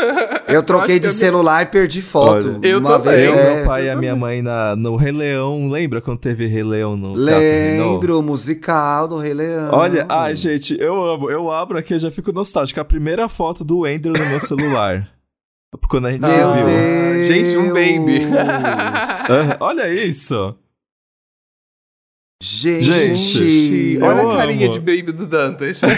Eu 0.48 0.62
troquei 0.62 0.98
de 0.98 1.08
celular 1.10 1.62
e 1.62 1.66
perdi 1.66 2.02
foto. 2.02 2.56
Olha, 2.56 2.68
eu 2.68 2.78
uma 2.78 2.98
também. 2.98 3.14
vez. 3.14 3.24
Eu, 3.24 3.32
é, 3.34 3.56
meu 3.56 3.64
pai 3.66 3.86
e 3.86 3.90
a 3.90 3.96
minha 3.96 4.14
mãe 4.14 4.42
na, 4.42 4.76
no 4.76 4.96
Rei 4.96 5.12
Leão. 5.12 5.68
Lembra 5.70 6.00
quando 6.02 6.18
teve 6.18 6.46
Rei 6.46 6.62
Leão 6.62 6.94
no? 6.96 7.14
Lembro, 7.14 8.18
o 8.18 8.22
musical 8.22 9.08
do 9.08 9.16
Rei 9.16 9.32
Leão. 9.32 9.70
Olha, 9.72 10.04
ai, 10.10 10.36
gente, 10.36 10.76
eu 10.78 11.02
amo. 11.02 11.30
Eu 11.30 11.50
abro 11.50 11.78
aqui 11.78 11.94
e 11.94 11.98
já 11.98 12.10
fico 12.10 12.30
nostálgico. 12.32 12.78
A 12.80 12.84
primeira 12.84 13.26
foto 13.30 13.64
do 13.64 13.86
Andrew 13.86 14.12
no 14.12 14.26
meu 14.26 14.40
celular. 14.40 15.08
Quando 15.88 16.06
a 16.06 16.10
gente 16.10 16.26
se 16.26 16.36
Meu 16.36 16.52
viu. 16.52 16.64
Deus. 16.66 17.26
Gente, 17.26 17.56
um 17.56 17.68
baby. 17.68 18.26
Olha 19.60 19.88
isso. 19.88 20.54
Gente, 22.40 22.84
Gente, 23.14 23.98
Olha 24.02 24.32
a 24.32 24.36
carinha 24.36 24.66
amo. 24.66 24.72
de 24.72 24.78
baby 24.78 25.10
do 25.12 25.26
Dantas. 25.26 25.80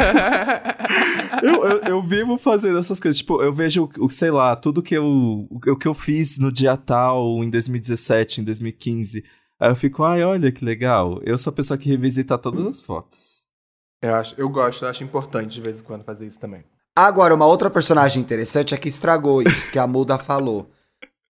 Eu, 1.43 1.65
eu, 1.65 1.79
eu 1.83 2.03
vivo 2.03 2.37
fazendo 2.37 2.79
essas 2.79 2.99
coisas. 3.01 3.17
Tipo, 3.19 3.41
eu 3.43 3.53
vejo, 3.53 3.89
o 3.99 4.11
sei 4.11 4.31
lá, 4.31 4.55
tudo 4.57 4.83
que 4.83 4.95
eu, 4.97 5.47
o 5.51 5.77
que- 5.79 5.89
eu 5.89 5.95
fiz 5.95 6.37
no 6.39 6.51
dia 6.53 6.77
tal, 6.77 7.43
em 7.43 7.49
2017, 7.49 8.41
em 8.41 8.45
2015. 8.45 9.25
Aí 9.59 9.71
eu 9.71 9.77
fico, 9.77 10.03
ai, 10.03 10.23
olha 10.25 10.51
que 10.53 10.65
legal. 10.65 11.19
Eu 11.23 11.39
sou 11.39 11.51
a 11.51 11.55
pessoa 11.55 11.79
que 11.79 11.89
revisita 11.89 12.37
todas 12.37 12.67
as 12.67 12.83
fotos. 12.83 13.45
eu, 14.03 14.15
acho, 14.15 14.35
eu 14.37 14.49
gosto, 14.51 14.85
eu 14.85 14.89
acho 14.91 15.05
importante 15.05 15.55
de 15.55 15.61
vez 15.63 15.81
em 15.81 15.83
quando 15.83 16.05
fazer 16.05 16.27
isso 16.27 16.39
também. 16.41 16.63
Agora, 16.99 17.35
uma 17.35 17.47
outra 17.47 17.71
personagem 17.71 18.21
interessante 18.21 18.75
é 18.75 18.77
que 18.77 18.89
estragou 18.89 19.41
isso, 19.41 19.71
que 19.71 19.79
a 19.79 19.87
Muda 19.87 20.19
falou. 20.19 20.69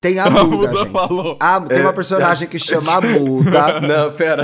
Tem 0.00 0.18
a 0.18 0.28
Muda, 0.30 0.72
gente. 0.78 0.90
falou. 0.90 1.36
Ah, 1.38 1.60
tem 1.60 1.82
uma 1.82 1.92
personagem 1.92 2.48
que 2.48 2.58
chama 2.58 2.94
a 2.94 3.00
Muda. 3.00 3.80
Não, 3.86 4.12
pera. 4.12 4.42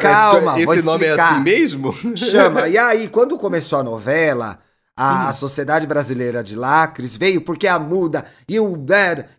Calma, 0.00 0.56
Esse 0.56 0.66
vou 0.66 0.74
nome 0.82 1.04
é 1.04 1.08
explicar. 1.08 1.32
assim 1.34 1.42
mesmo? 1.42 1.92
Chama. 2.16 2.68
E 2.70 2.78
aí, 2.78 3.08
quando 3.08 3.36
começou 3.36 3.78
a 3.78 3.82
novela, 3.82 4.60
a, 4.96 5.28
a 5.28 5.32
Sociedade 5.32 5.86
Brasileira 5.86 6.42
de 6.42 6.56
Lacres 6.56 7.16
veio 7.16 7.40
porque 7.40 7.66
a 7.66 7.78
Muda 7.78 8.24
e 8.48 8.60
o 8.60 8.76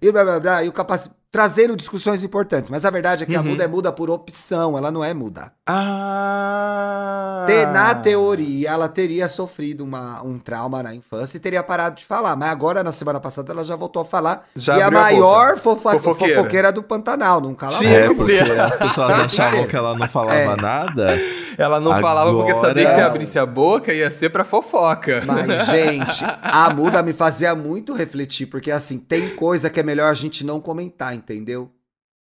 e 0.01 0.11
blá 0.11 0.23
blá 0.23 0.39
blá 0.39 0.63
e 0.63 0.67
o 0.69 0.73
capaz 0.73 1.09
trazendo 1.33 1.75
discussões 1.75 2.23
importantes. 2.23 2.69
Mas 2.69 2.85
a 2.85 2.91
verdade 2.91 3.23
é 3.23 3.25
que 3.25 3.35
a 3.35 3.39
Uhum. 3.41 3.47
Muda 3.47 3.63
é 3.63 3.67
muda 3.67 3.91
por 3.91 4.07
opção, 4.11 4.77
ela 4.77 4.91
não 4.91 5.03
é 5.03 5.15
muda. 5.15 5.51
Ah. 5.67 7.45
Na 7.73 7.95
teoria, 7.95 8.69
ela 8.69 8.87
teria 8.87 9.27
sofrido 9.27 9.83
uma, 9.83 10.21
um 10.23 10.37
trauma 10.39 10.81
na 10.83 10.93
infância 10.95 11.35
e 11.37 11.39
teria 11.39 11.61
parado 11.63 11.95
de 11.97 12.05
falar. 12.05 12.35
Mas 12.35 12.49
agora, 12.49 12.83
na 12.83 12.91
semana 12.91 13.19
passada, 13.19 13.51
ela 13.51 13.65
já 13.65 13.75
voltou 13.75 14.01
a 14.01 14.05
falar. 14.05 14.45
Já 14.55 14.77
e 14.77 14.81
a 14.81 14.85
abriu 14.87 14.99
a 14.99 15.03
maior 15.03 15.57
fofa- 15.57 15.91
Fofoqueira. 15.93 16.35
fofoqueira. 16.35 16.71
do 16.71 16.81
Pantanal, 16.83 17.41
não 17.41 17.53
cala 17.55 17.77
a 17.79 17.83
É, 17.83 18.07
porque 18.13 18.37
as 18.37 18.77
pessoas 18.77 19.11
achavam 19.19 19.65
que 19.67 19.75
ela 19.75 19.95
não 19.97 20.07
falava 20.07 20.37
É. 20.37 20.55
nada. 20.55 21.19
Ela 21.57 21.79
não 21.79 21.99
falava 21.99 22.31
porque 22.33 22.51
Agora- 22.51 22.67
sabia 22.69 22.85
que 22.89 22.95
se 22.95 23.01
abrisse 23.01 23.39
a 23.39 23.45
boca 23.45 23.93
ia 23.93 24.09
ser 24.09 24.29
pra 24.29 24.43
fofoca. 24.43 25.21
Mas, 25.25 25.65
gente, 25.67 26.23
a 26.41 26.69
muda 26.73 27.01
me 27.03 27.11
fazia 27.13 27.53
muito 27.55 27.93
refletir, 27.93 28.45
porque 28.47 28.71
assim, 28.71 28.97
tem 28.97 29.29
coisa 29.35 29.69
que 29.69 29.79
é 29.79 29.83
melhor 29.83 30.09
a 30.09 30.13
gente 30.13 30.45
não 30.45 30.59
comentar, 30.61 31.13
entendeu? 31.23 31.71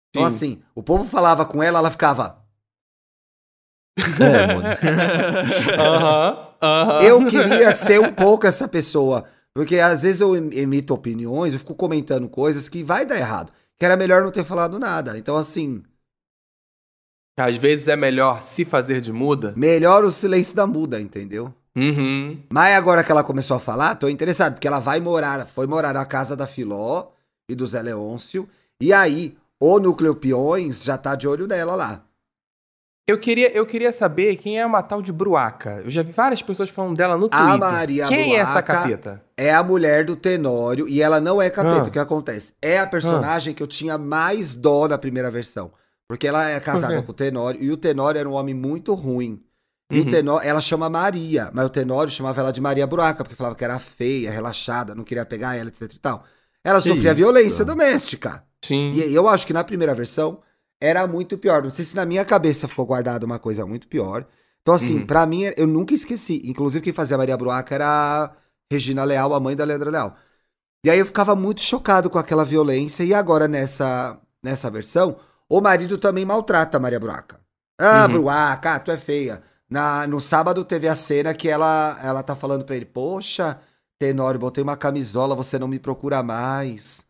Então, 0.09 0.29
Sim. 0.29 0.35
assim, 0.35 0.61
o 0.73 0.81
povo 0.81 1.03
falava 1.03 1.45
com 1.45 1.61
ela, 1.61 1.79
ela 1.79 1.91
ficava. 1.91 2.43
É, 3.97 4.47
mano. 4.53 4.67
Aham, 5.79 6.47
aham. 6.61 7.01
Eu 7.01 7.25
queria 7.27 7.73
ser 7.73 7.99
um 7.99 8.13
pouco 8.13 8.45
essa 8.47 8.67
pessoa. 8.67 9.25
Porque 9.53 9.79
às 9.79 10.01
vezes 10.01 10.19
eu 10.21 10.35
em- 10.35 10.53
emito 10.57 10.93
opiniões, 10.93 11.53
eu 11.53 11.59
fico 11.59 11.75
comentando 11.75 12.27
coisas 12.27 12.67
que 12.67 12.83
vai 12.83 13.05
dar 13.05 13.15
errado. 13.17 13.51
Que 13.79 13.85
era 13.85 13.95
melhor 13.95 14.23
não 14.23 14.31
ter 14.31 14.43
falado 14.43 14.77
nada. 14.79 15.17
Então, 15.17 15.37
assim, 15.37 15.81
Às 17.37 17.55
vezes 17.57 17.87
é 17.87 17.95
melhor 17.95 18.41
se 18.41 18.63
fazer 18.65 19.01
de 19.01 19.11
muda. 19.13 19.53
melhor 19.55 20.03
o 20.03 20.11
silêncio 20.11 20.55
da 20.55 20.65
muda, 20.67 20.99
entendeu? 21.01 21.53
Uhum. 21.75 22.41
Mas 22.49 22.75
agora 22.75 23.03
que 23.03 23.11
ela 23.11 23.23
começou 23.23 23.57
a 23.57 23.59
falar, 23.59 23.95
tô 23.95 24.07
interessado, 24.07 24.53
porque 24.53 24.67
ela 24.67 24.79
vai 24.79 24.99
morar, 25.01 25.45
foi 25.45 25.67
morar 25.67 25.93
na 25.93 26.05
casa 26.05 26.35
da 26.35 26.47
Filó 26.47 27.07
e 27.49 27.55
do 27.55 27.67
Zé 27.67 27.81
Leôncio. 27.81 28.47
E 28.85 28.93
aí, 28.93 29.35
o 29.59 29.79
Núcleo 29.79 30.15
Peões 30.15 30.83
já 30.83 30.95
tá 30.95 31.15
de 31.15 31.27
olho 31.27 31.47
nela 31.47 31.73
lá. 31.73 32.03
Eu 33.07 33.19
queria, 33.19 33.51
eu 33.51 33.65
queria 33.65 33.91
saber 33.91 34.35
quem 34.35 34.59
é 34.59 34.65
uma 34.65 34.83
tal 34.83 35.01
de 35.01 35.11
Bruaca. 35.11 35.81
Eu 35.83 35.89
já 35.89 36.03
vi 36.03 36.11
várias 36.11 36.43
pessoas 36.43 36.69
falando 36.69 36.95
dela 36.95 37.17
no 37.17 37.27
Twitter. 37.27 37.49
A 37.49 37.57
Maria 37.57 38.07
quem 38.07 38.35
é 38.35 38.39
essa 38.39 38.61
Bruaca 38.61 38.73
capeta? 38.73 39.23
É 39.35 39.51
a 39.51 39.63
mulher 39.63 40.05
do 40.05 40.15
Tenório 40.15 40.87
e 40.87 41.01
ela 41.01 41.19
não 41.19 41.41
é 41.41 41.49
capeta. 41.49 41.81
Ah. 41.81 41.87
O 41.87 41.91
que 41.91 41.97
acontece? 41.97 42.53
É 42.61 42.77
a 42.77 42.85
personagem 42.85 43.55
que 43.55 43.63
eu 43.63 43.65
tinha 43.67 43.97
mais 43.97 44.53
dó 44.53 44.87
na 44.87 44.99
primeira 44.99 45.31
versão. 45.31 45.71
Porque 46.07 46.27
ela 46.27 46.47
é 46.47 46.59
casada 46.59 47.01
com 47.01 47.11
o 47.11 47.15
Tenório 47.15 47.63
e 47.63 47.71
o 47.71 47.77
Tenório 47.77 48.19
era 48.19 48.29
um 48.29 48.33
homem 48.33 48.53
muito 48.53 48.93
ruim. 48.93 49.41
E 49.91 49.99
Uhum. 49.99 50.05
o 50.05 50.09
Tenório, 50.11 50.47
ela 50.47 50.61
chama 50.61 50.89
Maria, 50.91 51.49
mas 51.53 51.65
o 51.65 51.69
Tenório 51.69 52.11
chamava 52.11 52.39
ela 52.39 52.51
de 52.51 52.61
Maria 52.61 52.85
Buraca, 52.85 53.23
porque 53.23 53.35
falava 53.35 53.55
que 53.55 53.63
era 53.63 53.79
feia, 53.79 54.29
relaxada, 54.29 54.93
não 54.93 55.03
queria 55.03 55.25
pegar 55.25 55.55
ela, 55.55 55.69
etc 55.69 55.91
e 55.91 55.99
tal. 55.99 56.23
Ela 56.63 56.81
Que 56.81 56.89
sofria 56.89 57.11
isso? 57.11 57.15
violência 57.17 57.63
doméstica. 57.63 58.43
Sim. 58.67 58.91
E 58.91 59.13
eu 59.13 59.27
acho 59.27 59.45
que 59.47 59.53
na 59.53 59.63
primeira 59.63 59.93
versão 59.95 60.39
era 60.81 61.05
muito 61.07 61.37
pior. 61.37 61.63
Não 61.63 61.71
sei 61.71 61.85
se 61.85 61.95
na 61.95 62.05
minha 62.05 62.25
cabeça 62.25 62.67
ficou 62.67 62.85
guardada 62.85 63.25
uma 63.25 63.39
coisa 63.39 63.65
muito 63.65 63.87
pior. 63.87 64.25
Então, 64.61 64.73
assim, 64.73 64.99
Uhum. 64.99 65.05
pra 65.05 65.25
mim, 65.25 65.43
eu 65.57 65.67
nunca 65.67 65.93
esqueci. 65.93 66.41
Inclusive, 66.45 66.83
quem 66.83 66.93
fazia 66.93 67.15
a 67.15 67.17
Maria 67.17 67.37
Bruaca 67.37 67.75
era 67.75 67.85
a 67.87 68.31
Regina 68.71 69.03
Leal, 69.03 69.33
a 69.33 69.39
mãe 69.39 69.55
da 69.55 69.63
Leandra 69.63 69.89
Leal. 69.91 70.15
E 70.85 70.89
aí 70.89 70.99
eu 70.99 71.05
ficava 71.05 71.35
muito 71.35 71.61
chocado 71.61 72.09
com 72.09 72.17
aquela 72.19 72.45
violência. 72.45 73.03
E 73.03 73.13
agora, 73.13 73.47
nessa, 73.47 74.19
nessa 74.43 74.69
versão, 74.69 75.17
o 75.49 75.61
marido 75.61 75.97
também 75.97 76.25
maltrata 76.25 76.77
a 76.77 76.79
Maria 76.79 76.99
Bruaca. 76.99 77.39
Ah, 77.79 78.05
Uhum. 78.05 78.11
Bruaca, 78.13 78.75
ah, 78.75 78.79
tu 78.79 78.91
é 78.91 78.97
feia. 78.97 79.41
Na, 79.69 80.05
no 80.07 80.21
sábado 80.21 80.63
teve 80.63 80.87
a 80.87 80.95
cena 80.95 81.33
que 81.33 81.49
ela, 81.49 81.99
ela 82.03 82.21
tá 82.23 82.35
falando 82.35 82.63
pra 82.63 82.75
ele, 82.75 82.85
poxa, 82.85 83.59
Tenório, 83.99 84.39
botei 84.39 84.63
uma 84.63 84.77
camisola, 84.77 85.35
você 85.35 85.57
não 85.57 85.67
me 85.67 85.79
procura 85.79 86.21
mais. 86.23 87.03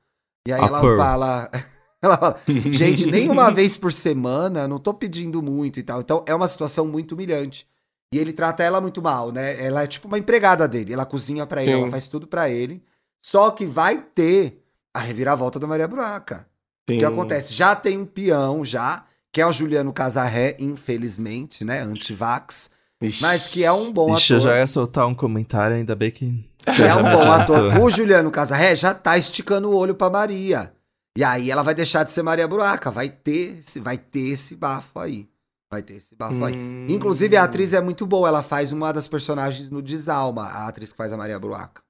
E 0.47 0.53
aí 0.53 0.61
A 0.61 0.65
ela 0.65 0.81
Pearl. 0.81 0.97
fala... 0.97 1.49
Ela 2.01 2.17
fala, 2.17 2.39
gente, 2.71 3.07
nem 3.07 3.31
uma 3.31 3.49
vez 3.49 3.75
por 3.75 3.91
semana, 3.91 4.67
não 4.67 4.77
tô 4.77 4.93
pedindo 4.93 5.41
muito 5.41 5.79
e 5.79 5.83
tal. 5.83 6.01
Então 6.01 6.23
é 6.27 6.35
uma 6.35 6.47
situação 6.47 6.85
muito 6.85 7.13
humilhante. 7.13 7.67
E 8.13 8.19
ele 8.19 8.31
trata 8.31 8.61
ela 8.61 8.79
muito 8.79 9.01
mal, 9.01 9.31
né? 9.31 9.59
Ela 9.59 9.81
é 9.83 9.87
tipo 9.87 10.07
uma 10.07 10.19
empregada 10.19 10.67
dele. 10.67 10.93
Ela 10.93 11.03
cozinha 11.05 11.47
pra 11.47 11.63
ele, 11.63 11.71
Sim. 11.73 11.79
ela 11.81 11.89
faz 11.89 12.07
tudo 12.07 12.27
pra 12.27 12.47
ele. 12.47 12.83
Só 13.25 13.49
que 13.49 13.65
vai 13.65 13.97
ter 14.13 14.61
a 14.93 14.99
reviravolta 14.99 15.57
da 15.57 15.65
Maria 15.65 15.87
Buraca. 15.87 16.45
O 16.87 16.95
que 16.95 17.03
acontece? 17.03 17.51
Já 17.51 17.75
tem 17.75 17.97
um 17.97 18.05
peão, 18.05 18.63
já, 18.63 19.03
que 19.31 19.41
é 19.41 19.47
o 19.47 19.51
Juliano 19.51 19.91
Casarré, 19.91 20.55
infelizmente, 20.59 21.65
né? 21.65 21.81
Antivax. 21.81 22.69
Ixi. 23.01 23.21
Mas 23.23 23.47
que 23.47 23.63
é 23.63 23.71
um 23.71 23.91
bom 23.91 24.15
Ixi, 24.15 24.33
eu 24.33 24.37
ator. 24.37 24.49
já 24.51 24.57
ia 24.59 24.67
soltar 24.67 25.07
um 25.07 25.15
comentário, 25.15 25.75
ainda 25.75 25.95
bem 25.95 26.11
que. 26.11 26.45
Que 26.75 26.81
é 26.83 26.95
um 26.95 27.03
bom 27.03 27.31
ator. 27.31 27.77
O 27.81 27.89
Juliano 27.89 28.31
Casarré 28.31 28.75
já 28.75 28.93
tá 28.93 29.17
esticando 29.17 29.69
o 29.69 29.75
olho 29.75 29.93
pra 29.95 30.09
Maria. 30.09 30.71
E 31.17 31.23
aí 31.23 31.49
ela 31.49 31.63
vai 31.63 31.73
deixar 31.73 32.03
de 32.03 32.11
ser 32.11 32.23
Maria 32.23 32.47
Buraca. 32.47 32.91
Vai 32.91 33.09
ter 33.09 33.59
esse, 33.59 33.79
vai 33.79 33.97
ter 33.97 34.29
esse 34.29 34.55
bafo 34.55 34.99
aí. 34.99 35.27
Vai 35.71 35.81
ter 35.81 35.93
esse 35.95 36.15
bafo 36.15 36.43
aí. 36.43 36.55
Hum. 36.55 36.85
Inclusive, 36.89 37.35
a 37.37 37.43
atriz 37.43 37.73
é 37.73 37.81
muito 37.81 38.05
boa. 38.05 38.27
Ela 38.27 38.43
faz 38.43 38.71
uma 38.71 38.91
das 38.91 39.07
personagens 39.07 39.69
no 39.69 39.81
Desalma, 39.81 40.43
a 40.43 40.67
atriz 40.67 40.91
que 40.91 40.97
faz 40.97 41.11
a 41.13 41.17
Maria 41.17 41.39
Bruaca. 41.39 41.81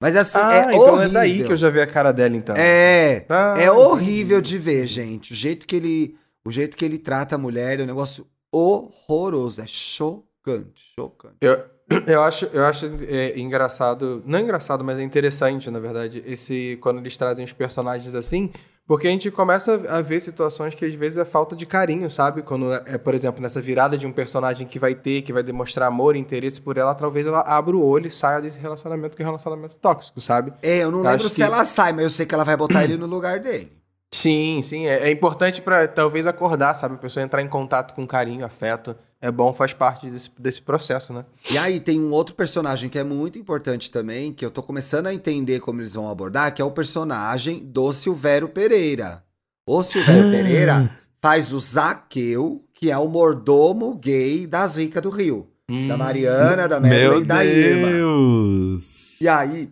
Mas 0.00 0.16
assim, 0.16 0.38
Ah, 0.40 0.54
é 0.54 0.62
então 0.74 0.80
horrível. 0.80 1.02
é 1.02 1.08
daí 1.08 1.44
que 1.44 1.50
eu 1.52 1.56
já 1.56 1.68
vi 1.70 1.80
a 1.80 1.86
cara 1.86 2.12
dela, 2.12 2.36
então. 2.36 2.54
É, 2.56 3.26
Ah, 3.28 3.54
é 3.58 3.70
horrível 3.70 4.40
de 4.40 4.56
ver, 4.56 4.86
gente. 4.86 5.32
O 5.32 5.34
jeito 5.34 5.66
que 5.66 5.74
ele, 5.76 6.16
o 6.44 6.50
jeito 6.52 6.76
que 6.76 6.84
ele 6.84 6.98
trata 6.98 7.34
a 7.34 7.38
mulher 7.38 7.80
é 7.80 7.82
um 7.82 7.86
negócio 7.86 8.26
horroroso. 8.52 9.60
É 9.60 9.66
chocante, 9.66 10.92
chocante. 10.98 11.36
Eu, 11.40 11.64
eu 12.06 12.22
acho, 12.22 12.46
eu 12.52 12.64
acho 12.64 12.86
é, 13.08 13.38
engraçado, 13.38 14.22
não 14.26 14.38
engraçado, 14.38 14.84
mas 14.84 14.98
é 14.98 15.02
interessante, 15.02 15.70
na 15.70 15.78
verdade, 15.78 16.22
esse 16.26 16.78
quando 16.82 16.98
eles 16.98 17.16
trazem 17.16 17.44
os 17.44 17.52
personagens 17.52 18.14
assim, 18.14 18.50
porque 18.86 19.06
a 19.06 19.10
gente 19.10 19.30
começa 19.30 19.74
a 19.88 20.00
ver 20.00 20.20
situações 20.20 20.74
que 20.74 20.84
às 20.84 20.94
vezes 20.94 21.18
é 21.18 21.24
falta 21.24 21.54
de 21.54 21.66
carinho, 21.66 22.08
sabe? 22.08 22.42
Quando 22.42 22.72
é, 22.72 22.96
por 22.96 23.14
exemplo, 23.14 23.40
nessa 23.42 23.60
virada 23.60 23.98
de 23.98 24.06
um 24.06 24.12
personagem 24.12 24.66
que 24.66 24.78
vai 24.78 24.94
ter, 24.94 25.22
que 25.22 25.32
vai 25.32 25.42
demonstrar 25.42 25.88
amor 25.88 26.16
e 26.16 26.18
interesse 26.18 26.60
por 26.60 26.76
ela, 26.78 26.94
talvez 26.94 27.26
ela 27.26 27.40
abra 27.40 27.76
o 27.76 27.84
olho 27.84 28.06
e 28.06 28.10
saia 28.10 28.40
desse 28.40 28.58
relacionamento 28.58 29.14
que 29.16 29.22
é 29.22 29.24
um 29.24 29.28
relacionamento 29.28 29.76
tóxico, 29.76 30.20
sabe? 30.20 30.52
É, 30.62 30.78
eu 30.84 30.90
não 30.90 31.00
Eu 31.04 31.10
lembro 31.10 31.28
se 31.28 31.36
que- 31.36 31.42
ela 31.42 31.64
sai, 31.66 31.92
mas 31.92 32.04
eu 32.04 32.10
sei 32.10 32.24
que 32.26 32.34
ela 32.34 32.44
vai 32.44 32.56
botar 32.56 32.82
ele 32.84 32.96
no 32.96 33.06
lugar 33.06 33.38
dele. 33.40 33.77
Sim, 34.10 34.60
sim, 34.62 34.86
é, 34.86 35.08
é 35.08 35.10
importante 35.10 35.60
para 35.60 35.86
talvez 35.86 36.26
acordar, 36.26 36.74
sabe? 36.74 36.94
A 36.94 36.98
pessoa 36.98 37.22
entrar 37.22 37.42
em 37.42 37.48
contato 37.48 37.94
com 37.94 38.06
carinho, 38.06 38.44
afeto, 38.44 38.96
é 39.20 39.30
bom, 39.30 39.52
faz 39.52 39.72
parte 39.72 40.08
desse, 40.08 40.30
desse 40.38 40.62
processo, 40.62 41.12
né? 41.12 41.24
E 41.50 41.58
aí 41.58 41.78
tem 41.78 42.00
um 42.00 42.10
outro 42.12 42.34
personagem 42.34 42.88
que 42.88 42.98
é 42.98 43.04
muito 43.04 43.38
importante 43.38 43.90
também, 43.90 44.32
que 44.32 44.44
eu 44.44 44.50
tô 44.50 44.62
começando 44.62 45.08
a 45.08 45.14
entender 45.14 45.60
como 45.60 45.80
eles 45.80 45.94
vão 45.94 46.08
abordar, 46.08 46.54
que 46.54 46.62
é 46.62 46.64
o 46.64 46.70
personagem 46.70 47.60
do 47.64 47.92
Silvério 47.92 48.48
Pereira. 48.48 49.22
O 49.66 49.82
Silvério 49.82 50.30
Pereira 50.30 50.90
faz 51.20 51.52
o 51.52 51.60
Zaqueu, 51.60 52.64
que 52.72 52.90
é 52.90 52.96
o 52.96 53.08
mordomo 53.08 53.94
gay 53.96 54.46
das 54.46 54.76
ricas 54.76 55.02
do 55.02 55.10
Rio. 55.10 55.48
Da 55.86 55.94
Hum. 55.94 55.98
Mariana, 55.98 56.66
da 56.66 56.80
Madeline 56.80 57.20
e 57.20 57.24
da 57.26 57.44
Irma. 57.44 57.88
Deus! 57.88 59.20
E 59.20 59.28
aí, 59.28 59.70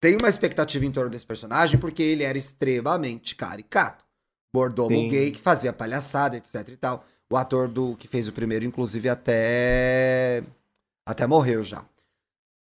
tem 0.00 0.16
uma 0.16 0.28
expectativa 0.28 0.84
em 0.84 0.90
torno 0.90 1.10
desse 1.10 1.26
personagem, 1.26 1.78
porque 1.78 2.02
ele 2.02 2.24
era 2.24 2.38
extremamente 2.38 3.36
caricato. 3.36 4.04
Mordomo 4.54 4.90
Sim. 4.96 5.08
gay 5.08 5.30
que 5.30 5.40
fazia 5.40 5.72
palhaçada, 5.72 6.36
etc 6.36 6.68
e 6.68 6.76
tal. 6.76 7.04
O 7.30 7.36
ator 7.36 7.68
do 7.68 7.94
que 7.96 8.08
fez 8.08 8.26
o 8.26 8.32
primeiro, 8.32 8.64
inclusive, 8.64 9.08
até. 9.08 10.42
Até 11.06 11.26
morreu 11.26 11.62
já. 11.62 11.84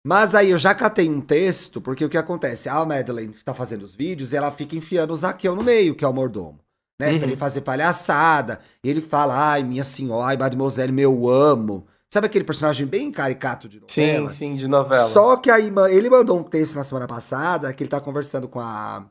Mas 0.05 0.35
aí 0.35 0.51
eu 0.51 0.59
já 0.59 0.75
catei 0.75 1.09
um 1.09 1.21
texto, 1.21 1.81
porque 1.81 2.05
o 2.05 2.09
que 2.09 2.17
acontece? 2.17 2.69
A 2.69 2.85
Madeline 2.85 3.35
tá 3.45 3.53
fazendo 3.53 3.83
os 3.83 3.95
vídeos 3.95 4.33
e 4.33 4.37
ela 4.37 4.51
fica 4.53 4.77
enfiando 4.77 5.13
o 5.13 5.17
Zaqueu 5.17 5.55
no 5.55 5.65
meio, 5.65 5.95
que 5.95 6.05
é 6.05 6.09
o 6.09 6.13
mordomo. 6.13 6.61
Né? 6.99 7.13
Uhum. 7.13 7.19
Pra 7.19 7.27
ele 7.27 7.37
fazer 7.37 7.61
palhaçada. 7.61 8.61
E 8.83 8.89
ele 8.89 9.01
fala, 9.01 9.53
ai, 9.53 9.63
minha 9.63 9.85
senhora, 9.85 10.29
ai, 10.29 10.37
mademoiselle, 10.37 10.93
meu 10.93 11.29
amo. 11.29 11.87
Sabe 12.17 12.29
aquele 12.29 12.47
personagem 12.47 12.87
bem 12.87 13.13
caricato 13.13 13.69
de 13.69 13.79
Sim, 13.87 14.07
novela? 14.07 14.31
sim, 14.31 14.55
de 14.55 14.67
novela. 14.67 15.11
Só 15.11 15.37
que 15.37 15.51
aí 15.51 15.71
ele 15.91 16.09
mandou 16.09 16.39
um 16.39 16.43
texto 16.43 16.75
na 16.77 16.83
semana 16.83 17.07
passada 17.07 17.71
que 17.75 17.83
ele 17.83 17.91
tá 17.91 18.01
conversando 18.01 18.49
com 18.49 18.59
a, 18.59 19.05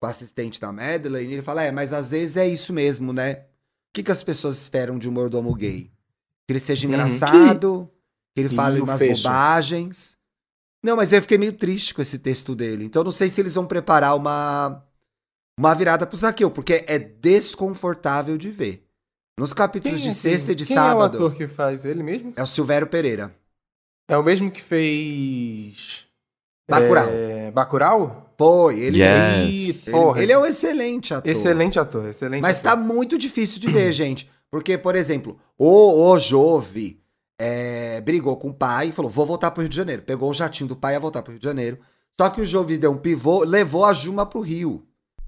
com 0.00 0.06
a 0.06 0.10
assistente 0.10 0.60
da 0.60 0.70
Madeline 0.70 1.30
e 1.30 1.34
ele 1.34 1.42
fala: 1.42 1.64
É, 1.64 1.72
mas 1.72 1.92
às 1.92 2.12
vezes 2.12 2.36
é 2.36 2.46
isso 2.46 2.72
mesmo, 2.72 3.12
né? 3.12 3.32
O 3.32 3.44
que, 3.92 4.04
que 4.04 4.12
as 4.12 4.22
pessoas 4.22 4.56
esperam 4.56 5.00
de 5.00 5.08
um 5.08 5.12
mordomo 5.12 5.52
gay? 5.52 5.90
Que 6.46 6.52
ele 6.52 6.60
seja 6.60 6.86
Uhum. 6.86 6.90
engraçado, 6.92 7.90
que 8.32 8.40
ele 8.42 8.54
E 8.54 8.56
fale 8.56 8.80
umas 8.80 9.00
fecho? 9.00 9.24
bobagens. 9.24 10.16
Não, 10.80 10.94
mas 10.94 11.12
eu 11.12 11.20
fiquei 11.22 11.38
meio 11.38 11.54
triste 11.54 11.92
com 11.92 12.02
esse 12.02 12.20
texto 12.20 12.54
dele. 12.54 12.84
Então 12.84 13.02
não 13.02 13.10
sei 13.10 13.28
se 13.30 13.40
eles 13.40 13.56
vão 13.56 13.66
preparar 13.66 14.14
uma, 14.14 14.80
uma 15.58 15.74
virada 15.74 16.06
pro 16.06 16.16
Zaqueu, 16.16 16.52
porque 16.52 16.84
é 16.86 17.00
desconfortável 17.00 18.38
de 18.38 18.48
ver. 18.52 18.86
Nos 19.38 19.52
capítulos 19.52 20.00
de 20.00 20.12
sexta 20.14 20.52
e 20.52 20.54
de 20.54 20.64
quem 20.64 20.76
é 20.76 20.80
o 20.80 20.82
sábado, 20.82 21.16
ator 21.16 21.34
que 21.34 21.48
faz 21.48 21.84
ele 21.84 22.02
mesmo? 22.02 22.32
é 22.36 22.42
o 22.42 22.46
Silvério 22.46 22.86
Pereira. 22.86 23.34
É 24.08 24.16
o 24.16 24.22
mesmo 24.22 24.50
que 24.50 24.62
fez... 24.62 26.06
Bacurau. 26.70 27.08
É... 27.10 27.50
Bacurau? 27.50 28.32
Foi, 28.38 28.78
ele. 28.80 29.02
Yes. 29.02 29.86
Ele, 29.88 30.22
ele 30.22 30.32
é 30.32 30.38
um 30.38 30.46
excelente 30.46 31.12
ator. 31.12 31.30
Excelente 31.30 31.78
ator, 31.78 32.08
excelente 32.08 32.42
Mas 32.42 32.62
tá 32.62 32.72
ator. 32.72 32.84
muito 32.84 33.18
difícil 33.18 33.60
de 33.60 33.70
ver, 33.70 33.92
gente. 33.92 34.30
Porque, 34.50 34.78
por 34.78 34.94
exemplo, 34.94 35.38
o, 35.58 36.10
o 36.10 36.18
Jove 36.18 37.00
é, 37.38 38.00
brigou 38.00 38.36
com 38.36 38.48
o 38.48 38.54
pai 38.54 38.88
e 38.88 38.92
falou: 38.92 39.10
vou 39.10 39.26
voltar 39.26 39.50
pro 39.50 39.62
Rio 39.62 39.68
de 39.68 39.76
Janeiro. 39.76 40.02
Pegou 40.02 40.30
o 40.30 40.34
jatinho 40.34 40.68
do 40.68 40.76
pai 40.76 40.96
a 40.96 40.98
voltar 40.98 41.22
pro 41.22 41.32
Rio 41.32 41.40
de 41.40 41.44
Janeiro. 41.44 41.78
Só 42.18 42.30
que 42.30 42.40
o 42.40 42.46
Jove 42.46 42.78
deu 42.78 42.92
um 42.92 42.96
pivô, 42.96 43.44
levou 43.44 43.84
a 43.84 43.92
Juma 43.92 44.24
pro 44.24 44.40
Rio. 44.40 44.86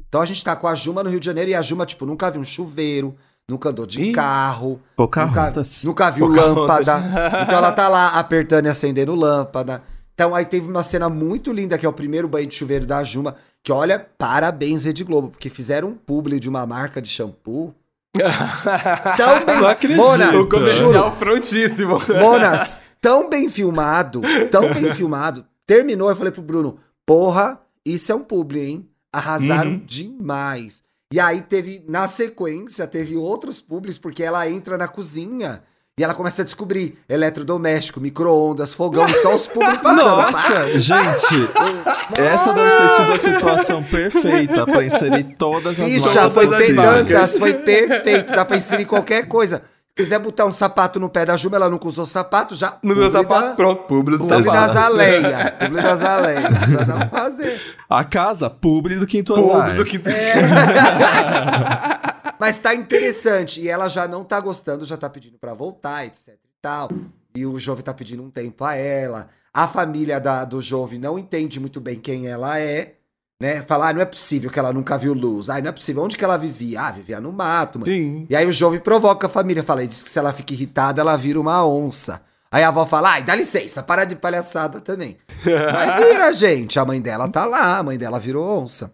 Então 0.08 0.20
a 0.20 0.26
gente 0.26 0.42
tá 0.42 0.56
com 0.56 0.66
a 0.66 0.74
Juma 0.74 1.02
no 1.02 1.10
Rio 1.10 1.20
de 1.20 1.26
Janeiro 1.26 1.50
e 1.50 1.54
a 1.54 1.62
Juma, 1.62 1.84
tipo, 1.84 2.06
nunca 2.06 2.30
viu 2.30 2.40
um 2.40 2.44
chuveiro, 2.44 3.16
nunca 3.48 3.68
andou 3.70 3.86
de 3.86 4.02
Ih. 4.02 4.12
carro, 4.12 4.80
nunca, 4.98 5.26
Pocahontas. 5.26 5.84
nunca 5.84 6.10
viu 6.10 6.26
Pocahontas. 6.28 6.86
lâmpada. 6.86 7.42
Então 7.44 7.58
ela 7.58 7.72
tá 7.72 7.88
lá 7.88 8.08
apertando 8.18 8.66
e 8.66 8.68
acendendo 8.68 9.14
lâmpada. 9.14 9.82
Então 10.14 10.34
aí 10.34 10.44
teve 10.44 10.68
uma 10.68 10.82
cena 10.82 11.08
muito 11.08 11.52
linda, 11.52 11.78
que 11.78 11.86
é 11.86 11.88
o 11.88 11.92
primeiro 11.92 12.26
banho 12.26 12.46
de 12.48 12.54
chuveiro 12.54 12.86
da 12.86 13.04
Juma. 13.04 13.36
Que 13.62 13.70
olha, 13.72 14.04
parabéns, 14.18 14.84
Rede 14.84 15.04
Globo, 15.04 15.28
porque 15.30 15.48
fizeram 15.50 15.88
um 15.88 15.94
publi 15.94 16.40
de 16.40 16.48
uma 16.48 16.66
marca 16.66 17.00
de 17.02 17.08
shampoo. 17.08 17.74
Tão 19.16 19.44
bem, 19.44 19.60
Não 19.60 19.68
acredito. 19.68 19.96
Mona, 19.98 20.36
o 20.38 20.48
comercial 20.48 21.12
prontíssimo. 21.12 21.98
Monas, 22.18 22.80
tão 23.00 23.28
bem 23.28 23.48
filmado, 23.48 24.22
tão 24.50 24.72
bem 24.72 24.92
filmado. 24.94 25.44
Terminou, 25.66 26.08
eu 26.08 26.16
falei 26.16 26.32
pro 26.32 26.40
Bruno, 26.42 26.78
porra, 27.04 27.60
isso 27.84 28.10
é 28.10 28.14
um 28.14 28.22
publi, 28.22 28.60
hein? 28.60 28.88
Arrasaram 29.12 29.72
Uhum. 29.72 29.82
demais. 29.84 30.82
E 31.12 31.20
aí 31.20 31.40
teve, 31.40 31.84
na 31.88 32.08
sequência, 32.08 32.86
teve 32.86 33.16
outros 33.16 33.60
publis, 33.60 33.96
porque 33.96 34.22
ela 34.22 34.48
entra 34.50 34.76
na 34.76 34.88
cozinha 34.88 35.62
e 35.98 36.04
ela 36.04 36.12
começa 36.12 36.42
a 36.42 36.44
descobrir 36.44 36.98
eletrodoméstico, 37.08 38.00
micro-ondas, 38.00 38.74
fogão, 38.74 39.08
só 39.22 39.34
os 39.34 39.46
publis 39.46 39.78
passando. 39.80 40.04
Nossa, 40.04 40.78
gente, 40.78 41.48
essa 42.18 42.52
deve 42.52 42.70
ter 42.70 42.88
sido 42.88 43.12
a 43.12 43.18
situação 43.18 43.84
perfeita 43.84 44.66
pra 44.66 44.84
inserir 44.84 45.36
todas 45.38 45.78
as 45.80 45.92
já 46.12 46.28
foi 46.28 46.46
marcas. 46.72 47.04
tantas, 47.04 47.38
foi 47.38 47.54
perfeito. 47.54 48.32
Dá 48.34 48.44
pra 48.44 48.56
inserir 48.56 48.84
qualquer 48.84 49.26
coisa. 49.26 49.62
Se 49.98 50.02
quiser 50.04 50.18
botar 50.18 50.44
um 50.44 50.52
sapato 50.52 51.00
no 51.00 51.08
pé 51.08 51.24
da 51.24 51.38
Juma, 51.38 51.56
ela 51.56 51.70
nunca 51.70 51.88
usou 51.88 52.04
sapato, 52.04 52.54
já. 52.54 52.76
No 52.82 52.94
meu 52.94 53.06
publi 53.06 53.10
sapato, 53.12 53.48
da- 53.48 53.54
pronto, 53.54 53.82
público 53.84 54.22
do 54.24 54.28
Publi 54.28 54.44
da 54.44 54.52
sapato. 54.52 54.72
Zaleia. 54.74 55.56
Publi 55.58 55.82
da 55.82 55.96
Zaleia. 55.96 56.40
Já 56.70 56.82
dá 56.84 57.06
pra 57.06 57.20
fazer. 57.20 57.60
A 57.88 58.04
casa, 58.04 58.50
publi 58.50 58.96
do 58.96 59.06
quinto 59.06 59.34
andar. 59.34 59.70
Público 59.70 59.90
que 59.90 59.98
Mas 62.38 62.58
tá 62.60 62.74
interessante. 62.74 63.62
E 63.62 63.70
ela 63.70 63.88
já 63.88 64.06
não 64.06 64.22
tá 64.22 64.38
gostando, 64.38 64.84
já 64.84 64.98
tá 64.98 65.08
pedindo 65.08 65.38
pra 65.38 65.54
voltar, 65.54 66.04
etc 66.04 66.28
e 66.28 66.36
tal. 66.60 66.90
E 67.34 67.46
o 67.46 67.58
Jove 67.58 67.82
tá 67.82 67.94
pedindo 67.94 68.22
um 68.22 68.30
tempo 68.30 68.64
a 68.64 68.74
ela. 68.74 69.28
A 69.52 69.66
família 69.66 70.20
da, 70.20 70.44
do 70.44 70.60
Jove 70.60 70.98
não 70.98 71.18
entende 71.18 71.58
muito 71.58 71.80
bem 71.80 71.98
quem 71.98 72.26
ela 72.26 72.58
é. 72.60 72.95
Né? 73.40 73.62
Falar, 73.62 73.90
ah, 73.90 73.92
não 73.92 74.00
é 74.00 74.06
possível 74.06 74.50
que 74.50 74.58
ela 74.58 74.72
nunca 74.72 74.96
viu 74.96 75.12
luz. 75.12 75.50
Ah, 75.50 75.60
não 75.60 75.68
é 75.68 75.72
possível. 75.72 76.02
Onde 76.02 76.16
que 76.16 76.24
ela 76.24 76.38
vivia? 76.38 76.82
Ah, 76.82 76.90
vivia 76.90 77.20
no 77.20 77.32
mato. 77.32 77.78
mano. 77.78 77.90
Sim. 77.90 78.26
E 78.30 78.34
aí 78.34 78.46
o 78.46 78.52
Jove 78.52 78.80
provoca 78.80 79.26
a 79.26 79.30
família. 79.30 79.62
Fala, 79.62 79.84
e 79.84 79.86
diz 79.86 80.02
que 80.02 80.08
se 80.08 80.18
ela 80.18 80.32
fica 80.32 80.54
irritada, 80.54 81.00
ela 81.02 81.16
vira 81.16 81.38
uma 81.40 81.66
onça. 81.66 82.22
Aí 82.50 82.62
a 82.62 82.68
avó 82.68 82.86
fala, 82.86 83.12
ai, 83.12 83.22
dá 83.22 83.34
licença, 83.34 83.82
para 83.82 84.04
de 84.04 84.16
palhaçada 84.16 84.80
também. 84.80 85.18
Mas 85.44 86.06
vira, 86.06 86.32
gente. 86.32 86.78
A 86.78 86.84
mãe 86.84 87.00
dela 87.00 87.28
tá 87.28 87.44
lá, 87.44 87.78
a 87.78 87.82
mãe 87.82 87.98
dela 87.98 88.18
virou 88.18 88.62
onça. 88.62 88.92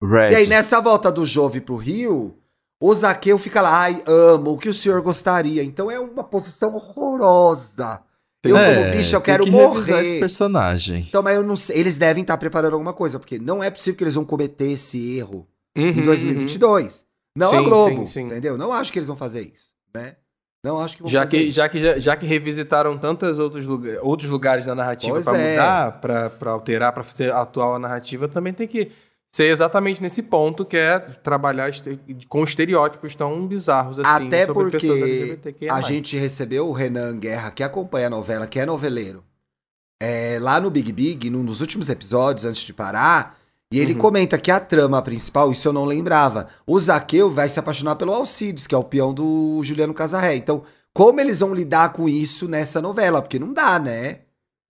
Red. 0.00 0.30
E 0.30 0.34
aí, 0.36 0.46
nessa 0.46 0.80
volta 0.80 1.10
do 1.10 1.24
Jove 1.24 1.60
pro 1.60 1.76
Rio, 1.76 2.38
o 2.80 2.94
Zaqueu 2.94 3.38
fica 3.38 3.62
lá, 3.62 3.80
ai, 3.80 4.02
amo, 4.06 4.52
o 4.52 4.58
que 4.58 4.68
o 4.68 4.74
senhor 4.74 5.00
gostaria? 5.00 5.64
Então 5.64 5.90
é 5.90 5.98
uma 5.98 6.22
posição 6.22 6.74
horrorosa. 6.74 8.00
Eu, 8.48 8.56
É, 8.58 8.74
como 8.84 8.90
bicho, 8.96 9.14
eu 9.16 9.20
quero 9.20 9.44
que 9.44 9.50
revisar 9.50 10.00
esse 10.00 10.08
morrer. 10.10 10.20
personagem. 10.20 11.04
Então, 11.08 11.22
mas 11.22 11.36
eu 11.36 11.42
não 11.42 11.56
sei, 11.56 11.78
eles 11.78 11.98
devem 11.98 12.22
estar 12.22 12.36
preparando 12.36 12.72
alguma 12.74 12.92
coisa, 12.92 13.18
porque 13.18 13.38
não 13.38 13.62
é 13.62 13.70
possível 13.70 13.96
que 13.96 14.04
eles 14.04 14.14
vão 14.14 14.24
cometer 14.24 14.70
esse 14.70 15.16
erro 15.18 15.46
Uhum, 15.76 15.90
em 15.90 16.02
2022. 16.02 17.04
Não 17.36 17.50
Sim, 17.50 17.56
a 17.56 17.60
Globo, 17.62 18.00
sim, 18.02 18.06
sim. 18.06 18.26
entendeu? 18.26 18.56
Não 18.56 18.72
acho 18.72 18.90
que 18.92 18.98
eles 18.98 19.06
vão 19.06 19.16
fazer 19.16 19.42
isso, 19.42 19.70
né? 19.94 20.16
Não 20.64 20.80
acho 20.80 20.96
que 20.96 21.02
vão 21.02 21.10
Já 21.10 21.20
fazer 21.24 21.36
que, 21.36 21.42
isso. 21.44 21.52
já, 21.52 21.68
que, 21.68 21.78
já, 21.80 21.98
já 21.98 22.16
que 22.16 22.24
revisitaram 22.26 22.96
tantos 22.98 23.38
outros, 23.38 23.66
lugar, 23.66 23.98
outros 24.00 24.28
lugares 24.30 24.64
da 24.66 24.74
narrativa 24.74 25.12
Pois 25.12 25.24
pra 25.24 25.36
é. 25.38 25.50
mudar, 25.50 26.00
pra, 26.00 26.30
pra 26.30 26.50
alterar, 26.52 26.92
pra 26.92 27.02
fazer 27.04 27.30
atual 27.32 27.74
a 27.74 27.78
narrativa, 27.78 28.26
também 28.26 28.52
tem 28.52 28.66
que 28.66 28.90
ser 29.36 29.52
exatamente 29.52 30.02
nesse 30.02 30.22
ponto 30.22 30.64
que 30.64 30.76
é 30.76 30.98
trabalhar 30.98 31.68
este- 31.68 31.98
com 32.28 32.42
estereótipos 32.42 33.14
tão 33.14 33.46
bizarros 33.46 33.98
assim 33.98 34.26
Até 34.26 34.46
porque 34.46 34.88
a 35.70 35.80
gente 35.82 36.16
recebeu 36.16 36.66
o 36.68 36.72
Renan 36.72 37.18
Guerra, 37.18 37.50
que 37.50 37.62
acompanha 37.62 38.06
a 38.06 38.10
novela, 38.10 38.46
que 38.46 38.58
é 38.58 38.64
noveleiro, 38.64 39.22
é, 40.00 40.38
lá 40.40 40.60
no 40.60 40.70
Big 40.70 40.90
Big, 40.92 41.28
num 41.30 41.44
dos 41.44 41.60
últimos 41.60 41.88
episódios, 41.88 42.44
antes 42.44 42.62
de 42.62 42.72
parar, 42.72 43.38
e 43.72 43.78
ele 43.80 43.92
Uhum. 43.94 43.98
comenta 43.98 44.38
que 44.38 44.50
a 44.50 44.60
trama 44.60 45.02
principal, 45.02 45.50
isso 45.50 45.66
eu 45.68 45.72
não 45.72 45.84
lembrava, 45.84 46.48
o 46.66 46.78
Zaqueu 46.78 47.30
vai 47.30 47.48
se 47.48 47.58
apaixonar 47.58 47.96
pelo 47.96 48.12
Alcides, 48.14 48.66
que 48.66 48.74
é 48.74 48.78
o 48.78 48.84
peão 48.84 49.12
do 49.12 49.60
Juliano 49.62 49.92
Casarré. 49.94 50.36
Então, 50.36 50.62
como 50.94 51.20
eles 51.20 51.40
vão 51.40 51.52
lidar 51.54 51.92
com 51.92 52.08
isso 52.08 52.48
nessa 52.48 52.80
novela? 52.80 53.20
Porque 53.20 53.38
não 53.38 53.52
dá, 53.52 53.78
né? 53.78 54.20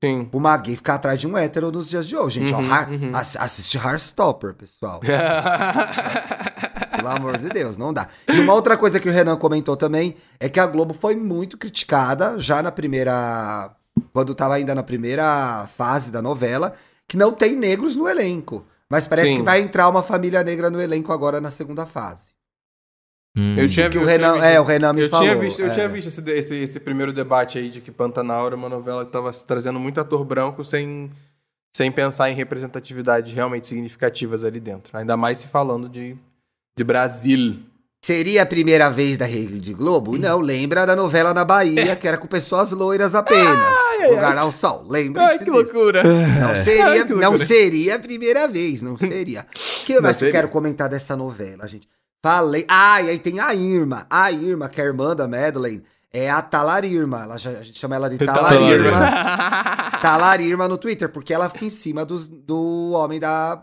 Sim. 0.03 0.29
Uma 0.33 0.57
gay 0.59 0.77
ficar 0.77 0.95
atrás 0.97 1.19
de 1.19 1.27
um 1.27 1.37
hétero 1.39 1.73
nos 1.73 1.89
dias 1.89 2.07
de 2.07 2.15
hoje. 2.17 2.41
Gente, 2.41 2.53
ó, 2.53 2.59
Uhum, 2.59 2.73
Har- 2.73 2.91
uhum. 2.91 3.11
ass- 3.15 3.37
assiste 3.37 3.79
Heartstopper, 3.79 4.53
pessoal. 4.55 5.01
Pelo 6.97 7.09
amor 7.09 7.39
de 7.39 7.49
Deus, 7.49 7.77
não 7.77 7.93
dá. 7.93 8.09
E 8.29 8.39
uma 8.41 8.53
outra 8.55 8.77
coisa 8.77 9.01
que 9.01 9.09
o 9.09 9.13
Renan 9.13 9.37
comentou 9.37 9.77
também 9.77 10.17
é 10.39 10.49
que 10.49 10.61
a 10.61 10.67
Globo 10.67 10.95
foi 10.95 11.15
muito 11.17 11.57
criticada 11.57 12.39
já 12.39 12.63
na 12.63 12.71
primeira. 12.73 13.71
Quando 14.13 14.35
tava 14.35 14.55
ainda 14.55 14.75
na 14.75 14.83
primeira 14.83 15.67
fase 15.75 16.11
da 16.11 16.21
novela, 16.21 16.75
que 17.09 17.17
não 17.17 17.33
tem 17.33 17.57
negros 17.57 17.97
no 17.97 18.07
elenco. 18.09 18.67
Mas 18.91 19.07
parece 19.07 19.31
Sim. 19.31 19.37
que 19.37 19.43
vai 19.43 19.61
entrar 19.61 19.89
uma 19.89 20.03
família 20.03 20.43
negra 20.45 20.71
no 20.71 20.81
elenco 20.81 21.13
agora 21.13 21.41
na 21.41 21.51
segunda 21.51 21.87
fase. 21.87 22.36
Hum. 23.37 23.55
Eu 23.59 23.69
tinha 23.69 23.91
que 23.91 23.99
o 23.99 24.05
Renan, 24.05 24.33
visto- 24.33 24.45
é, 24.45 24.59
o 24.61 24.65
Renan 24.65 24.93
me 24.95 25.03
eu 25.03 25.09
falou. 25.11 25.27
tinha 25.27 25.37
visto, 25.39 25.61
eu 25.61 25.67
é. 25.67 25.71
tinha 25.71 25.89
visto 25.89 26.07
esse, 26.09 26.31
esse, 26.31 26.55
esse 26.57 26.81
primeiro 26.81 27.13
debate 27.13 27.59
aí 27.59 27.69
de 27.69 27.81
que 27.83 27.91
Pantanal 27.91 28.47
era 28.47 28.57
uma 28.57 28.69
novela 28.69 29.05
que 29.05 29.13
tava 29.13 29.31
trazendo 29.47 29.79
muito 29.79 30.01
ator 30.01 30.25
branco 30.25 30.65
sem, 30.65 31.11
sem 31.77 31.93
pensar 31.93 32.31
em 32.31 32.35
representatividades 32.35 33.33
realmente 33.35 33.67
significativas 33.67 34.43
ali 34.43 34.59
dentro. 34.59 34.97
Ainda 34.97 35.17
mais 35.19 35.39
se 35.39 35.49
falando 35.49 35.87
de, 35.89 36.17
de 36.79 36.83
Brasil. 36.85 37.57
Seria 38.03 38.43
a 38.45 38.47
primeira 38.47 38.89
vez 38.89 39.19
da 39.19 39.27
Rede 39.27 39.75
Globo? 39.75 40.17
Não, 40.17 40.41
lembra 40.41 40.87
da 40.87 40.95
novela 40.95 41.35
na 41.35 41.45
Bahia, 41.45 41.97
que 41.97 42.07
era 42.07 42.17
com 42.17 42.27
pessoas 42.29 42.71
loiras 42.73 43.15
apenas. 43.15 43.77
Lugar 44.09 44.39
ao 44.39 44.53
sol. 44.53 44.87
Lembra-se 44.89 45.33
Ai, 45.33 45.39
que 45.41 45.45
disso. 45.45 45.57
loucura! 45.57 46.03
Não 46.05 46.55
seria, 46.57 46.87
Ai, 46.87 47.05
que 47.05 47.13
não 47.13 47.21
loucura. 47.31 47.45
seria 47.45 47.97
a 47.97 47.99
primeira 47.99 48.47
vez, 48.49 48.81
não 48.81 48.97
seria. 48.97 49.45
O 49.83 49.85
que 49.87 50.01
mais 50.01 50.21
eu 50.23 50.31
quero 50.31 50.49
comentar 50.49 50.89
dessa 50.89 51.15
novela, 51.17 51.67
gente? 51.69 51.87
Falei. 52.27 52.67
Ah, 52.69 53.01
e 53.03 53.11
aí 53.11 53.19
tem 53.21 53.39
a 53.39 53.55
Irma. 53.55 54.05
A 54.11 54.33
Irma, 54.33 54.69
que 54.69 54.81
é 54.81 54.85
a 54.85 54.87
irmã 54.89 55.15
da 55.15 55.29
Madeleine, 55.29 55.85
é 56.13 56.29
a 56.29 56.43
Talarirma. 56.43 57.23
Ela 57.23 57.39
já, 57.39 57.51
a 57.51 57.63
gente 57.63 57.79
chama 57.79 57.95
ela 57.95 58.11
de 58.11 58.19
Talarirma. 58.19 58.91
Talarirma. 60.03 60.67
No 60.67 60.77
Twitter, 60.77 61.09
porque 61.09 61.33
ela 61.33 61.49
fica 61.49 61.67
em 61.67 61.71
cima 61.71 62.05
dos, 62.05 62.27
do 62.27 62.91
homem 62.95 63.21
da, 63.21 63.63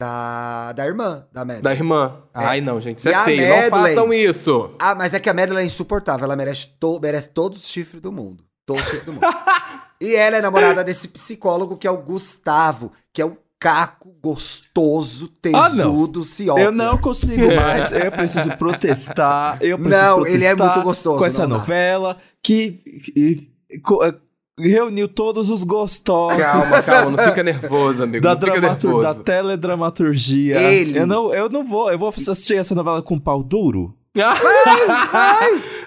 da, 0.00 0.72
da 0.72 0.84
irmã 0.84 1.24
da 1.32 1.44
Madeleine. 1.44 1.62
Da 1.62 1.74
irmã. 1.74 2.16
É. 2.34 2.44
Ai, 2.44 2.60
não, 2.60 2.80
gente, 2.80 2.98
isso 2.98 3.08
E 3.08 3.12
é 3.12 3.14
a 3.14 3.24
feio. 3.24 3.40
Não 3.42 3.48
Madeleine? 3.48 3.94
façam 3.94 4.12
isso. 4.12 4.74
Ah, 4.80 4.96
mas 4.96 5.14
é 5.14 5.20
que 5.20 5.30
a 5.30 5.34
Madeleine 5.34 5.62
é 5.62 5.66
insuportável. 5.72 6.24
Ela 6.24 6.34
merece, 6.34 6.66
to 6.80 6.98
merece 7.00 7.28
todos 7.28 7.62
os 7.62 7.68
chifres 7.68 8.02
do 8.02 8.10
mundo. 8.10 8.42
Todos 8.66 8.82
os 8.82 8.88
chifres 8.88 9.06
do 9.06 9.12
mundo. 9.12 9.26
e 10.00 10.16
ela 10.16 10.38
é 10.38 10.42
namorada 10.42 10.82
desse 10.82 11.06
psicólogo 11.06 11.76
que 11.76 11.86
é 11.86 11.90
o 11.90 11.98
Gustavo, 11.98 12.90
que 13.12 13.22
é 13.22 13.26
um 13.26 13.36
caco 13.62 14.12
gostoso, 14.20 15.30
Ah, 15.54 15.68
não. 15.68 15.90
tesudo, 15.92 16.24
cioca. 16.24 16.60
Eu 16.60 16.72
não 16.72 16.98
consigo 16.98 17.46
mais, 17.54 17.92
eu 17.92 18.10
preciso 18.10 18.50
protestar. 18.56 19.58
Eu 19.60 19.78
preciso 19.78 20.02
Não, 20.04 20.14
protestar 20.16 20.34
ele 20.34 20.44
é 20.44 20.54
muito 20.56 20.82
gostoso, 20.82 21.18
Com 21.18 21.24
essa 21.24 21.46
novela 21.46 22.16
que, 22.42 22.72
que- 22.72 23.52
co- 23.82 24.04
eh, 24.04 24.14
reuniu 24.58 25.08
todos 25.08 25.48
os 25.48 25.62
gostosos. 25.62 26.38
Calma, 26.44 26.82
calma, 26.82 27.16
não 27.16 27.28
fica 27.28 27.42
nervoso, 27.44 28.02
amigo. 28.02 28.22
Da, 28.22 28.34
não 28.34 28.40
fica 28.40 28.52
dramatur- 28.60 28.92
da 29.02 29.08
nervoso. 29.08 29.24
teledramaturgia. 29.24 30.60
Ele- 30.60 30.98
Eu 30.98 31.06
não, 31.06 31.32
eu 31.32 31.48
não 31.48 31.64
vou. 31.64 31.90
Eu 31.90 31.98
vou 31.98 32.08
assistir 32.08 32.56
essa 32.56 32.74
novela 32.74 33.00
com 33.00 33.16
pau 33.18 33.42
duro. 33.44 33.94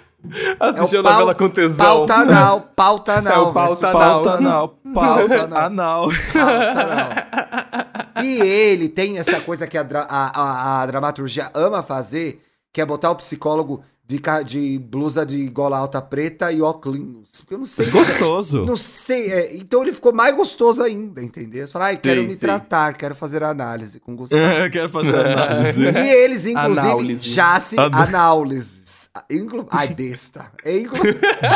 Assistiu 0.59 0.97
É 0.97 1.01
a 1.01 1.03
pau- 1.03 1.11
novela 1.13 1.35
com 1.35 1.49
tesão. 1.49 1.77
Pauta 1.77 2.13
anal, 2.15 2.61
pauta 2.75 3.11
É 3.13 3.17
anal. 3.17 3.49
o 3.49 3.53
pauta 3.53 3.87
anal. 3.89 4.01
Pauta 4.23 4.31
anal. 4.37 4.79
Pauta 4.95 5.45
anal. 5.65 6.09
pauta 6.33 6.81
anal. 6.81 8.23
E 8.23 8.39
ele 8.41 8.87
tem 8.89 9.17
essa 9.17 9.39
coisa 9.41 9.67
que 9.67 9.77
a, 9.77 9.83
dra- 9.83 10.07
a, 10.09 10.41
a- 10.41 10.81
a 10.81 10.85
dramaturgia 10.85 11.49
ama 11.53 11.83
fazer, 11.83 12.41
que 12.71 12.79
é 12.81 12.85
botar 12.85 13.11
o 13.11 13.15
psicólogo 13.15 13.83
de, 14.07 14.21
de 14.45 14.79
blusa 14.79 15.25
de 15.25 15.47
gola 15.49 15.77
alta 15.77 16.01
preta 16.01 16.51
e 16.51 16.61
óculos. 16.61 17.43
Eu 17.49 17.57
não 17.57 17.65
sei. 17.65 17.89
Gostoso. 17.89 18.63
Não 18.65 18.77
sei, 18.77 19.31
é, 19.33 19.55
então 19.57 19.81
ele 19.81 19.91
ficou 19.91 20.13
mais 20.13 20.35
gostoso 20.35 20.81
ainda, 20.83 21.21
entendeu? 21.23 21.65
Você 21.67 21.73
fala, 21.73 21.85
ai, 21.85 21.97
quero 21.97 22.21
Sim, 22.21 22.27
me 22.27 22.33
sim. 22.33 22.39
tratar, 22.39 22.93
quero 22.93 23.15
fazer 23.15 23.43
análise 23.43 23.99
com 23.99 24.15
Gustavo. 24.15 24.41
Eu 24.41 24.69
quero 24.71 24.89
fazer 24.89 25.15
análise. 25.15 25.81
e 25.81 25.97
eles, 26.09 26.45
inclusive, 26.45 26.79
Análise. 26.87 27.29
já 27.29 27.59
se 27.59 27.75
análises. 27.79 29.04
Inclu... 29.29 29.65
Ai, 29.71 29.93
besta. 29.93 30.51
É, 30.63 30.77
inclu- 30.79 31.01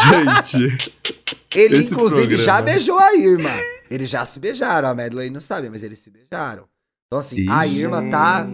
Gente. 0.09 0.93
Ele, 1.53 1.77
inclusive, 1.81 2.37
já 2.37 2.55
programa. 2.57 2.61
beijou 2.77 2.99
a 2.99 3.15
Irma. 3.15 3.49
Eles 3.89 4.09
já 4.09 4.25
se 4.25 4.39
beijaram, 4.39 4.87
a 4.89 4.93
Madeleine 4.95 5.33
não 5.33 5.41
sabe, 5.41 5.69
mas 5.69 5.81
eles 5.83 5.99
se 5.99 6.09
beijaram. 6.11 6.65
Então, 7.07 7.19
assim, 7.19 7.45
a 7.49 7.65
Ih. 7.65 7.79
Irma 7.81 8.07
tá. 8.09 8.45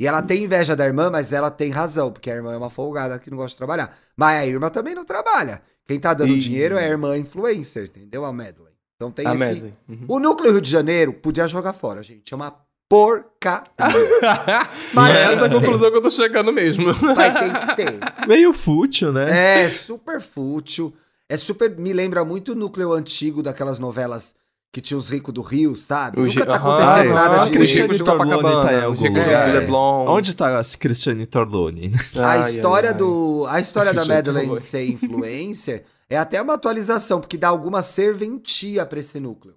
E 0.00 0.06
ela 0.06 0.22
tem 0.22 0.44
inveja 0.44 0.76
da 0.76 0.86
irmã, 0.86 1.10
mas 1.10 1.32
ela 1.32 1.50
tem 1.50 1.70
razão, 1.70 2.10
porque 2.12 2.30
a 2.30 2.34
irmã 2.34 2.54
é 2.54 2.56
uma 2.56 2.70
folgada 2.70 3.18
que 3.18 3.30
não 3.30 3.36
gosta 3.36 3.50
de 3.50 3.56
trabalhar. 3.58 3.98
Mas 4.16 4.38
a 4.38 4.46
Irma 4.46 4.70
também 4.70 4.94
não 4.94 5.04
trabalha. 5.04 5.60
Quem 5.86 5.98
tá 5.98 6.14
dando 6.14 6.32
Ih. 6.32 6.38
dinheiro 6.38 6.76
é 6.76 6.84
a 6.84 6.88
irmã 6.88 7.16
influencer, 7.18 7.84
entendeu? 7.84 8.24
A 8.24 8.32
Madeleine. 8.32 8.76
Então 8.96 9.10
tem 9.10 9.26
A 9.26 9.34
esse. 9.34 9.74
Uhum. 9.88 10.04
O 10.08 10.18
núcleo 10.20 10.52
Rio 10.52 10.60
de 10.60 10.70
Janeiro 10.70 11.12
podia 11.12 11.46
jogar 11.48 11.72
fora, 11.72 12.02
gente. 12.02 12.32
É 12.32 12.36
uma 12.36 12.56
porca. 12.88 13.62
Mas 14.94 15.14
essa 15.14 15.42
é 15.42 15.46
a 15.46 15.48
ter. 15.48 15.54
conclusão 15.54 15.90
que 15.90 15.96
eu 15.96 16.02
tô 16.02 16.10
chegando 16.10 16.52
mesmo. 16.52 16.86
Mas 17.14 17.34
tem 17.38 17.52
que 17.52 17.76
ter. 17.76 18.26
Meio 18.26 18.52
fútil, 18.52 19.12
né? 19.12 19.64
É 19.64 19.68
super 19.68 20.20
fútil. 20.20 20.92
É 21.28 21.36
super. 21.36 21.70
Me 21.78 21.92
lembra 21.92 22.24
muito 22.24 22.52
o 22.52 22.54
núcleo 22.54 22.92
antigo 22.92 23.42
daquelas 23.42 23.78
novelas 23.78 24.34
que 24.72 24.80
tinha 24.80 24.98
os 24.98 25.08
ricos 25.08 25.32
do 25.32 25.40
Rio, 25.40 25.74
sabe? 25.74 26.20
Os 26.20 26.34
Nunca 26.34 26.46
tá 26.46 26.56
acontecendo 26.56 27.10
ah, 27.10 27.14
nada 27.14 27.40
ah, 27.40 27.44
de 27.44 27.50
Cristiane 27.50 27.94
de 27.94 28.04
Torlone 28.04 28.30
tá 28.30 28.36
lugar. 28.36 29.48
do 29.48 29.58
Leblon. 29.58 30.06
Onde 30.08 30.36
tá 30.36 30.60
a 30.60 30.62
Cristiane 30.78 31.26
Torlone? 31.26 31.92
A 32.16 32.30
Ai, 32.32 32.50
história 32.50 32.90
ai, 32.90 32.94
ai. 32.94 32.98
do. 32.98 33.46
A 33.48 33.60
história 33.60 33.92
da 33.92 34.02
Cristiane 34.02 34.28
Madeleine 34.28 34.60
ser 34.60 34.86
influencer 34.86 35.84
é 36.10 36.18
até 36.18 36.40
uma 36.40 36.54
atualização, 36.54 37.20
porque 37.20 37.36
dá 37.38 37.48
alguma 37.48 37.82
serventia 37.82 38.84
pra 38.84 38.98
esse 38.98 39.18
núcleo. 39.20 39.54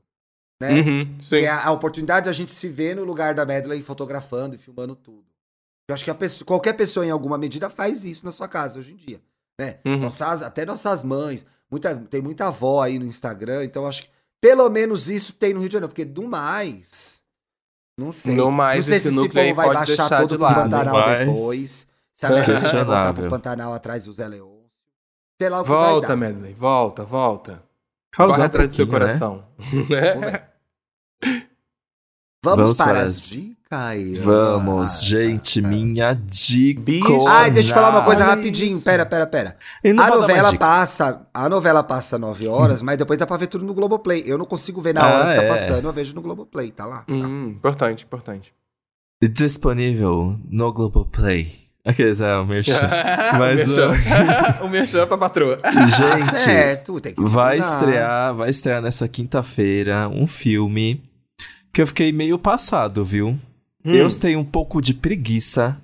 Né? 0.61 0.79
Uhum, 0.79 1.17
é 1.33 1.47
a 1.49 1.71
oportunidade 1.71 2.25
de 2.25 2.29
a 2.29 2.33
gente 2.33 2.51
se 2.51 2.67
ver 2.69 2.95
no 2.95 3.03
lugar 3.03 3.33
da 3.33 3.43
Madeleine 3.47 3.81
fotografando 3.83 4.53
e 4.55 4.59
filmando 4.59 4.95
tudo. 4.95 5.25
Eu 5.89 5.95
acho 5.95 6.03
que 6.03 6.11
a 6.11 6.15
pessoa- 6.15 6.45
qualquer 6.45 6.73
pessoa, 6.73 7.03
em 7.03 7.09
alguma 7.09 7.35
medida, 7.35 7.67
faz 7.67 8.05
isso 8.05 8.23
na 8.23 8.31
sua 8.31 8.47
casa 8.47 8.77
hoje 8.79 8.93
em 8.93 8.95
dia. 8.95 9.19
Né? 9.59 9.79
Uhum. 9.83 9.97
Nossas, 10.01 10.43
até 10.43 10.63
nossas 10.63 11.03
mães. 11.03 11.43
Muita, 11.69 11.95
tem 11.95 12.21
muita 12.21 12.47
avó 12.47 12.83
aí 12.83 12.99
no 12.99 13.05
Instagram, 13.05 13.63
então 13.63 13.81
eu 13.83 13.89
acho 13.89 14.03
que 14.03 14.09
pelo 14.39 14.69
menos 14.69 15.09
isso 15.09 15.33
tem 15.33 15.51
no 15.51 15.59
Rio 15.61 15.69
de 15.69 15.73
Janeiro. 15.73 15.89
Porque 15.89 16.05
do 16.05 16.27
mais. 16.27 17.23
Não 17.97 18.11
sei. 18.11 18.35
No 18.35 18.51
mais, 18.51 18.77
não 18.85 18.87
sei 18.87 18.97
esse 18.97 19.03
se 19.03 19.07
esse 19.09 19.17
núcleo 19.17 19.41
aí 19.41 19.49
povo 19.49 19.57
vai 19.57 19.65
pode 19.75 19.79
baixar 19.79 20.09
todo 20.21 20.29
de 20.29 20.35
pro 20.37 20.43
lado. 20.45 20.69
Pantanal 20.69 21.17
depois. 21.25 21.87
Se 22.13 22.25
a 22.25 22.29
Madeleine 22.29 22.61
vai 22.61 22.85
voltar 22.85 23.13
pro. 23.13 23.29
Pantanal 23.29 23.73
atrás 23.73 24.03
do 24.03 24.13
Zé 24.13 24.27
Leão. 24.27 24.61
Sei 25.41 25.49
lá 25.49 25.61
o 25.61 25.63
que 25.63 25.69
Volta, 25.69 26.07
vai 26.07 26.17
dar. 26.17 26.33
Medley. 26.33 26.53
Volta, 26.53 27.03
volta. 27.03 27.63
Causar 28.11 28.45
atrás 28.45 28.69
do 28.69 28.75
seu 28.75 28.85
pouquinho, 28.87 29.07
né? 29.07 29.13
Vamos. 32.43 32.59
Vamos, 32.63 32.77
para 32.77 32.87
para 32.87 33.01
as 33.01 33.09
as- 33.09 33.29
dicas. 33.29 33.57
Vamos, 34.19 35.01
gente, 35.03 35.61
minha 35.61 36.13
dica. 36.13 36.81
Bicho. 36.81 37.27
Ai, 37.27 37.49
deixa 37.51 37.69
eu 37.69 37.75
falar 37.75 37.91
uma 37.91 38.03
coisa 38.03 38.23
Olha 38.25 38.35
rapidinho. 38.35 38.71
isso. 38.75 38.83
Pera, 38.83 39.05
pera, 39.05 39.25
pera. 39.25 39.55
A 39.85 40.09
novela 40.09 40.57
passa, 40.57 41.21
a 41.33 41.47
novela 41.47 41.81
passa 41.83 42.17
9 42.19 42.47
horas, 42.49 42.81
mas 42.81 42.97
depois 42.97 43.17
dá 43.17 43.25
pra 43.25 43.37
ver 43.37 43.47
tudo 43.47 43.63
no 43.63 43.73
Globoplay. 43.73 44.23
Eu 44.25 44.37
não 44.37 44.45
consigo 44.45 44.81
ver 44.81 44.93
na 44.93 45.01
Ah, 45.03 45.13
hora 45.13 45.23
que 45.23 45.35
tá 45.39 45.43
é. 45.43 45.47
passando, 45.47 45.85
eu 45.87 45.93
vejo 45.93 46.13
no 46.13 46.21
Globoplay, 46.21 46.69
tá 46.71 46.85
lá. 46.85 47.01
Tá. 47.03 47.13
Hum, 47.13 47.47
importante, 47.49 48.03
importante. 48.03 48.53
Disponível 49.23 50.37
no 50.49 50.73
Globoplay. 50.73 51.53
Aqueles 51.85 52.19
é 52.21 52.35
o 52.37 52.45
merchan. 52.45 52.89
Mas, 53.39 53.59
o 53.77 53.89
merchan. 53.91 54.63
o 54.65 54.67
merchan 54.69 55.07
pra 55.07 55.17
patroa. 55.17 55.57
Tá 55.63 55.85
Gente, 55.87 56.37
certo, 56.39 56.99
tem 56.99 57.13
que 57.13 57.21
vai 57.23 57.57
estrear, 57.57 58.35
vai 58.35 58.49
estrear 58.49 58.81
nessa 58.81 59.07
quinta-feira 59.07 60.09
um 60.09 60.27
filme 60.27 61.01
que 61.73 61.81
eu 61.81 61.87
fiquei 61.87 62.11
meio 62.11 62.37
passado, 62.37 63.03
viu? 63.05 63.29
Hum. 63.85 63.93
Eu 63.93 64.09
tenho 64.19 64.39
um 64.39 64.45
pouco 64.45 64.81
de 64.81 64.93
preguiça 64.93 65.77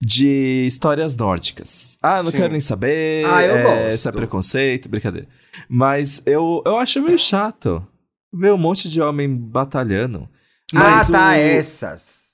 de 0.00 0.66
histórias 0.66 1.16
nórdicas. 1.16 1.96
Ah, 2.02 2.22
não 2.22 2.30
Sim. 2.30 2.36
quero 2.38 2.52
nem 2.52 2.60
saber. 2.60 3.24
Ah, 3.26 3.42
eu 3.42 3.56
é, 3.56 3.62
gosto. 3.88 4.02
Se 4.02 4.08
é 4.08 4.12
preconceito, 4.12 4.88
brincadeira. 4.88 5.26
Mas 5.68 6.22
eu, 6.26 6.62
eu 6.66 6.76
acho 6.76 7.00
meio 7.02 7.18
chato 7.18 7.86
ver 8.32 8.52
um 8.52 8.58
monte 8.58 8.88
de 8.90 9.00
homem 9.00 9.34
batalhando. 9.34 10.28
Ah, 10.74 10.78
Mas 10.78 11.08
tá, 11.08 11.30
o- 11.30 11.34
essas. 11.34 12.24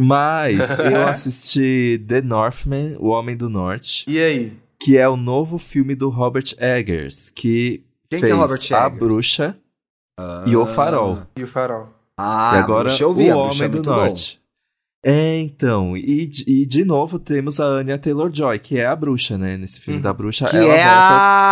Mas 0.00 0.70
eu 0.78 1.06
assisti 1.06 2.02
The 2.08 2.22
Northman, 2.22 2.96
O 2.98 3.08
Homem 3.08 3.36
do 3.36 3.50
Norte, 3.50 4.04
E 4.08 4.18
aí? 4.18 4.56
que 4.80 4.96
é 4.96 5.06
o 5.08 5.16
novo 5.16 5.58
filme 5.58 5.94
do 5.94 6.08
Robert 6.08 6.54
Eggers, 6.58 7.28
que 7.30 7.84
Quem 8.08 8.18
que 8.20 8.26
fez 8.26 8.32
é 8.32 8.34
Robert 8.34 8.60
A 8.72 8.86
Eggers? 8.86 8.98
Bruxa 8.98 9.56
Ah. 10.18 10.44
e 10.46 10.56
O 10.56 10.64
Farol. 10.66 11.18
E 11.36 11.42
o 11.42 11.46
farol? 11.46 11.88
Ah, 12.18 12.52
e 12.56 12.58
agora 12.58 12.84
bruxa 12.88 13.02
eu 13.04 13.14
vi, 13.14 13.30
o 13.30 13.40
a 13.40 13.44
bruxa 13.44 13.64
é 13.64 13.66
Homem 13.66 13.70
do 13.70 13.74
muito 13.76 13.90
bom. 13.90 13.96
Norte. 13.96 14.40
É, 15.04 15.38
então, 15.40 15.96
e, 15.96 16.26
de- 16.26 16.44
e 16.46 16.64
de 16.66 16.84
novo 16.84 17.18
temos 17.18 17.58
a 17.58 17.64
Anya 17.64 17.98
Taylor-Joy, 17.98 18.58
que 18.60 18.78
é 18.78 18.86
a 18.86 18.94
bruxa, 18.94 19.36
né? 19.36 19.56
Nesse 19.56 19.80
filme 19.80 19.98
Hum. 19.98 20.02
da 20.02 20.12
bruxa, 20.12 20.46
Que 20.46 20.56
ela 20.56 20.66
é 20.74 20.84
volta, 20.84 21.00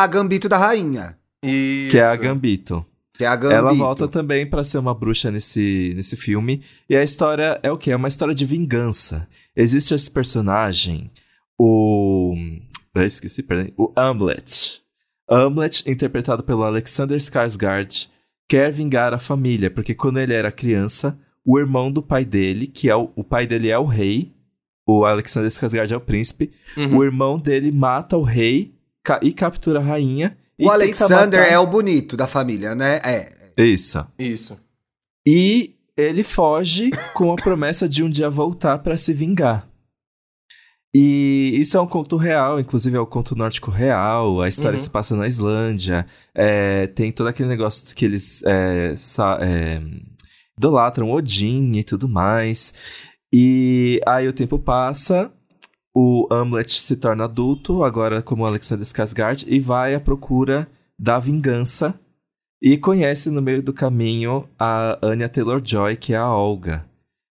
a 0.03 0.07
Gambito 0.07 0.49
da 0.49 0.57
Rainha. 0.59 1.19
Isso. 1.45 1.91
que 1.91 1.99
é 1.99 2.05
a 2.05 2.15
Gambito. 2.15 2.85
Que 3.15 3.25
é 3.25 3.27
a 3.27 3.35
Gambito. 3.35 3.59
Ela 3.59 3.73
volta 3.75 4.07
também 4.07 4.49
pra 4.49 4.63
ser 4.63 4.79
uma 4.79 4.95
bruxa 4.95 5.31
nesse, 5.31 5.93
nesse 5.97 6.15
filme. 6.17 6.63
E 6.89 6.95
a 6.95 7.03
história 7.03 7.59
é 7.63 7.73
o 7.73 7.77
quê? 7.79 7.91
É 7.91 7.97
uma 7.97 8.09
história 8.09 8.35
de 8.35 8.45
vingança. 8.47 9.27
Existe 9.57 9.95
esse 9.95 10.11
personagem, 10.11 11.11
o. 11.59 12.35
Eu 12.95 13.05
esqueci, 13.05 13.43
perdão. 13.43 13.73
O 13.77 13.93
Hamlet. 13.97 14.81
Hamlet, 15.29 15.83
interpretado 15.91 16.43
pelo 16.43 16.63
Alexander 16.65 17.19
Skarsgård, 17.19 18.09
quer 18.51 18.73
vingar 18.73 19.15
a 19.15 19.19
família, 19.21 19.71
porque 19.71 19.95
quando 19.95 20.19
ele 20.19 20.35
era 20.35 20.51
criança, 20.51 21.17
o 21.45 21.57
irmão 21.57 21.91
do 21.93 22.03
pai 22.03 22.25
dele, 22.25 22.67
que 22.67 22.91
é 22.91 22.97
o, 22.97 23.11
o 23.15 23.23
pai 23.23 23.47
dele 23.47 23.69
é 23.71 23.79
o 23.79 23.85
rei, 23.85 24.33
o 24.85 25.05
Alexander 25.05 25.49
Skarsgård 25.49 25.93
é 25.93 25.97
o 25.97 26.01
príncipe, 26.01 26.51
Uhum. 26.77 26.97
o 26.99 27.05
irmão 27.05 27.39
dele 27.39 27.71
mata 27.71 28.17
o 28.17 28.23
rei 28.25 28.75
ca- 29.05 29.21
e 29.23 29.33
captura 29.33 29.79
a 29.79 29.83
rainha. 29.83 30.37
O 30.61 30.69
Alexander 30.69 31.41
matar- 31.41 31.53
é 31.53 31.59
o 31.61 31.67
bonito 31.67 32.17
da 32.17 32.27
família, 32.27 32.75
né? 32.75 33.01
É. 33.05 33.33
Isso. 33.57 34.05
Isso. 34.19 34.59
E 35.25 35.77
ele 35.97 36.25
foge 36.25 36.91
com 37.15 37.31
a 37.33 37.37
promessa 37.37 37.89
de 37.89 38.03
um 38.03 38.11
dia 38.11 38.29
voltar 38.29 38.79
pra 38.81 38.97
se 38.97 39.13
vingar. 39.15 39.69
E 40.95 41.53
isso 41.55 41.77
é 41.77 41.81
um 41.81 41.87
conto 41.87 42.17
real, 42.17 42.59
inclusive 42.59 42.97
é 42.97 43.01
um 43.01 43.07
conto 43.07 43.37
nórdico 43.37 43.71
real. 43.71 44.41
A 44.43 44.49
história 44.49 44.77
Uhum. 44.77 44.83
se 44.83 44.91
passa 44.91 45.15
na 45.15 45.27
Islândia. 45.27 46.07
é, 46.35 46.87
tem 46.89 47.13
todo 47.13 47.29
aquele 47.29 47.49
negócio 47.49 47.95
que 47.95 48.05
eles 48.05 48.43
é, 48.45 48.95
sa- 48.97 49.39
é, 49.41 49.81
idolatram 50.59 51.11
Odin 51.11 51.73
e 51.77 51.85
tudo 51.85 52.09
mais. 52.09 52.73
E 53.33 54.01
aí 54.07 54.27
o 54.27 54.33
tempo 54.33 54.59
passa, 54.59 55.31
o 55.95 56.27
Hamlet 56.33 56.71
se 56.73 56.97
torna 56.97 57.25
adulto, 57.25 57.85
agora 57.85 58.21
como 58.23 58.45
Alexander 58.47 58.85
Skarsgård, 58.85 59.45
e 59.49 59.61
vai 59.61 59.95
à 59.95 60.01
procura 60.01 60.69
da 60.99 61.19
vingança 61.21 61.99
e 62.61 62.77
conhece 62.77 63.31
no 63.31 63.41
meio 63.41 63.63
do 63.63 63.73
caminho 63.73 64.49
a 64.59 64.99
Anya 65.03 65.29
Taylor-Joy, 65.29 65.97
que 65.97 66.13
é 66.13 66.17
a 66.17 66.29
Olga. 66.29 66.85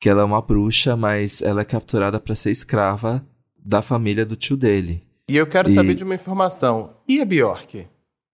Que 0.01 0.09
ela 0.09 0.23
é 0.23 0.25
uma 0.25 0.41
bruxa, 0.41 0.97
mas 0.97 1.43
ela 1.43 1.61
é 1.63 1.65
capturada 1.65 2.19
para 2.21 2.35
ser 2.35 2.51
escrava 2.51 3.27
da 3.65 3.83
família 3.83 4.25
do 4.27 4.37
tio 4.37 4.57
dele. 4.57 5.03
E 5.29 5.37
eu 5.37 5.47
quero 5.47 5.69
E- 5.71 5.75
saber 5.75 5.95
de 5.95 6.03
uma 6.05 6.15
informação. 6.15 6.91
E 7.09 7.21
a 7.21 7.25
Bjork? 7.25 7.87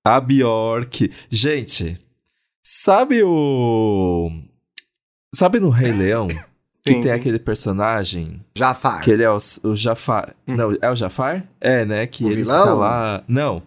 A 0.04 0.20
Bjork. 0.20 1.10
Gente, 1.30 1.98
sabe 2.62 3.22
o. 3.22 4.30
Sabe 5.34 5.60
no 5.60 5.70
Rei 5.70 5.92
Leão? 5.92 6.28
Que 6.86 6.92
Sim, 6.92 7.00
tem 7.00 7.10
sim. 7.10 7.16
aquele 7.18 7.40
personagem 7.40 8.40
Jafar. 8.56 9.02
que 9.02 9.10
ele 9.10 9.24
é 9.24 9.28
o, 9.28 9.38
o 9.64 9.74
Jafar. 9.74 10.36
Hum. 10.46 10.54
Não, 10.54 10.76
é 10.80 10.88
o 10.88 10.94
Jafar? 10.94 11.44
É, 11.60 11.84
né? 11.84 12.06
Que 12.06 12.22
O 12.24 12.28
ele 12.28 12.36
vilão? 12.36 12.60
fica 12.62 12.74
lá. 12.74 13.24
Não. 13.26 13.60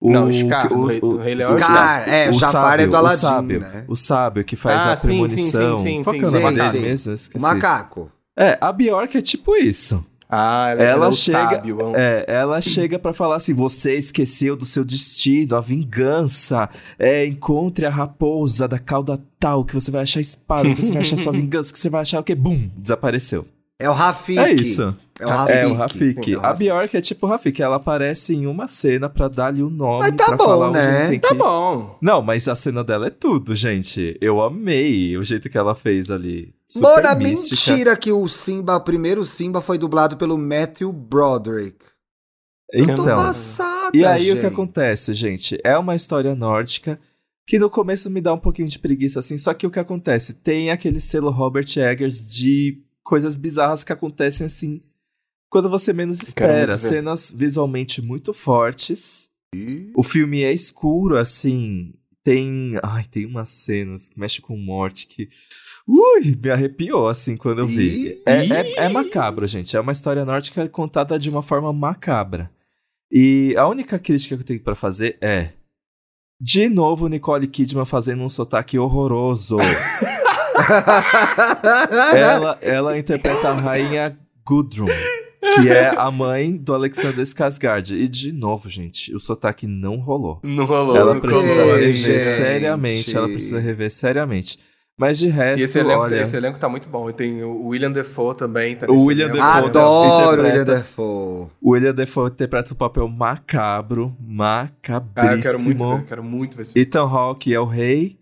O, 0.00 0.08
Não, 0.12 0.30
Scar, 0.30 0.70
no 0.72 0.86
Rei- 0.86 1.00
no 1.00 1.16
Rei 1.16 1.34
Leão 1.34 1.50
é 1.50 1.54
o 1.56 1.58
Scar, 1.58 2.08
é, 2.08 2.30
o 2.30 2.32
Jafar 2.34 2.78
é 2.80 2.86
do 2.86 2.92
o 2.92 2.96
Aladdin, 2.96 3.16
sábio, 3.20 3.60
né? 3.60 3.84
O 3.88 3.96
sábio 3.96 4.44
que 4.44 4.54
faz 4.54 4.82
Ah, 4.86 4.92
a 4.92 4.96
sim, 4.96 5.00
sim, 5.00 5.08
premonição. 5.08 5.76
sim, 5.78 5.82
sim, 5.82 6.02
Qual 6.04 6.14
que 6.14 6.20
é 6.20 6.22
o 6.22 6.30
sim, 6.30 6.38
nome 6.40 6.48
sim, 6.48 6.54
dele 6.62 6.70
sim. 6.70 6.80
mesmo? 6.80 7.10
O 7.10 7.14
Esqueci. 7.16 7.42
macaco. 7.42 8.12
É, 8.38 8.56
a 8.60 8.72
Bjork 8.72 9.18
é 9.18 9.20
tipo 9.20 9.56
isso. 9.56 10.06
Ah, 10.30 10.68
ela, 10.70 10.82
Ela 10.82 10.92
ela 10.92 11.08
é 11.08 11.12
chega- 11.12 11.38
sábio. 11.56 11.78
É, 11.96 12.24
ela 12.28 12.60
chega 12.60 12.98
pra 12.98 13.12
falar 13.12 13.36
assim: 13.36 13.52
você 13.52 13.94
esqueceu 13.94 14.54
do 14.54 14.64
seu 14.64 14.84
destino, 14.84 15.56
a 15.56 15.60
vingança. 15.60 16.68
É, 16.98 17.26
encontre 17.26 17.84
a 17.86 17.90
raposa 17.90 18.68
da 18.68 18.78
cauda 18.78 19.20
tal, 19.38 19.64
que 19.64 19.74
você 19.74 19.90
vai 19.90 20.02
achar 20.02 20.20
espada, 20.20 20.72
que 20.74 20.82
você 20.82 20.92
vai 20.92 21.02
achar 21.02 21.16
sua 21.18 21.32
vingança, 21.32 21.72
que 21.72 21.78
você 21.78 21.90
vai 21.90 22.02
achar 22.02 22.20
o 22.20 22.22
quê? 22.24 22.34
Bum! 22.34 22.70
Desapareceu. 22.76 23.44
É 23.80 23.88
o 23.88 23.92
Rafik. 23.92 24.38
É 24.38 24.52
isso. 24.52 24.94
É 25.18 25.26
o 25.26 25.28
Rafik. 25.30 25.52
É, 25.58 25.66
o 25.66 25.74
Rafik. 25.74 26.32
É 26.34 26.36
o 26.38 26.46
A. 26.46 26.52
Bjork 26.52 26.96
é 26.96 27.00
tipo 27.00 27.26
o 27.26 27.28
Rafik, 27.30 27.60
ela 27.62 27.76
aparece 27.76 28.34
em 28.34 28.46
uma 28.46 28.68
cena 28.68 29.08
pra 29.08 29.26
dar-lhe 29.26 29.62
o 29.62 29.70
nome, 29.70 30.00
Mas 30.00 30.14
tá 30.16 30.26
pra 30.26 30.36
bom, 30.36 30.70
né? 30.70 31.08
tem 31.08 31.18
que 31.20 31.28
Tá 31.28 31.34
bom. 31.34 31.96
Não, 32.00 32.22
mas 32.22 32.46
a 32.46 32.54
cena 32.54 32.84
dela 32.84 33.06
é 33.08 33.10
tudo, 33.10 33.54
gente. 33.54 34.16
Eu 34.20 34.40
amei 34.42 35.16
o 35.16 35.24
jeito 35.24 35.48
que 35.50 35.58
ela 35.58 35.74
fez 35.74 36.10
ali. 36.10 36.54
Super 36.68 36.88
Mona, 37.02 37.14
mística. 37.14 37.72
mentira 37.72 37.96
que 37.96 38.12
o 38.12 38.28
Simba, 38.28 38.76
o 38.76 38.80
primeiro 38.80 39.24
Simba 39.24 39.60
foi 39.60 39.76
dublado 39.78 40.16
pelo 40.16 40.38
Matthew 40.38 40.92
Broderick. 40.92 41.78
Eu 42.72 42.86
tô 42.86 42.92
Então, 43.02 43.16
passada, 43.16 43.90
e 43.96 44.04
aí 44.04 44.30
o 44.30 44.36
que 44.36 44.42
gente. 44.42 44.52
acontece, 44.52 45.12
gente? 45.12 45.58
É 45.64 45.76
uma 45.76 45.96
história 45.96 46.34
nórdica 46.36 47.00
que 47.46 47.58
no 47.58 47.68
começo 47.68 48.08
me 48.08 48.20
dá 48.20 48.32
um 48.32 48.38
pouquinho 48.38 48.68
de 48.68 48.78
preguiça, 48.78 49.18
assim. 49.18 49.36
Só 49.36 49.52
que 49.52 49.66
o 49.66 49.70
que 49.70 49.80
acontece? 49.80 50.34
Tem 50.34 50.70
aquele 50.70 51.00
selo 51.00 51.30
Robert 51.30 51.66
Eggers 51.76 52.28
de 52.28 52.78
coisas 53.10 53.36
bizarras 53.36 53.82
que 53.82 53.92
acontecem, 53.92 54.46
assim, 54.46 54.80
quando 55.50 55.68
você 55.68 55.92
menos 55.92 56.22
espera. 56.22 56.78
Cenas 56.78 57.34
visualmente 57.36 58.00
muito 58.00 58.32
fortes. 58.32 59.28
Ih, 59.52 59.90
O 59.96 60.04
filme 60.04 60.44
é 60.44 60.52
escuro, 60.52 61.18
assim. 61.18 61.92
Tem. 62.22 62.78
Ai, 62.84 63.02
tem 63.10 63.26
umas 63.26 63.50
cenas 63.50 64.08
que 64.08 64.20
mexe 64.20 64.40
com 64.40 64.56
morte 64.56 65.08
que. 65.08 65.28
Ui, 65.88 66.38
me 66.40 66.50
arrepiou, 66.50 67.08
assim, 67.08 67.36
quando 67.36 67.58
eu 67.62 67.66
vi. 67.66 68.10
Ih. 68.10 68.22
É, 68.24 68.46
é, 68.46 68.72
é 68.84 68.88
macabro, 68.88 69.44
gente. 69.44 69.76
É 69.76 69.80
uma 69.80 69.90
história 69.90 70.24
nórdica 70.24 70.68
contada 70.68 71.18
de 71.18 71.28
uma 71.28 71.42
forma 71.42 71.72
macabra. 71.72 72.48
E 73.10 73.56
a 73.58 73.66
única 73.66 73.98
crítica 73.98 74.36
que 74.36 74.42
eu 74.42 74.46
tenho 74.46 74.60
pra 74.60 74.76
fazer 74.76 75.18
é. 75.20 75.50
De 76.40 76.68
novo, 76.68 77.08
Nicole 77.08 77.48
Kidman 77.48 77.84
fazendo 77.84 78.22
um 78.22 78.30
sotaque 78.30 78.78
horroroso. 78.78 79.56
ela, 82.14 82.58
ela 82.60 82.98
interpreta 82.98 83.48
a 83.50 83.54
rainha 83.54 84.16
Gudrun, 84.44 84.86
que 85.56 85.68
é 85.68 85.88
a 85.96 86.10
mãe 86.10 86.56
do 86.56 86.74
Alexander 86.74 87.24
Skarsgård. 87.24 87.92
E 87.94 88.08
de 88.08 88.32
novo, 88.32 88.68
gente, 88.68 89.14
o 89.14 89.20
sotaque 89.20 89.66
não 89.66 89.96
rolou. 89.96 90.40
Não 90.42 90.64
rolou. 90.64 90.96
Ela 90.96 91.14
não 91.14 91.20
precisa 91.20 91.54
colou. 91.62 91.78
Ei, 91.78 91.92
rever 91.92 91.94
gente. 91.94 92.22
seriamente. 92.22 93.16
Ela 93.16 93.28
precisa 93.28 93.60
rever 93.60 93.90
seriamente. 93.90 94.58
Mas 94.98 95.18
de 95.18 95.28
E 95.28 95.30
resto, 95.30 95.64
esse 95.64 95.78
elenco, 95.78 96.02
olha. 96.02 96.20
esse 96.20 96.36
elenco 96.36 96.58
tá 96.58 96.68
muito 96.68 96.86
bom. 96.86 97.08
E 97.08 97.14
tem 97.14 97.42
o 97.42 97.68
William 97.68 97.90
Defoe 97.90 98.34
também. 98.36 98.76
Tá 98.76 98.86
O 98.86 99.06
William 99.06 99.30
elenco. 99.30 99.38
Dafoe 99.38 99.68
Adoro 99.70 100.42
o 100.42 100.44
William 100.44 100.64
Dafoe. 100.64 101.48
O 101.62 101.70
William 101.70 101.94
Defoe 101.94 102.28
interpreta 102.28 102.74
o 102.74 102.76
papel 102.76 103.08
macabro, 103.08 104.14
macabríssimo. 104.20 105.14
Ah, 105.16 105.36
eu 105.36 105.40
quero 105.42 105.60
muito 105.60 105.88
ver. 105.96 106.04
Quero 106.06 106.22
muito 106.22 106.56
ver 106.56 106.62
esse 106.64 106.72
filme. 106.74 106.86
Ethan 106.86 107.08
Hawke 107.08 107.54
é 107.54 107.58
o 107.58 107.64
rei. 107.64 108.18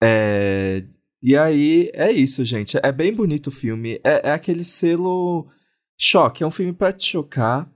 É... 0.00 0.84
E 1.22 1.36
aí, 1.36 1.90
é 1.94 2.12
isso, 2.12 2.44
gente. 2.44 2.78
É 2.82 2.92
bem 2.92 3.12
bonito 3.12 3.48
o 3.48 3.52
filme. 3.52 4.00
É, 4.04 4.28
é 4.28 4.32
aquele 4.32 4.62
selo 4.64 5.48
choque. 5.98 6.42
É 6.44 6.46
um 6.46 6.50
filme 6.50 6.72
pra 6.72 6.92
te 6.92 7.04
chocar. 7.04 7.70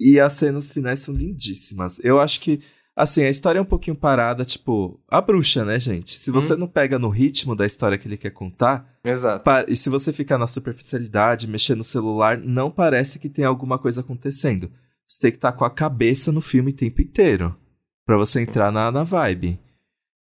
E 0.00 0.20
as 0.20 0.34
cenas 0.34 0.70
finais 0.70 1.00
são 1.00 1.14
lindíssimas. 1.14 1.98
Eu 2.04 2.20
acho 2.20 2.40
que, 2.40 2.60
assim, 2.94 3.22
a 3.22 3.30
história 3.30 3.58
é 3.58 3.62
um 3.62 3.66
pouquinho 3.66 3.96
parada, 3.96 4.44
tipo, 4.44 5.00
a 5.08 5.20
bruxa, 5.22 5.64
né, 5.64 5.78
gente? 5.80 6.18
Se 6.18 6.30
você 6.30 6.52
Hum. 6.54 6.58
não 6.58 6.68
pega 6.68 6.98
no 6.98 7.08
ritmo 7.08 7.54
da 7.56 7.64
história 7.64 7.96
que 7.96 8.06
ele 8.06 8.18
quer 8.18 8.30
contar, 8.30 8.98
Exato. 9.02 9.48
e 9.68 9.74
se 9.76 9.88
você 9.88 10.12
ficar 10.12 10.36
na 10.36 10.46
superficialidade, 10.46 11.46
mexer 11.48 11.74
no 11.76 11.84
celular, 11.84 12.36
não 12.36 12.70
parece 12.70 13.18
que 13.18 13.30
tem 13.30 13.44
alguma 13.44 13.78
coisa 13.78 14.00
acontecendo. 14.02 14.70
Você 15.06 15.20
tem 15.20 15.30
que 15.30 15.38
estar 15.38 15.52
com 15.52 15.64
a 15.64 15.70
cabeça 15.70 16.30
no 16.32 16.40
filme 16.42 16.72
o 16.72 16.76
tempo 16.76 17.00
inteiro. 17.00 17.56
Pra 18.04 18.18
você 18.18 18.40
entrar 18.40 18.70
na, 18.70 18.90
na 18.92 19.02
vibe. 19.04 19.58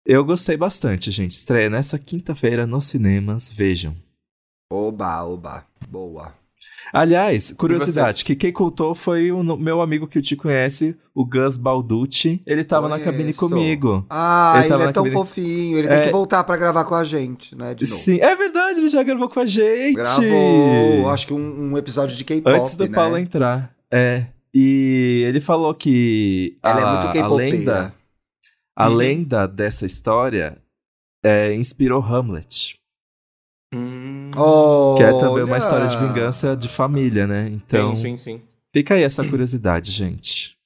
Eu 0.06 0.24
gostei 0.24 0.56
bastante, 0.56 1.10
gente. 1.10 1.32
Estreia 1.32 1.70
nessa 1.70 1.98
quinta-feira 1.98 2.66
nos 2.66 2.84
cinemas. 2.84 3.50
Vejam. 3.50 3.94
Oba, 4.70 5.24
oba. 5.24 5.64
Boa. 5.88 6.32
Aliás, 6.92 7.52
curiosidade, 7.52 8.24
que 8.24 8.36
quem 8.36 8.52
contou 8.52 8.94
foi 8.94 9.32
o 9.32 9.42
meu 9.56 9.80
amigo 9.80 10.06
que 10.06 10.20
te 10.20 10.36
conhece, 10.36 10.94
o 11.14 11.24
Gus 11.24 11.56
Balducci. 11.56 12.40
Ele 12.46 12.62
tava 12.62 12.88
na 12.88 12.98
cabine 13.00 13.32
Conheço. 13.32 13.38
comigo. 13.48 14.06
Ah, 14.08 14.54
Ele 14.64 14.72
ele, 14.74 14.82
é 14.82 14.92
tão 14.92 15.02
cabine- 15.04 15.12
fofinho. 15.12 15.78
Ele 15.78 15.88
tem 15.88 15.96
É. 15.96 16.00
que 16.02 16.10
voltar 16.12 16.44
pra 16.44 16.56
gravar 16.56 16.84
com 16.84 16.94
a 16.94 17.02
gente, 17.02 17.56
né? 17.56 17.74
De 17.74 17.84
novo. 17.88 17.96
Sim, 18.00 18.20
é 18.20 18.36
verdade, 18.36 18.78
ele 18.78 18.88
já 18.90 19.02
gravou 19.02 19.28
com 19.28 19.40
a 19.40 19.46
gente. 19.46 19.94
Gravou, 19.94 21.08
acho 21.10 21.26
que 21.26 21.32
um, 21.34 21.72
um 21.72 21.78
episódio 21.78 22.16
de 22.16 22.22
K-pop, 22.24 22.54
Antes 22.56 22.76
do 22.76 22.86
né? 22.86 22.94
Paulo 22.94 23.16
entrar. 23.18 23.74
É. 23.90 24.26
E 24.52 25.24
ele 25.26 25.40
falou 25.40 25.74
que 25.74 26.58
Ela 26.62 26.80
é 26.80 26.82
a, 26.84 26.92
muito 26.92 27.06
a 27.08 27.12
K-popeira. 27.12 27.56
lenda, 27.56 27.94
a 28.76 28.88
Uhum. 28.88 28.94
lenda 28.96 29.46
dessa 29.46 29.86
história 29.86 30.58
é, 31.24 31.54
inspirou 31.54 32.02
Hamlet. 32.02 32.78
Hum, 33.72 34.30
Oh, 34.36 34.94
Que 34.96 35.02
é 35.04 35.12
também 35.12 35.42
uma 35.44 35.58
história 35.58 35.86
de 35.88 35.96
vingança 35.96 36.56
de 36.56 36.68
família, 36.68 37.26
né? 37.26 37.48
Então, 37.48 37.94
sim, 37.94 38.16
sim, 38.16 38.38
sim. 38.38 38.42
fica 38.72 38.94
aí 38.94 39.02
essa 39.02 39.24
curiosidade, 39.28 39.90
gente. 39.90 40.56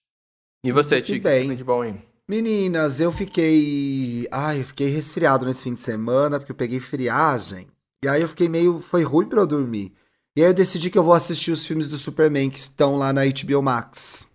E 0.64 0.72
você, 0.72 1.00
Tic? 1.00 1.22
bem. 1.22 1.48
Tudo 1.48 1.56
de 1.56 1.64
bom, 1.64 1.84
hein? 1.84 2.02
Meninas, 2.28 3.00
eu 3.00 3.10
fiquei. 3.10 4.26
Ai, 4.30 4.60
eu 4.60 4.64
fiquei 4.64 4.88
resfriado 4.88 5.46
nesse 5.46 5.62
fim 5.62 5.72
de 5.74 5.80
semana, 5.80 6.38
porque 6.38 6.52
eu 6.52 6.56
peguei 6.56 6.80
friagem. 6.80 7.68
E 8.04 8.08
aí 8.08 8.20
eu 8.20 8.28
fiquei 8.28 8.48
meio. 8.48 8.80
Foi 8.80 9.02
ruim 9.02 9.26
pra 9.26 9.40
eu 9.40 9.46
dormir. 9.46 9.92
E 10.36 10.42
aí 10.42 10.48
eu 10.50 10.54
decidi 10.54 10.90
que 10.90 10.98
eu 10.98 11.02
vou 11.02 11.14
assistir 11.14 11.50
os 11.52 11.64
filmes 11.66 11.88
do 11.88 11.96
Superman 11.96 12.50
que 12.50 12.58
estão 12.58 12.96
lá 12.96 13.12
na 13.12 13.22
HBO 13.24 13.62
Max. 13.62 14.28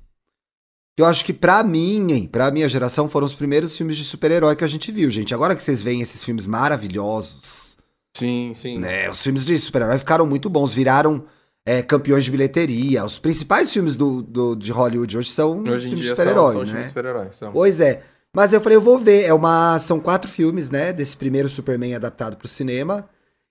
Eu 0.98 1.06
acho 1.06 1.26
que 1.26 1.34
pra 1.34 1.64
mim, 1.64 2.30
pra 2.32 2.52
minha 2.52 2.70
geração, 2.70 3.10
foram 3.10 3.26
os 3.26 3.34
primeiros 3.34 3.76
filmes 3.76 3.98
de 3.98 4.04
super-herói 4.04 4.56
que 4.56 4.64
a 4.64 4.68
gente 4.68 4.92
viu, 4.92 5.10
gente. 5.10 5.34
Agora 5.34 5.56
que 5.56 5.64
vocês 5.64 5.82
veem 5.82 6.02
esses 6.02 6.24
filmes 6.24 6.46
maravilhosos, 6.46 7.78
Sim, 8.16 8.52
sim. 8.54 8.78
né? 8.78 9.10
Os 9.10 9.22
filmes 9.22 9.44
de 9.46 9.58
super-herói 9.58 9.98
ficaram 9.98 10.26
muito 10.26 10.50
bons, 10.50 10.72
viraram 10.74 11.26
é, 11.66 11.82
campeões 11.82 12.24
de 12.26 12.32
bilheteria. 12.32 13.04
Os 13.04 13.18
principais 13.18 13.72
filmes 13.74 13.96
do, 13.98 14.22
do- 14.22 14.56
de 14.56 14.72
Hollywood 14.72 15.18
hoje 15.18 15.32
são 15.32 15.62
Hoje 15.68 15.86
filmes 15.88 16.02
de 16.04 16.08
super-herói, 16.10 16.54
filmes 16.54 16.74
né? 16.74 16.82
de 16.82 16.88
super-herói. 16.88 17.28
são. 17.32 17.52
Pois 17.52 17.80
é. 17.80 18.04
Mas 18.36 18.54
eu 18.54 18.62
falei, 18.62 18.78
eu 18.78 18.82
vou 18.82 19.00
ver. 19.00 19.24
É 19.24 19.34
uma, 19.34 19.80
são 19.80 20.00
quatro 20.00 20.30
filmes, 20.30 20.70
né? 20.70 20.94
Desse 20.94 21.16
primeiro 21.18 21.50
Superman 21.50 21.96
adaptado 21.96 22.36
pro 22.38 22.48
cinema. 22.48 23.08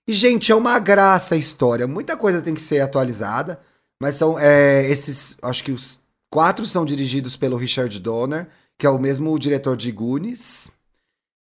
E, 0.07 0.13
gente, 0.13 0.51
é 0.51 0.55
uma 0.55 0.77
graça 0.79 1.35
a 1.35 1.37
história. 1.37 1.87
Muita 1.87 2.15
coisa 2.17 2.41
tem 2.41 2.53
que 2.53 2.61
ser 2.61 2.79
atualizada. 2.81 3.59
Mas 4.01 4.15
são 4.15 4.37
é, 4.39 4.85
esses. 4.89 5.37
Acho 5.41 5.63
que 5.63 5.71
os 5.71 5.99
quatro 6.33 6.65
são 6.65 6.83
dirigidos 6.83 7.37
pelo 7.37 7.55
Richard 7.57 7.99
Donner, 7.99 8.47
que 8.75 8.87
é 8.87 8.89
o 8.89 8.97
mesmo 8.97 9.37
diretor 9.37 9.77
de 9.77 9.91
Goonies. 9.91 10.71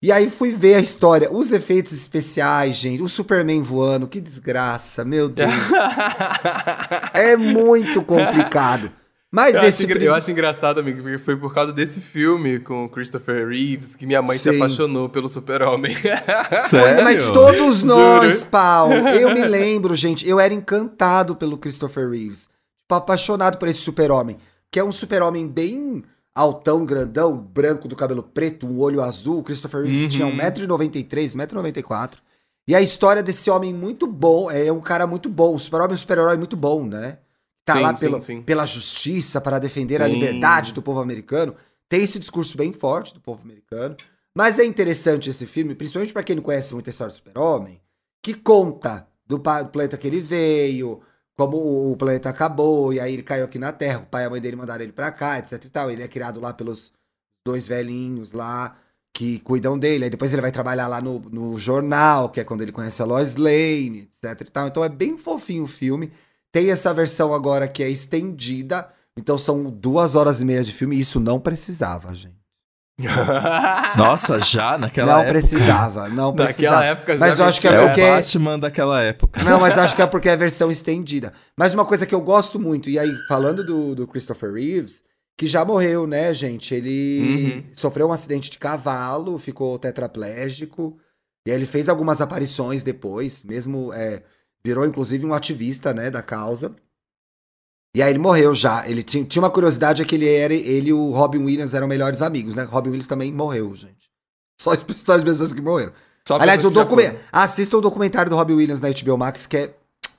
E 0.01 0.13
aí 0.13 0.31
fui 0.31 0.53
ver 0.53 0.75
a 0.75 0.81
história, 0.81 1.29
os 1.33 1.51
efeitos 1.51 1.93
especiais, 1.93 2.77
gente, 2.77 3.03
o 3.03 3.09
Superman 3.09 3.63
voando, 3.63 4.07
que 4.07 4.21
desgraça, 4.21 5.05
meu 5.05 5.29
Deus. 5.29 5.51
é 7.15 7.37
muito 7.37 8.01
complicado. 8.03 8.93
Mas 9.33 9.57
Eu, 9.57 9.65
esse 9.65 9.83
acho, 9.85 9.93
prim- 9.93 10.05
eu 10.05 10.15
acho 10.15 10.31
engraçado, 10.31 10.79
amigo, 10.79 11.03
porque 11.03 11.19
foi 11.19 11.37
por 11.37 11.53
causa 11.53 11.73
desse 11.73 12.01
filme 12.01 12.61
com 12.61 12.85
o 12.85 12.89
Christopher 12.89 13.49
Reeves 13.49 13.97
que 13.97 14.07
minha 14.07 14.23
mãe 14.23 14.39
se 14.39 14.49
Sim. 14.51 14.57
apaixonou 14.57 15.09
pelo 15.09 15.29
Super-Homem. 15.29 15.97
Sério? 16.69 17.03
Mas 17.03 17.25
todos 17.35 17.83
nós, 17.83 18.35
Juro. 18.39 18.47
Paulo. 18.51 18.95
Eu 19.09 19.35
me 19.35 19.45
lembro, 19.45 19.95
gente, 19.97 20.27
eu 20.29 20.39
era 20.39 20.55
encantado 20.55 21.35
pelo 21.35 21.59
Christopher 21.59 22.09
Reeves. 22.09 22.43
Tipo, 22.83 22.95
apaixonado 22.95 23.59
por 23.59 23.67
esse 23.67 23.81
super-homem. 23.81 24.37
Que 24.71 24.81
é 24.81 24.85
um 24.85 24.93
super-homem 24.93 25.47
bem 25.49 26.05
altão, 26.35 26.85
grandão, 26.85 27.37
branco, 27.37 27.89
do 27.89 27.97
cabelo 27.97 28.23
preto, 28.23 28.67
um 28.67 28.79
olho 28.79 29.03
azul. 29.03 29.39
O 29.39 29.43
Christopher 29.43 29.83
Reeves 29.83 30.03
Uhum. 30.03 30.09
tinha 30.09 30.27
1,93m, 30.27 31.35
1,94m. 31.47 32.19
E 32.69 32.75
a 32.75 32.81
história 32.83 33.23
desse 33.23 33.49
homem 33.49 33.73
muito 33.73 34.07
bom, 34.07 34.51
é 34.51 34.71
um 34.73 34.81
cara 34.81 35.07
muito 35.07 35.29
bom. 35.29 35.55
O 35.55 35.59
super-homem 35.59 35.93
é 35.93 35.95
um 35.95 35.99
super-herói 35.99 36.37
muito 36.37 36.57
bom, 36.57 36.85
né? 36.85 37.19
Tá 37.65 37.75
Sim, 37.75 37.81
lá 37.81 37.95
pelo, 37.95 38.23
sim. 38.23 38.43
pela 38.43 38.67
justiça, 38.67 39.41
para 39.41 39.59
defender 39.59 40.03
a 40.03 40.07
liberdade 40.07 40.73
do 40.73 40.83
povo 40.83 41.01
americano. 41.01 41.55
Tem 41.89 42.03
esse 42.03 42.19
discurso 42.19 42.57
bem 42.57 42.73
forte 42.73 43.15
do 43.15 43.21
povo 43.21 43.43
americano. 43.43 43.97
Mas 44.35 44.59
é 44.59 44.65
interessante 44.65 45.31
esse 45.31 45.47
filme, 45.47 45.75
principalmente 45.75 46.13
para 46.13 46.23
quem 46.23 46.37
não 46.37 46.43
conhece 46.43 46.75
muito 46.75 46.89
a 46.89 46.91
história 46.91 47.13
do 47.13 47.17
super-homem, 47.17 47.81
que 48.23 48.35
conta 48.35 49.07
do 49.27 49.39
planeta 49.41 49.97
que 49.97 50.07
ele 50.07 50.21
veio, 50.21 51.01
como 51.37 51.93
o, 51.93 51.97
planeta 51.97 52.31
acabou, 52.31 52.93
e 52.93 53.01
aí 53.01 53.13
ele 53.13 53.23
caiu 53.23 53.45
aqui 53.45 53.59
na 53.59 53.73
Terra, 53.73 54.01
o 54.01 54.07
pai 54.07 54.25
e 54.25 54.27
a 54.27 54.31
mãe 54.31 54.41
dele 54.41 54.57
mandaram 54.57 54.83
ele 54.83 54.93
pra 54.93 55.13
cá, 55.13 55.39
etc 55.39 55.63
e 55.65 55.69
tal. 55.69 55.91
Ele 55.91 56.03
é 56.03 56.09
criado 56.09 56.41
lá 56.41 56.53
pelos 56.53 56.93
dois 57.45 57.69
velhinhos 57.69 58.33
lá 58.33 58.77
que 59.13 59.39
cuidam 59.41 59.79
dele. 59.79 60.05
Aí 60.05 60.11
depois 60.11 60.33
ele 60.33 60.43
vai 60.43 60.53
trabalhar 60.53 60.87
lá 60.89 61.01
no, 61.01 61.21
no 61.21 61.59
jornal, 61.59 62.31
que 62.31 62.41
é 62.41 62.45
quando 62.45 62.63
ele 62.63 62.73
conhece 62.73 63.03
a 63.03 63.05
Lois 63.05 63.37
Lane, 63.37 64.09
etc 64.11 64.41
e 64.41 64.51
tal. 64.51 64.69
Então 64.69 64.85
é 64.85 64.89
bem 64.89 65.19
fofinho 65.19 65.65
o 65.65 65.69
filme. 65.69 66.13
Tem 66.51 66.71
essa 66.71 66.93
versão 66.95 67.35
agora 67.35 67.69
que 67.69 67.83
é 67.83 67.91
estendida. 67.91 68.91
Então 69.17 69.37
são 69.37 69.71
duas 69.71 70.15
horas 70.15 70.41
e 70.41 70.45
meia 70.45 70.65
de 70.65 70.73
filme. 70.73 70.99
Isso 70.99 71.21
não 71.21 71.39
precisava, 71.41 72.15
gente. 72.15 72.46
Nossa, 73.97 74.39
já 74.41 74.79
naquela 74.79 75.13
não 75.13 75.19
época. 75.21 75.33
precisava, 75.33 76.09
não 76.09 76.31
Naquela 76.33 76.47
precisava. 76.47 76.85
época 76.85 77.17
já 77.17 77.27
Mas 77.27 77.39
eu 77.39 77.45
acho 77.45 77.61
que 77.61 77.69
é 77.69 77.73
É 77.75 77.87
porque- 77.87 78.03
o 78.03 78.15
Batman 78.15 78.59
daquela 78.59 79.03
época. 79.03 79.43
Não, 79.43 79.61
mas 79.61 79.77
acho 79.79 79.95
que 79.95 80.03
é 80.03 80.07
porque 80.07 80.29
é 80.29 80.33
a 80.33 80.37
versão 80.37 80.71
estendida. 80.71 81.33
Mas 81.59 81.75
uma 81.75 81.85
coisa 81.85 82.07
que 82.07 82.15
eu 82.15 82.21
gosto 82.21 82.59
muito, 82.59 82.89
e 82.89 82.99
aí, 82.99 83.15
falando 83.29 83.65
do, 83.65 83.95
do 83.95 84.07
Christopher 84.07 84.53
Reeves, 84.53 85.03
que 85.37 85.47
já 85.47 85.65
morreu, 85.65 86.07
né, 86.07 86.33
gente? 86.33 86.75
Ele 86.75 87.55
Uhum. 87.67 87.75
sofreu 87.75 88.09
um 88.09 88.13
acidente 88.13 88.51
de 88.51 88.59
cavalo, 88.59 89.39
ficou 89.39 89.79
tetraplégico. 89.79 90.97
E 91.47 91.51
aí 91.51 91.57
ele 91.57 91.67
fez 91.67 91.89
algumas 91.89 92.21
aparições 92.21 92.83
depois, 92.83 93.43
mesmo. 93.45 93.93
é, 93.93 94.23
virou, 94.65 94.85
inclusive, 94.87 95.25
um 95.25 95.35
ativista, 95.35 95.93
né, 95.95 96.11
da 96.11 96.23
causa. 96.23 96.75
E 97.97 98.03
aí 98.03 98.11
ele 98.11 98.19
morreu 98.19 98.55
já. 98.55 98.87
Ele 98.87 99.03
tinha, 99.03 99.25
tinha 99.25 99.41
uma 99.43 99.49
curiosidade, 99.51 100.03
é 100.03 100.05
que 100.05 100.15
ele, 100.15 100.29
era, 100.29 100.53
ele 100.53 100.91
e 100.91 100.93
o 100.93 101.13
Robin 101.13 101.39
Williams 101.39 101.73
eram 101.73 101.89
melhores 101.89 102.21
amigos, 102.21 102.55
né? 102.55 102.65
Robin 102.65 102.91
Williams 102.91 103.07
também 103.07 103.33
morreu, 103.33 103.75
gente. 103.75 104.11
Só 104.61 104.73
as 104.73 104.85
histórias 104.87 105.25
de 105.25 105.31
pessoas 105.31 105.51
que 105.55 105.63
morreram. 105.63 105.95
Só 106.29 106.37
Aliás, 106.37 106.63
o 106.63 106.71
foram. 106.71 107.19
Assista 107.33 107.79
o 107.79 107.81
documentário 107.81 108.29
do 108.29 108.37
Robbie 108.37 108.53
Williams 108.53 108.83
na 108.83 108.91
HBO 108.91 109.17
Max, 109.17 109.47
que 109.47 109.57
é 109.57 109.75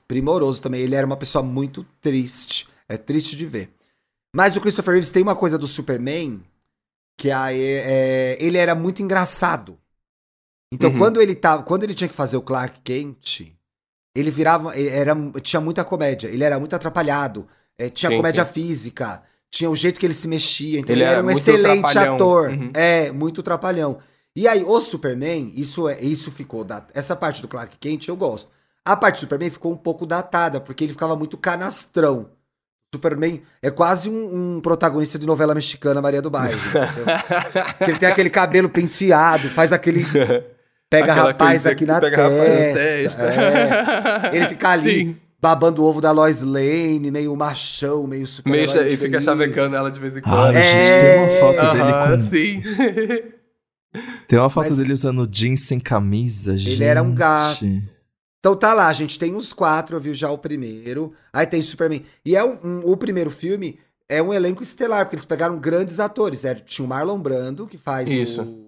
primoroso 0.08 0.60
também. 0.60 0.80
Ele 0.80 0.96
era 0.96 1.06
uma 1.06 1.16
pessoa 1.16 1.40
muito 1.40 1.86
triste. 2.00 2.68
É 2.88 2.96
triste 2.96 3.36
de 3.36 3.46
ver. 3.46 3.72
Mas 4.34 4.56
o 4.56 4.60
Christopher 4.60 4.94
Reeves 4.94 5.12
tem 5.12 5.22
uma 5.22 5.36
coisa 5.36 5.56
do 5.56 5.68
Superman 5.68 6.42
que 7.16 7.30
aí, 7.30 7.62
é, 7.62 8.38
ele 8.40 8.58
era 8.58 8.74
muito 8.74 9.04
engraçado. 9.04 9.78
Então, 10.72 10.90
Uhum. 10.90 10.98
quando 10.98 11.22
ele 11.22 11.36
tava, 11.36 11.62
quando 11.62 11.84
ele 11.84 11.94
tinha 11.94 12.08
que 12.08 12.14
fazer 12.14 12.36
o 12.36 12.42
Clark 12.42 12.80
Kent, 12.80 13.52
ele 14.16 14.32
virava, 14.32 14.76
ele 14.76 14.88
era, 14.88 15.14
tinha 15.40 15.60
muita 15.60 15.84
comédia. 15.84 16.26
Ele 16.26 16.42
era 16.42 16.58
muito 16.58 16.74
atrapalhado. 16.74 17.48
É, 17.78 17.88
tinha 17.88 18.10
Sim, 18.10 18.16
comédia 18.16 18.44
sim. 18.44 18.52
física. 18.52 19.22
Tinha 19.50 19.70
o 19.70 19.76
jeito 19.76 19.98
que 19.98 20.04
ele 20.04 20.12
se 20.14 20.28
mexia. 20.28 20.80
Então, 20.80 20.94
Ele 20.94 21.02
ele, 21.02 21.10
era 21.10 21.24
um 21.24 21.30
excelente 21.30 21.80
trapalhão. 21.80 22.14
ator. 22.16 22.50
Uhum. 22.50 22.70
É, 22.74 23.10
muito 23.12 23.42
trapalhão. 23.42 23.98
E 24.36 24.46
aí, 24.46 24.62
o 24.62 24.78
Superman, 24.80 25.52
isso, 25.56 25.88
é, 25.88 25.98
isso 26.00 26.30
ficou. 26.30 26.64
Dat... 26.64 26.84
Essa 26.94 27.16
parte 27.16 27.40
do 27.40 27.48
Clark 27.48 27.76
Kent 27.78 28.08
eu 28.08 28.16
gosto. 28.16 28.50
A 28.84 28.94
parte 28.96 29.16
do 29.16 29.20
Superman 29.20 29.50
ficou 29.50 29.72
um 29.72 29.76
pouco 29.76 30.04
datada, 30.04 30.60
porque 30.60 30.84
ele 30.84 30.92
ficava 30.92 31.16
muito 31.16 31.36
canastrão. 31.38 32.28
Superman 32.94 33.42
é 33.62 33.70
quase 33.70 34.08
um, 34.08 34.56
um 34.56 34.60
protagonista 34.60 35.18
de 35.18 35.26
novela 35.26 35.54
mexicana 35.54 36.00
Maria 36.00 36.22
do 36.22 36.30
Bairro. 36.30 36.58
ele 37.80 37.98
tem 37.98 38.08
aquele 38.08 38.30
cabelo 38.30 38.68
penteado, 38.68 39.48
faz 39.50 39.72
aquele. 39.72 40.04
Pega 40.90 41.12
Aquela 41.12 41.28
rapaz 41.28 41.66
aqui 41.66 41.84
na 41.84 42.00
pega 42.00 42.16
rapaz 42.16 42.38
na 42.48 42.54
testa. 42.56 43.22
testa. 43.26 44.30
é. 44.32 44.36
Ele 44.36 44.48
fica 44.48 44.68
ali 44.72 44.90
Sim. 44.94 45.16
Babando 45.40 45.82
o 45.82 45.86
ovo 45.86 46.00
da 46.00 46.10
Lois 46.10 46.42
Lane, 46.42 47.10
meio 47.10 47.34
machão, 47.36 48.06
meio 48.06 48.26
super. 48.26 48.50
Meio 48.50 48.64
e 48.64 48.96
fica 48.96 49.20
chavecando 49.20 49.76
ela 49.76 49.90
de 49.90 50.00
vez 50.00 50.16
em 50.16 50.20
Ah, 50.20 50.22
quando. 50.22 50.54
gente, 50.54 50.90
tem 51.00 51.18
uma 51.18 51.28
foto 51.40 51.58
Aham, 51.58 52.08
dele 52.08 52.16
com. 52.16 52.28
sim. 52.28 53.34
Tem 54.28 54.38
uma 54.38 54.50
foto 54.50 54.68
Mas- 54.68 54.76
dele 54.76 54.92
usando 54.92 55.26
jeans 55.26 55.60
sem 55.62 55.80
camisa, 55.80 56.56
gente. 56.56 56.82
era 56.82 57.02
um 57.02 57.14
gato. 57.14 57.64
Então 58.38 58.54
tá 58.54 58.74
lá, 58.74 58.92
gente. 58.92 59.18
Tem 59.18 59.34
os 59.34 59.52
quatro, 59.54 59.96
eu 59.96 60.00
vi 60.00 60.12
já 60.12 60.30
o 60.30 60.36
primeiro. 60.38 61.12
Aí 61.32 61.46
tem 61.46 61.62
Superman. 61.62 62.04
E 62.24 62.36
é 62.36 62.44
um, 62.44 62.58
um- 62.62 62.82
o 62.84 62.96
primeiro 62.98 63.30
filme 63.30 63.78
é 64.08 64.22
um 64.22 64.32
elenco 64.32 64.62
estelar, 64.62 65.04
porque 65.06 65.16
eles 65.16 65.24
pegaram 65.24 65.58
grandes 65.58 65.98
atores. 65.98 66.44
É, 66.44 66.54
tinha 66.54 66.84
o 66.84 66.88
Marlon 66.88 67.18
Brando, 67.18 67.66
que 67.66 67.78
faz 67.78 68.06
Isso. 68.08 68.42
o. 68.42 68.67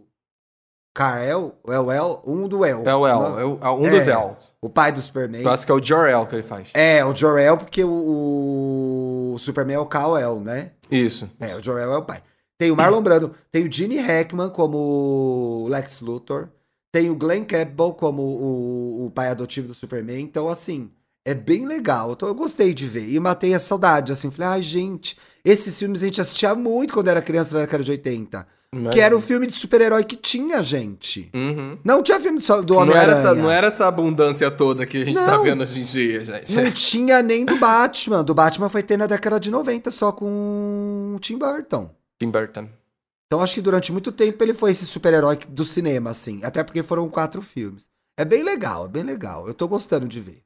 Carl, 0.92 1.54
é 1.68 1.78
o 1.78 1.92
El, 1.92 2.22
um 2.26 2.48
do 2.48 2.64
El. 2.64 2.82
É 2.86 2.94
o 2.94 3.06
El, 3.06 3.20
Não, 3.20 3.38
é 3.38 3.42
é 3.42 3.70
um 3.70 3.90
dos 3.90 4.08
É. 4.08 4.12
El. 4.12 4.36
O 4.60 4.68
pai 4.68 4.90
do 4.90 5.00
Superman. 5.00 5.42
Eu 5.42 5.50
acho 5.50 5.64
que 5.64 5.70
é 5.70 5.74
o 5.74 5.82
Jor-El 5.82 6.26
que 6.26 6.34
ele 6.34 6.42
faz. 6.42 6.70
É, 6.74 7.04
o 7.04 7.14
Jor-El, 7.14 7.56
porque 7.58 7.84
o, 7.84 9.32
o 9.34 9.38
Superman 9.38 9.76
é 9.76 9.78
o 9.78 9.86
Kal-El, 9.86 10.40
né? 10.40 10.72
Isso. 10.90 11.30
É, 11.38 11.54
o 11.54 11.62
Jor-El 11.62 11.92
é 11.92 11.96
o 11.98 12.02
pai. 12.02 12.20
Tem 12.58 12.70
o 12.70 12.76
Marlon 12.76 13.00
Brando, 13.00 13.34
tem 13.50 13.66
o 13.66 13.72
Gene 13.72 13.98
Hackman 13.98 14.50
como 14.50 15.66
Lex 15.70 16.02
Luthor, 16.02 16.48
tem 16.92 17.08
o 17.08 17.14
Glenn 17.16 17.44
Campbell 17.44 17.94
como 17.94 18.22
o, 18.22 19.06
o 19.06 19.10
pai 19.10 19.28
adotivo 19.28 19.68
do 19.68 19.74
Superman. 19.74 20.20
Então, 20.20 20.46
assim, 20.48 20.90
é 21.24 21.34
bem 21.34 21.66
legal. 21.66 22.12
Então, 22.12 22.28
eu 22.28 22.34
gostei 22.34 22.72
de 22.74 22.86
ver. 22.86 23.08
E 23.08 23.18
matei 23.20 23.54
a 23.54 23.60
saudade, 23.60 24.12
assim. 24.12 24.30
Falei, 24.30 24.48
ai, 24.48 24.62
gente, 24.62 25.16
esses 25.44 25.78
filmes 25.78 26.02
a 26.02 26.06
gente 26.06 26.20
assistia 26.20 26.54
muito 26.54 26.92
quando 26.94 27.08
era 27.08 27.20
criança 27.22 27.54
na 27.54 27.60
década 27.62 27.84
de 27.84 27.90
80. 27.90 28.46
Que 28.92 29.00
era 29.00 29.16
o 29.16 29.20
filme 29.20 29.48
de 29.48 29.56
super-herói 29.56 30.04
que 30.04 30.14
tinha, 30.14 30.62
gente. 30.62 31.28
Uhum. 31.34 31.76
Não 31.84 32.04
tinha 32.04 32.20
filme 32.20 32.40
do 32.64 32.76
Homem-Aranha. 32.76 33.34
não 33.34 33.50
era 33.50 33.66
essa 33.66 33.88
abundância 33.88 34.48
toda 34.48 34.86
que 34.86 34.98
a 34.98 35.04
gente 35.04 35.16
tá 35.16 35.38
Não. 35.38 35.42
vendo 35.42 35.62
hoje 35.64 35.80
em 35.80 35.82
dia, 35.82 36.24
gente. 36.24 36.54
Não 36.54 36.70
tinha 36.70 37.20
nem 37.20 37.44
do 37.44 37.58
Batman. 37.58 38.22
Do 38.22 38.32
Batman 38.32 38.68
foi 38.68 38.84
ter 38.84 38.96
na 38.96 39.08
década 39.08 39.40
de 39.40 39.50
90, 39.50 39.90
só 39.90 40.12
com 40.12 41.14
o 41.16 41.18
Tim 41.18 41.36
Burton. 41.36 41.90
Tim 42.20 42.30
Burton. 42.30 42.68
Então 43.26 43.42
acho 43.42 43.54
que 43.54 43.60
durante 43.60 43.90
muito 43.90 44.12
tempo 44.12 44.40
ele 44.44 44.54
foi 44.54 44.70
esse 44.70 44.86
super-herói 44.86 45.36
do 45.48 45.64
cinema, 45.64 46.10
assim. 46.10 46.38
Até 46.44 46.62
porque 46.62 46.84
foram 46.84 47.08
quatro 47.08 47.42
filmes. 47.42 47.88
É 48.16 48.24
bem 48.24 48.44
legal, 48.44 48.84
é 48.86 48.88
bem 48.88 49.02
legal. 49.02 49.48
Eu 49.48 49.54
tô 49.54 49.66
gostando 49.66 50.06
de 50.06 50.20
ver. 50.20 50.42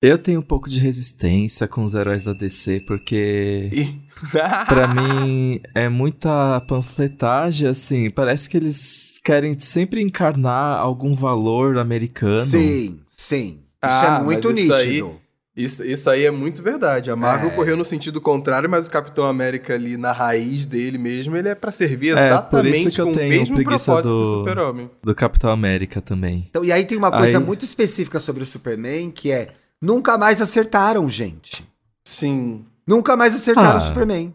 Eu 0.00 0.16
tenho 0.16 0.38
um 0.38 0.42
pouco 0.44 0.68
de 0.68 0.78
resistência 0.78 1.66
com 1.66 1.84
os 1.84 1.92
heróis 1.92 2.22
da 2.22 2.32
DC, 2.32 2.80
porque 2.86 3.68
Ih. 3.72 3.96
pra 4.68 4.86
mim 4.94 5.60
é 5.74 5.88
muita 5.88 6.60
panfletagem, 6.68 7.68
assim. 7.68 8.08
Parece 8.08 8.48
que 8.48 8.56
eles 8.56 9.20
querem 9.24 9.58
sempre 9.58 10.00
encarnar 10.00 10.78
algum 10.78 11.14
valor 11.14 11.78
americano. 11.78 12.36
Sim, 12.36 13.00
sim. 13.10 13.58
Isso 13.58 13.60
Ah, 13.82 14.18
é 14.20 14.24
muito 14.24 14.48
mas 14.48 14.58
isso 14.58 14.74
aí- 14.74 14.86
nítido. 15.02 15.20
Isso, 15.56 15.84
isso 15.84 16.08
aí 16.08 16.24
é 16.24 16.30
muito 16.30 16.62
verdade. 16.62 17.10
A 17.10 17.16
Marvel 17.16 17.48
É. 17.50 17.52
correu 17.52 17.76
no 17.76 17.84
sentido 17.84 18.20
contrário, 18.20 18.70
mas 18.70 18.86
o 18.86 18.90
Capitão 18.92 19.24
América 19.24 19.74
ali 19.74 19.96
na 19.96 20.12
raiz 20.12 20.64
dele 20.64 20.96
mesmo, 20.98 21.36
ele 21.36 21.48
é 21.48 21.54
pra 21.56 21.72
servir 21.72 22.16
É, 22.16 22.26
exatamente 22.28 22.50
por 22.70 22.76
isso 22.78 22.90
que 22.92 23.00
eu 23.00 23.06
com 23.06 23.10
o 23.10 23.14
tenho 23.16 23.28
mesmo 23.40 23.56
preguiça 23.56 23.86
propósito 23.86 24.14
do 24.14 24.22
do- 24.22 24.30
Super-Homem. 24.38 24.88
Do 25.02 25.14
Capitão 25.16 25.50
América 25.50 26.00
também. 26.00 26.46
Então, 26.48 26.64
e 26.64 26.70
aí 26.70 26.84
tem 26.84 26.96
uma 26.96 27.10
coisa 27.10 27.38
Aí- 27.38 27.44
muito 27.44 27.64
específica 27.64 28.20
sobre 28.20 28.44
o 28.44 28.46
Superman, 28.46 29.10
que 29.10 29.32
é 29.32 29.48
nunca 29.80 30.16
mais 30.18 30.40
acertaram, 30.42 31.08
gente. 31.08 31.66
Sim. 32.04 32.64
Nunca 32.86 33.16
mais 33.16 33.34
acertaram 33.34 33.78
Ah. 33.78 33.82
o 33.82 33.82
Superman. 33.82 34.34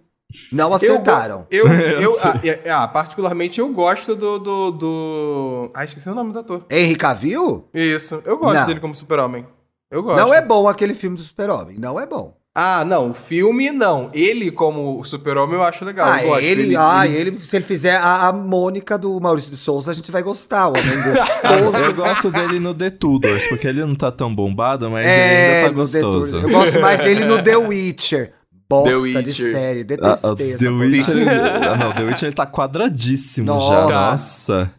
Não 0.51 0.73
acertaram. 0.73 1.45
Eu, 1.51 1.67
eu, 1.71 2.01
eu, 2.01 2.17
ah, 2.23 2.39
é- 2.43 2.69
ah, 2.71 2.87
particularmente, 2.87 3.59
eu 3.59 3.71
gosto 3.71 4.15
do, 4.15 4.39
do, 4.39 4.71
do... 4.71 5.69
Ah, 5.73 5.83
esqueci 5.85 6.09
o 6.09 6.15
nome 6.15 6.33
do 6.33 6.39
ator. 6.39 6.65
Henry 6.69 6.95
Cavill? 6.95 7.67
Isso, 7.73 8.21
eu 8.25 8.37
gosto 8.37 8.59
Não. 8.59 8.65
dele 8.67 8.79
como 8.79 8.95
super-homem. 8.95 9.45
Eu 9.91 10.01
gosto. 10.01 10.19
Não 10.19 10.33
é 10.33 10.41
bom 10.43 10.67
aquele 10.67 10.95
filme 10.95 11.15
do 11.15 11.21
Super-Homem. 11.21 11.77
Não 11.77 11.99
é 11.99 12.05
bom. 12.07 12.35
Ah, 12.55 12.85
não, 12.85 13.09
o 13.09 13.13
filme 13.15 13.71
não. 13.71 14.11
Ele 14.13 14.51
como 14.51 15.03
super-homem 15.03 15.55
eu 15.55 15.63
acho 15.63 15.83
legal. 15.83 16.07
Ah, 16.07 16.21
eu 16.21 16.29
gosto. 16.29 16.43
ele, 16.43 16.75
ah, 16.77 17.07
ele, 17.07 17.43
se 17.43 17.55
ele 17.55 17.65
fizer 17.65 17.95
a, 17.95 18.27
a 18.27 18.33
Mônica 18.33 18.95
do 18.95 19.19
Maurício 19.19 19.49
de 19.49 19.57
Souza, 19.57 19.89
a 19.89 19.93
gente 19.93 20.11
vai 20.11 20.21
gostar. 20.21 20.67
O 20.67 20.73
homem 20.73 20.83
gostoso. 21.01 21.77
Eu 21.83 21.93
gosto 21.95 22.31
dele 22.31 22.59
no 22.59 22.73
The 22.75 22.91
Tudors, 22.91 23.47
porque 23.47 23.67
ele 23.67 23.83
não 23.83 23.95
tá 23.95 24.11
tão 24.11 24.33
bombado, 24.33 24.87
mas 24.91 25.03
ele 25.03 25.15
é, 25.15 25.55
ainda 25.63 25.69
tá 25.69 25.75
no 25.75 25.87
The 25.87 26.01
gostoso. 26.01 26.37
Eu 26.37 26.49
gosto 26.49 26.79
mais 26.79 27.03
dele 27.03 27.25
no 27.25 27.41
The 27.41 27.57
Witcher. 27.57 28.33
Bosta 28.69 28.91
The 28.91 28.97
de 28.97 29.17
Witcher. 29.17 29.51
série. 29.51 29.79
Ah, 29.79 29.83
Detestei 29.83 30.51
ah, 30.51 30.53
essa 30.53 30.57
The. 30.59 30.69
Witcher, 30.69 31.17
ele- 31.17 31.29
ah, 31.29 31.77
não, 31.77 31.93
The 31.93 32.03
Witcher 32.03 32.27
ele 32.27 32.35
tá 32.35 32.45
quadradíssimo 32.45 33.47
Nossa. 33.47 33.91
já. 33.91 34.11
Nossa. 34.11 34.71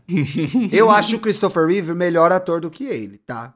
Eu 0.71 0.91
acho 0.93 1.17
o 1.17 1.19
Christopher 1.19 1.67
Reeve 1.67 1.93
melhor 1.93 2.31
ator 2.31 2.61
do 2.61 2.71
que 2.71 2.85
ele, 2.85 3.19
tá? 3.19 3.53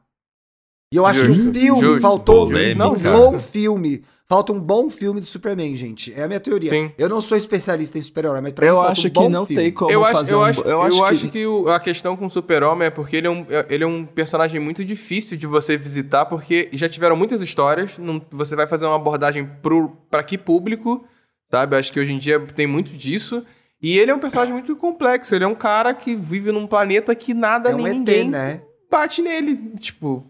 E 0.93 0.97
eu 0.97 1.05
acho 1.05 1.20
que 1.20 1.26
Justo, 1.32 1.51
o 1.51 1.55
filme 1.55 1.80
justo. 1.80 2.01
faltou 2.01 2.47
Polêmica. 2.47 2.89
um 2.89 2.95
bom 3.12 3.39
filme. 3.39 4.03
Falta 4.26 4.53
um 4.53 4.61
bom 4.61 4.91
filme 4.91 5.20
de 5.20 5.26
Superman, 5.26 5.74
gente. 5.74 6.12
É 6.14 6.22
a 6.24 6.26
minha 6.26 6.39
teoria. 6.41 6.68
Sim. 6.70 6.91
Eu 6.99 7.09
não 7.09 7.22
sou 7.22 7.36
especialista 7.36 7.97
em 7.99 8.03
super-herói, 8.03 8.43
mas 8.43 8.53
pra 8.53 8.66
Eu 8.66 8.72
mim 8.74 8.76
falta 8.78 8.93
acho 8.93 9.07
um 9.07 9.11
que 9.11 9.14
bom 9.20 9.28
não 9.30 9.47
filme. 9.47 9.62
tem 9.62 9.72
como 9.72 9.91
eu 9.91 10.05
acho, 10.05 10.12
fazer 10.18 10.34
eu 10.34 10.39
um... 10.39 10.43
acho, 10.43 10.61
eu 10.62 11.05
acho 11.07 11.28
que... 11.30 11.47
o- 11.47 11.68
a 11.70 11.80
questão 11.80 12.14
com 12.14 12.26
o 12.26 12.30
Super-Homem 12.30 12.89
é 12.89 12.91
porque 12.91 13.16
ele 13.16 13.26
é, 13.26 13.30
um, 13.30 13.47
ele 13.70 13.84
é 13.84 13.86
um 13.86 14.05
personagem 14.05 14.61
muito 14.61 14.84
difícil 14.84 15.36
de 15.39 15.47
você 15.47 15.78
visitar, 15.78 16.26
porque 16.26 16.68
já 16.74 16.89
tiveram 16.91 17.16
muitas 17.16 17.41
histórias, 17.41 17.97
não- 17.97 18.20
você 18.30 18.55
vai 18.55 18.66
fazer 18.66 18.84
uma 18.84 18.97
abordagem 18.97 19.47
pro, 19.62 19.97
pra 20.11 20.22
que 20.22 20.36
público, 20.36 21.05
sabe? 21.51 21.76
Acho 21.76 21.91
que 21.91 21.99
hoje 22.01 22.12
em 22.12 22.18
dia 22.18 22.39
tem 22.55 22.66
muito 22.66 22.93
disso. 22.93 23.43
E 23.80 23.99
ele 23.99 24.11
é 24.11 24.14
um 24.14 24.18
personagem 24.18 24.53
muito 24.53 24.76
complexo, 24.76 25.34
ele 25.34 25.45
é 25.45 25.49
um 25.49 25.55
cara 25.55 25.95
que 25.95 26.14
vive 26.14 26.53
num 26.53 26.66
planeta 26.66 27.14
que 27.14 27.32
nada 27.32 27.70
É 27.70 27.74
um 27.74 27.78
nem 27.78 27.86
ET, 27.93 27.95
ninguém 27.97 28.28
né? 28.28 28.61
bate 28.91 29.22
nele. 29.22 29.57
Tipo, 29.78 30.26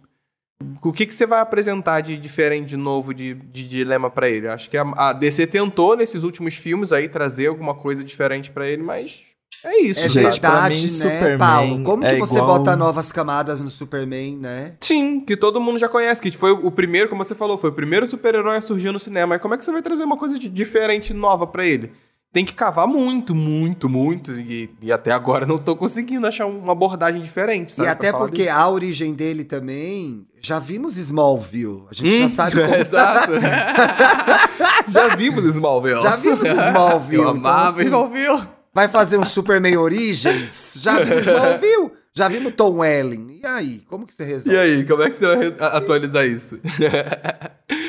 o 0.83 0.93
que, 0.93 1.07
que 1.07 1.15
você 1.15 1.27
vai 1.27 1.41
apresentar 1.41 2.01
de 2.01 2.17
diferente, 2.17 2.69
de 2.71 2.77
novo, 2.77 3.15
de, 3.15 3.35
de 3.35 3.67
dilema 3.69 4.11
pra 4.11 4.29
ele? 4.29 4.49
Acho 4.49 4.69
que 4.69 4.77
a, 4.77 4.83
a 4.97 5.13
DC 5.13 5.47
tentou 5.47 5.97
nesses 5.97 6.23
últimos 6.25 6.55
filmes 6.55 6.93
aí 6.93 7.09
trazer 7.09 7.47
alguma 7.47 7.75
coisa 7.75 8.03
diferente 8.03 8.51
pra 8.51 8.67
ele, 8.67 8.83
mas 8.83 9.25
é 9.65 9.81
isso. 9.83 10.01
É 10.01 10.09
sabe? 10.09 10.21
pra 10.23 10.31
verdade, 10.31 10.75
mim, 10.77 10.83
né, 10.83 10.89
Superman 10.89 11.39
Paulo? 11.39 11.83
Como 11.83 12.07
que 12.07 12.13
é 12.15 12.19
você 12.19 12.35
igual- 12.39 12.59
bota 12.59 12.77
novas 12.77 13.11
camadas 13.13 13.61
no 13.61 13.71
Superman, 13.71 14.37
né? 14.37 14.75
Sim, 14.81 15.21
que 15.21 15.37
todo 15.37 15.61
mundo 15.61 15.79
já 15.79 15.89
conhece, 15.89 16.21
que 16.21 16.31
foi 16.37 16.53
o 16.53 16.71
primeiro, 16.71 17.09
como 17.09 17.23
você 17.25 17.35
falou, 17.35 17.57
foi 17.59 17.71
o 17.71 17.75
primeiro 17.75 18.07
super-herói 18.07 18.57
a 18.57 18.61
surgir 18.61 18.91
no 18.93 18.99
cinema. 18.99 19.29
Mas 19.35 19.43
como 19.43 19.55
é 19.55 19.59
que 19.59 19.65
você 19.65 19.73
vai 19.73 19.83
trazer 19.83 20.05
uma 20.05 20.17
coisa 20.17 20.39
de 20.39 20.49
diferente, 20.49 21.13
nova 21.15 21.47
pra 21.47 21.65
ele? 21.65 21.93
Tem 22.39 22.45
que 22.45 22.55
cavar 22.55 22.86
muito, 22.86 23.34
muito, 23.34 23.89
muito. 23.89 24.39
E, 24.39 24.70
e 24.80 24.93
até 24.93 25.11
agora 25.11 25.45
não 25.45 25.59
tô 25.59 25.74
conseguindo 25.74 26.24
achar 26.24 26.47
uma 26.47 26.70
abordagem 26.70 27.20
diferente, 27.20 27.72
sabe? 27.72 27.89
e 27.89 27.91
até 27.91 28.12
porque 28.12 28.43
disso. 28.45 28.55
a 28.57 28.68
origem 28.70 29.12
dele 29.12 29.43
também. 29.43 30.24
Já 30.41 30.61
vimos 30.61 30.97
Smallville. 30.97 31.82
A 31.91 31.95
gente 31.95 32.14
Hum, 32.14 32.18
já 32.20 32.28
sabe 32.28 32.53
como. 32.62 32.74
Exato. 32.76 33.32
já 34.86 35.09
vimos 35.16 35.45
Smallville. 35.47 36.01
Já 36.01 36.14
vimos 36.14 36.49
Smallville. 36.49 37.22
Eu 37.24 37.30
então, 37.30 37.41
amava 37.41 37.70
assim, 37.80 37.86
Smallville. 37.86 38.49
Vai 38.72 38.86
fazer 38.86 39.18
um 39.18 39.24
Superman 39.24 39.76
Origins? 39.76 40.76
Já 40.80 41.01
vimos 41.03 41.22
Smallville? 41.26 41.91
Já 42.14 42.28
vimos 42.28 42.53
Tom 42.55 42.78
Welling. 42.78 43.41
E 43.43 43.47
aí? 43.49 43.82
Como 43.89 44.07
que 44.07 44.14
você 44.14 44.22
resolve? 44.22 44.57
E 44.57 44.61
aí, 44.61 44.84
como 44.84 45.03
é 45.03 45.11
que 45.11 45.16
você 45.16 45.26
vai 45.26 45.57
a- 45.59 45.76
atualizar 45.78 46.24
isso? 46.24 46.57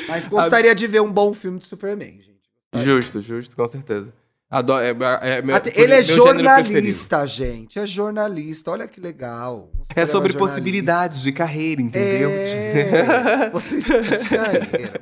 Mas 0.08 0.26
gostaria 0.26 0.74
de 0.74 0.88
ver 0.88 1.02
um 1.02 1.12
bom 1.12 1.32
filme 1.32 1.60
de 1.60 1.66
Superman, 1.68 2.18
gente. 2.20 2.84
justo, 2.84 3.20
justo, 3.22 3.54
com 3.54 3.68
certeza. 3.68 4.12
Adoro, 4.50 4.82
é, 4.82 4.88
é 4.90 5.54
Até- 5.54 5.70
meu 5.70 5.84
ele 5.84 5.94
é 5.94 6.02
jornalista, 6.02 7.24
gente. 7.24 7.78
É 7.78 7.86
jornalista. 7.86 8.72
Olha 8.72 8.88
que 8.88 9.00
legal. 9.00 9.70
É 9.94 10.04
sobre 10.04 10.32
possibilidades 10.32 11.22
de 11.22 11.30
carreira, 11.30 11.80
entendeu? 11.80 12.28
É, 12.30 13.48
possibilidades 13.52 14.24
de 14.24 14.28
carreira. 14.28 15.00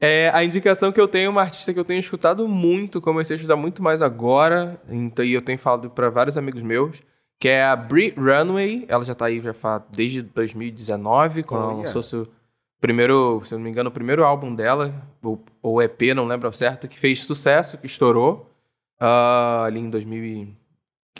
É, 0.00 0.28
a 0.34 0.42
indicação 0.42 0.90
que 0.90 1.00
eu 1.00 1.06
tenho 1.06 1.26
é 1.26 1.28
uma 1.28 1.42
artista 1.42 1.72
que 1.72 1.78
eu 1.78 1.84
tenho 1.84 2.00
escutado 2.00 2.48
muito, 2.48 3.00
comecei 3.00 3.34
a 3.34 3.36
estudar 3.36 3.54
muito 3.54 3.80
mais 3.80 4.02
agora, 4.02 4.80
então, 4.90 5.24
e 5.24 5.32
eu 5.32 5.40
tenho 5.40 5.60
falado 5.60 5.88
para 5.88 6.10
vários 6.10 6.36
amigos 6.36 6.60
meus, 6.60 7.00
que 7.38 7.46
é 7.48 7.62
a 7.62 7.76
Brie 7.76 8.12
Runway. 8.16 8.84
Ela 8.88 9.04
já 9.04 9.14
tá 9.14 9.26
aí 9.26 9.40
já 9.40 9.54
faz, 9.54 9.82
desde 9.92 10.20
2019, 10.22 11.44
quando 11.44 11.62
ela 11.62 11.74
Olha. 11.74 11.82
lançou 11.84 12.02
seu 12.02 12.26
primeiro, 12.82 13.40
se 13.46 13.54
não 13.54 13.60
me 13.62 13.70
engano, 13.70 13.88
o 13.88 13.92
primeiro 13.92 14.24
álbum 14.24 14.54
dela, 14.54 14.92
ou, 15.62 15.80
EP, 15.82 16.12
não 16.14 16.26
lembro 16.26 16.48
ao 16.48 16.52
certo, 16.52 16.86
que 16.88 16.98
fez 17.00 17.20
sucesso, 17.20 17.78
que 17.78 17.86
estourou 17.86 18.50
ah, 19.00 19.64
ali 19.66 19.80
em 19.80 19.88
2000 19.88 20.24
e- 20.24 20.56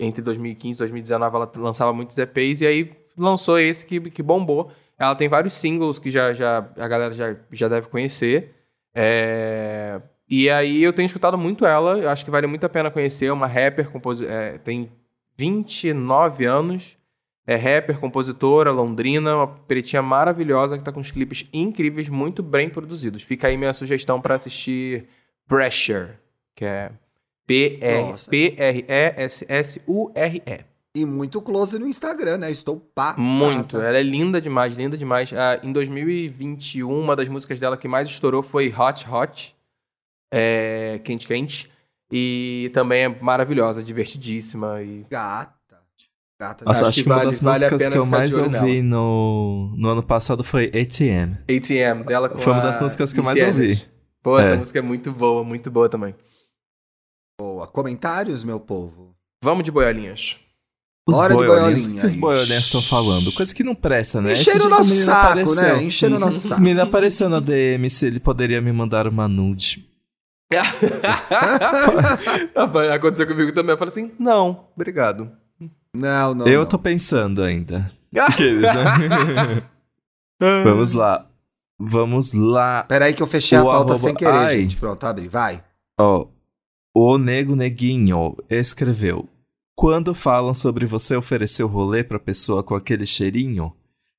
entre 0.00 0.22
2015 0.22 0.76
e 0.76 0.80
2019 0.80 1.36
ela 1.36 1.52
lançava 1.56 1.92
muitos 1.92 2.16
EPs 2.18 2.60
e 2.62 2.66
aí 2.66 2.92
lançou 3.16 3.58
esse 3.58 3.86
que, 3.86 4.00
que 4.10 4.22
bombou. 4.22 4.70
Ela 4.98 5.14
tem 5.14 5.28
vários 5.28 5.54
singles 5.54 5.98
que 5.98 6.10
já, 6.10 6.32
já 6.32 6.58
a 6.76 6.88
galera 6.88 7.12
já, 7.12 7.36
já 7.50 7.68
deve 7.68 7.88
conhecer. 7.88 8.54
É, 8.94 10.00
E 10.28 10.48
aí 10.50 10.82
eu 10.82 10.92
tenho 10.92 11.06
escutado 11.06 11.36
muito 11.38 11.64
ela, 11.66 12.10
acho 12.10 12.24
que 12.24 12.30
vale 12.30 12.46
muito 12.46 12.64
a 12.64 12.68
pena 12.68 12.90
conhecer. 12.90 13.26
É 13.26 13.32
uma 13.32 13.46
rapper, 13.46 13.90
composi... 13.90 14.26
é, 14.26 14.58
tem 14.58 14.90
29 15.36 16.44
anos, 16.46 16.96
é 17.46 17.56
rapper, 17.56 17.98
compositora, 17.98 18.70
londrina, 18.70 19.36
uma 19.36 19.46
pretinha 19.46 20.00
maravilhosa 20.02 20.78
que 20.78 20.84
tá 20.84 20.92
com 20.92 21.00
uns 21.00 21.10
clipes 21.10 21.44
incríveis, 21.52 22.08
muito 22.08 22.42
bem 22.42 22.70
produzidos. 22.70 23.22
Fica 23.22 23.48
aí 23.48 23.56
minha 23.56 23.72
sugestão 23.72 24.20
para 24.20 24.36
assistir 24.36 25.08
Pressure, 25.48 26.10
que 26.54 26.64
é. 26.64 26.92
P-R-E-S-S-U-R-E. 27.46 28.32
E 30.94 31.06
muito 31.06 31.40
close 31.40 31.78
no 31.78 31.86
Instagram, 31.86 32.36
né? 32.38 32.50
Estou 32.50 32.78
passada. 32.94 33.20
Muito. 33.20 33.80
Ela 33.80 33.96
é 33.96 34.02
linda 34.02 34.40
demais, 34.40 34.76
linda 34.76 34.96
demais. 34.96 35.32
Ah, 35.32 35.58
em 35.62 35.72
2021, 35.72 36.88
uma 36.88 37.16
das 37.16 37.28
músicas 37.28 37.58
dela 37.58 37.78
que 37.78 37.88
mais 37.88 38.08
estourou 38.08 38.42
foi 38.42 38.72
Hot 38.72 39.08
Hot. 39.10 39.56
É, 40.30 41.00
quente 41.02 41.26
Quente. 41.26 41.72
E 42.10 42.70
também 42.74 43.04
é 43.04 43.08
maravilhosa, 43.08 43.82
divertidíssima. 43.82 44.82
E... 44.82 45.06
Gata. 45.10 45.61
Gata. 46.42 46.64
Nossa, 46.64 46.80
Acho 46.80 46.88
acho, 46.88 46.96
que 46.98 47.02
que 47.04 47.08
uma 47.08 47.16
vale- 47.18 47.30
das 47.30 47.40
vale 47.40 47.58
músicas 47.64 47.88
que 47.88 47.96
eu 47.98 48.06
mais 48.06 48.36
ouvi 48.36 48.82
no, 48.82 49.72
no 49.76 49.88
ano 49.90 50.02
passado 50.02 50.42
foi 50.42 50.66
ATM. 50.66 51.36
ATM 51.48 52.04
dela 52.04 52.28
com 52.28 52.38
Foi 52.38 52.52
uma 52.52 52.62
das 52.62 52.80
músicas 52.80 53.12
que 53.12 53.20
eu 53.20 53.24
mais 53.24 53.40
ouvi. 53.40 53.80
Pô, 54.22 54.38
essa 54.38 54.54
É. 54.54 54.56
música 54.56 54.78
é 54.80 54.82
muito 54.82 55.12
boa, 55.12 55.44
muito 55.44 55.70
boa 55.70 55.88
também. 55.88 56.14
Boa. 57.40 57.66
Comentários, 57.68 58.42
meu 58.42 58.58
povo? 58.58 59.14
Vamos 59.42 59.62
de 59.64 59.70
boiolinhas. 59.70 60.36
Os 61.08 61.16
Hora 61.16 61.34
de 61.34 61.46
boiolinhas, 61.46 61.86
o 61.86 62.00
que 62.00 62.06
os 62.06 62.14
boiolinhas 62.14 62.64
estão 62.64 62.82
falando? 62.82 63.32
Coisa 63.32 63.54
que 63.54 63.62
não 63.64 63.74
presta, 63.74 64.20
né? 64.20 64.32
Enchendo 64.32 64.66
o 64.66 64.68
nosso 64.68 64.94
saco, 64.96 65.26
apareceu. 65.28 65.62
né? 65.76 65.82
Enchendo 65.84 66.16
o 66.16 66.18
nosso 66.18 66.38
O 66.38 66.48
saco. 66.48 66.60
menino 66.60 66.82
apareceu 66.82 67.28
na 67.28 67.40
DM 67.40 67.88
se 67.90 68.06
ele 68.06 68.20
poderia 68.20 68.60
me 68.60 68.72
mandar 68.72 69.06
uma 69.08 69.26
nude. 69.28 69.88
Aconteceu 72.94 73.26
comigo 73.26 73.52
também. 73.52 73.72
Eu 73.72 73.78
falei 73.78 73.90
assim: 73.92 74.12
não, 74.18 74.66
obrigado. 74.76 75.30
Não, 75.94 76.34
não. 76.34 76.46
eu 76.46 76.60
não. 76.60 76.66
tô 76.68 76.78
pensando 76.78 77.42
ainda. 77.42 77.90
Aqueles, 78.18 78.62
né? 78.74 79.62
Vamos 80.64 80.92
lá. 80.92 81.26
Vamos 81.78 82.32
lá. 82.32 82.84
Peraí 82.84 83.12
que 83.14 83.22
eu 83.22 83.26
fechei 83.26 83.58
a 83.58 83.62
O 83.62 83.64
pauta 83.66 83.92
arroba- 83.92 83.98
sem 83.98 84.14
querer, 84.14 84.30
Ai. 84.32 84.60
gente. 84.62 84.76
Pronto, 84.76 85.04
abre. 85.04 85.28
Vai. 85.28 85.62
Ó, 85.98 86.26
o 86.94 87.18
Nego 87.18 87.54
Neguinho 87.56 88.36
escreveu: 88.48 89.28
Quando 89.76 90.14
falam 90.14 90.54
sobre 90.54 90.86
você 90.86 91.16
oferecer 91.16 91.62
o 91.62 91.68
rolê 91.68 92.02
pra 92.04 92.18
pessoa 92.18 92.62
com 92.62 92.74
aquele 92.74 93.04
cheirinho, 93.06 93.72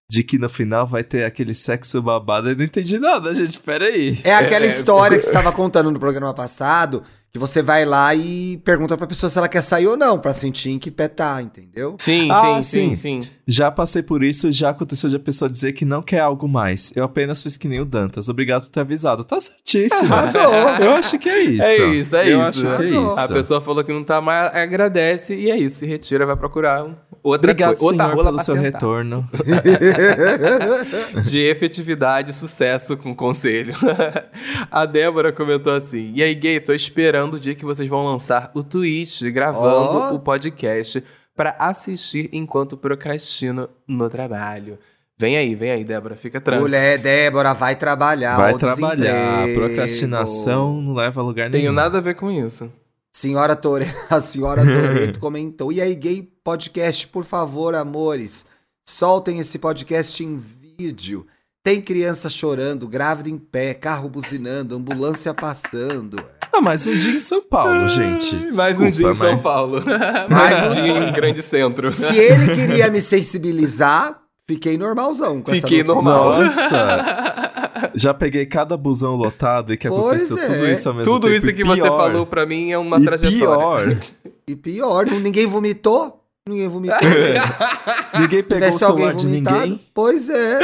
de 0.09 0.24
que 0.24 0.38
no 0.38 0.49
final 0.49 0.86
vai 0.86 1.03
ter 1.03 1.24
aquele 1.26 1.53
sexo 1.53 2.01
babado, 2.01 2.49
eu 2.49 2.55
não 2.55 2.63
entendi 2.65 2.99
nada, 2.99 3.34
gente. 3.34 3.59
Peraí. 3.59 4.19
É 4.24 4.36
aquela 4.36 4.65
É, 4.65 4.67
é. 4.67 4.71
história 4.71 5.17
que 5.17 5.24
você 5.24 5.30
estava 5.30 5.51
contando 5.51 5.89
no 5.91 5.99
programa 5.99 6.34
passado, 6.34 7.03
que 7.34 7.39
você 7.39 7.63
vai 7.63 7.84
lá 7.84 8.13
e 8.13 8.57
pergunta 8.63 8.95
pra 8.95 9.07
pessoa 9.07 9.27
se 9.27 9.39
ela 9.39 9.47
quer 9.49 9.63
sair 9.63 9.88
ou 9.88 9.97
não, 9.97 10.19
pra 10.19 10.36
sentir 10.36 10.69
em 10.69 10.77
que 10.77 10.91
pé 10.91 11.07
tá, 11.07 11.41
entendeu? 11.41 11.95
Sim, 11.99 12.29
Ah, 12.29 12.61
sim, 12.61 12.89
sim, 12.91 12.95
sim. 12.95 13.21
sim. 13.21 13.29
Já 13.47 13.71
passei 13.71 14.03
por 14.03 14.23
isso, 14.23 14.51
já 14.51 14.69
aconteceu 14.69 15.09
de 15.09 15.15
a 15.15 15.19
pessoa 15.19 15.49
dizer 15.49 15.73
que 15.73 15.84
não 15.84 16.03
quer 16.03 16.19
algo 16.19 16.47
mais. 16.47 16.93
Eu 16.95 17.03
apenas 17.03 17.41
fiz 17.41 17.57
que 17.57 17.67
nem 17.67 17.81
o 17.81 17.86
Dantas. 17.86 18.29
Obrigado 18.29 18.61
por 18.65 18.69
ter 18.69 18.81
avisado. 18.81 19.23
Tá 19.23 19.41
certíssimo. 19.41 20.05
Arrasou. 20.13 20.41
Eu 20.79 20.91
acho 20.91 21.17
que 21.17 21.27
é 21.27 21.41
isso. 21.41 21.61
É 21.63 21.86
isso, 21.88 22.15
é 22.15 22.31
Eu 22.34 22.41
isso. 22.43 22.49
acho 22.49 22.61
que 22.61 22.67
é 22.67 22.69
Arrasou. 22.69 23.07
isso. 23.07 23.19
A 23.19 23.27
pessoa 23.27 23.61
falou 23.61 23.84
que 23.84 23.91
não 23.91 24.03
tá 24.03 24.21
mais, 24.21 24.55
agradece 24.55 25.34
e 25.36 25.49
é 25.49 25.57
isso. 25.57 25.79
Se 25.79 25.88
retira, 25.88 26.27
vai 26.27 26.38
procurar 26.38 26.84
um- 26.86 26.93
outra 27.23 27.51
Obrigado, 27.51 27.75
coi- 27.77 27.88
outra 27.88 28.05
senhor, 28.05 28.15
rola 28.15 28.29
pelo 28.29 28.43
seu 28.43 28.55
sentar. 28.55 28.71
retorno. 28.73 29.27
De 31.23 31.39
efetividade 31.43 32.29
e 32.29 32.34
sucesso 32.34 32.95
com 32.95 33.13
conselho. 33.15 33.73
A 34.71 34.86
Débora 34.86 35.34
comentou 35.34 35.73
assim: 35.73 36.11
E 36.15 36.21
aí, 36.21 36.36
gay, 36.36 36.59
tô 36.59 36.71
esperando 36.73 37.22
o 37.32 37.39
dia 37.39 37.55
que 37.55 37.65
vocês 37.65 37.88
vão 37.88 38.05
lançar 38.05 38.51
o 38.53 38.63
Twitch 38.63 39.21
gravando 39.32 39.97
Ó. 39.97 40.13
o 40.13 40.19
podcast 40.19 41.03
pra 41.36 41.55
assistir 41.57 42.30
enquanto 42.32 42.78
procrastino 42.78 43.69
no 43.88 44.09
trabalho. 44.09 44.78
Vem 45.17 45.38
aí, 45.38 45.55
vem 45.55 45.71
aí, 45.71 45.84
Débora, 45.84 46.15
fica 46.15 46.41
tranquila. 46.41 46.67
Mulher, 46.67 46.97
Débora, 46.97 47.53
vai 47.53 47.76
trabalhar. 47.76 48.36
Vai 48.36 48.57
trabalhar. 48.57 49.41
desemprego. 49.43 49.59
Procrastinação 49.59 50.82
não 50.82 50.93
leva 50.93 51.21
a 51.21 51.24
lugar 51.24 51.49
Tenho 51.49 51.63
nenhum. 51.63 51.74
nada 51.74 51.99
a 51.99 52.01
ver 52.01 52.15
com 52.15 52.30
isso. 52.32 52.71
Senhora 53.15 53.55
Tore... 53.55 53.86
A 54.09 54.19
senhora 54.21 54.63
Toreto 54.63 55.19
comentou. 55.21 55.71
E 55.71 55.80
aí, 55.80 55.93
gay 55.95 56.28
podcast, 56.43 57.07
por 57.07 57.24
favor, 57.24 57.76
amores, 57.76 58.45
soltem 58.88 59.39
esse 59.39 59.59
podcast 59.59 60.24
em 60.24 60.38
vídeo. 60.78 61.26
Tem 61.63 61.80
criança 61.80 62.30
chorando, 62.30 62.88
grávida 62.88 63.30
em 63.30 63.38
pé, 63.38 63.74
carro 63.74 64.09
buzinando, 64.09 64.76
ambulância 64.76 65.34
passando. 65.34 66.17
Ah, 66.55 66.61
mais 66.61 66.85
um 66.85 66.95
dia 66.95 67.13
em 67.15 67.19
São 67.19 67.41
Paulo, 67.41 67.87
gente. 67.87 68.35
Mais 68.53 68.79
um 68.79 68.89
dia 68.89 69.09
em 69.09 69.15
São 69.15 69.33
mas- 69.33 69.41
Paulo. 69.41 69.81
Mais 70.29 70.63
um 70.77 70.81
dia 70.83 70.97
em 71.09 71.11
grande 71.13 71.41
centro. 71.41 71.91
Se 71.91 72.15
ele 72.17 72.53
queria 72.53 72.89
me 72.91 73.01
sensibilizar, 73.01 74.19
fiquei 74.47 74.77
normalzão 74.77 75.41
com 75.41 75.51
Fiquei 75.51 75.81
essa 75.81 75.93
notícia. 75.93 76.11
normal. 76.13 76.43
Nossa! 76.43 77.91
Já 77.95 78.13
peguei 78.13 78.45
cada 78.45 78.77
busão 78.77 79.15
lotado 79.15 79.73
e 79.73 79.77
que 79.77 79.89
Pois 79.89 80.31
aconteceu 80.31 80.37
é. 80.37 80.47
tudo 80.55 80.71
isso 80.71 80.89
ao 80.89 80.95
mesmo 80.95 81.11
Tudo 81.13 81.27
tempo. 81.27 81.37
isso 81.37 81.49
E 81.49 81.53
que 81.53 81.63
você 81.63 81.81
pior, 81.81 81.97
falou 81.97 82.25
pra 82.25 82.45
mim 82.45 82.71
é 82.71 82.77
uma 82.77 82.99
e 82.99 83.03
trajetória. 83.03 83.97
pior, 83.97 84.33
E 84.47 84.55
pior, 84.55 85.05
ninguém 85.07 85.45
vomitou? 85.47 86.19
Ninguém 86.47 86.67
vomitou. 86.67 86.97
ninguém 88.19 88.43
pegou 88.43 88.67
o 88.67 88.71
Tivesse 88.71 88.83
alguém 88.83 89.05
celular 89.07 89.15
de 89.15 89.25
ninguém. 89.27 89.81
Pois 89.93 90.29
é. 90.29 90.59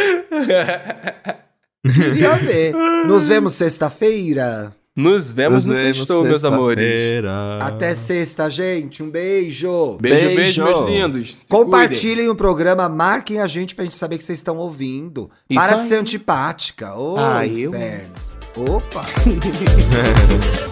Queria 1.93 2.35
ver. 2.35 2.73
Nos 3.05 3.27
vemos 3.27 3.53
sexta-feira. 3.53 4.73
Nos 5.00 5.32
vemos 5.32 5.66
no 5.66 5.74
vemos 5.74 5.97
sextou, 5.97 6.24
meus 6.26 6.43
amores. 6.43 7.24
Até 7.62 7.95
sexta, 7.95 8.50
gente. 8.50 9.02
Um 9.02 9.10
beijo. 9.10 9.97
Beijo, 10.02 10.26
beijo, 10.26 10.36
Beijo. 10.36 10.64
meus 10.66 10.89
lindos. 10.89 11.36
Se 11.36 11.45
Compartilhem 11.47 12.28
o 12.28 12.36
programa, 12.36 12.89
marquem 12.89 13.39
a 13.39 13.47
gente 13.47 13.74
pra 13.76 13.86
gente 13.86 13.95
saber 13.95 14.18
que 14.18 14.24
vocês 14.26 14.39
estão 14.39 14.58
ouvindo. 14.58 15.32
Isso 15.50 15.58
Para 15.58 15.76
de 15.78 15.84
aí. 15.84 15.88
ser 15.88 15.95
antipática. 15.95 16.93
Ô, 16.95 17.16
Ah, 17.18 17.47
eu? 17.47 17.70
inferno. 17.70 18.14
Opa. 18.58 19.06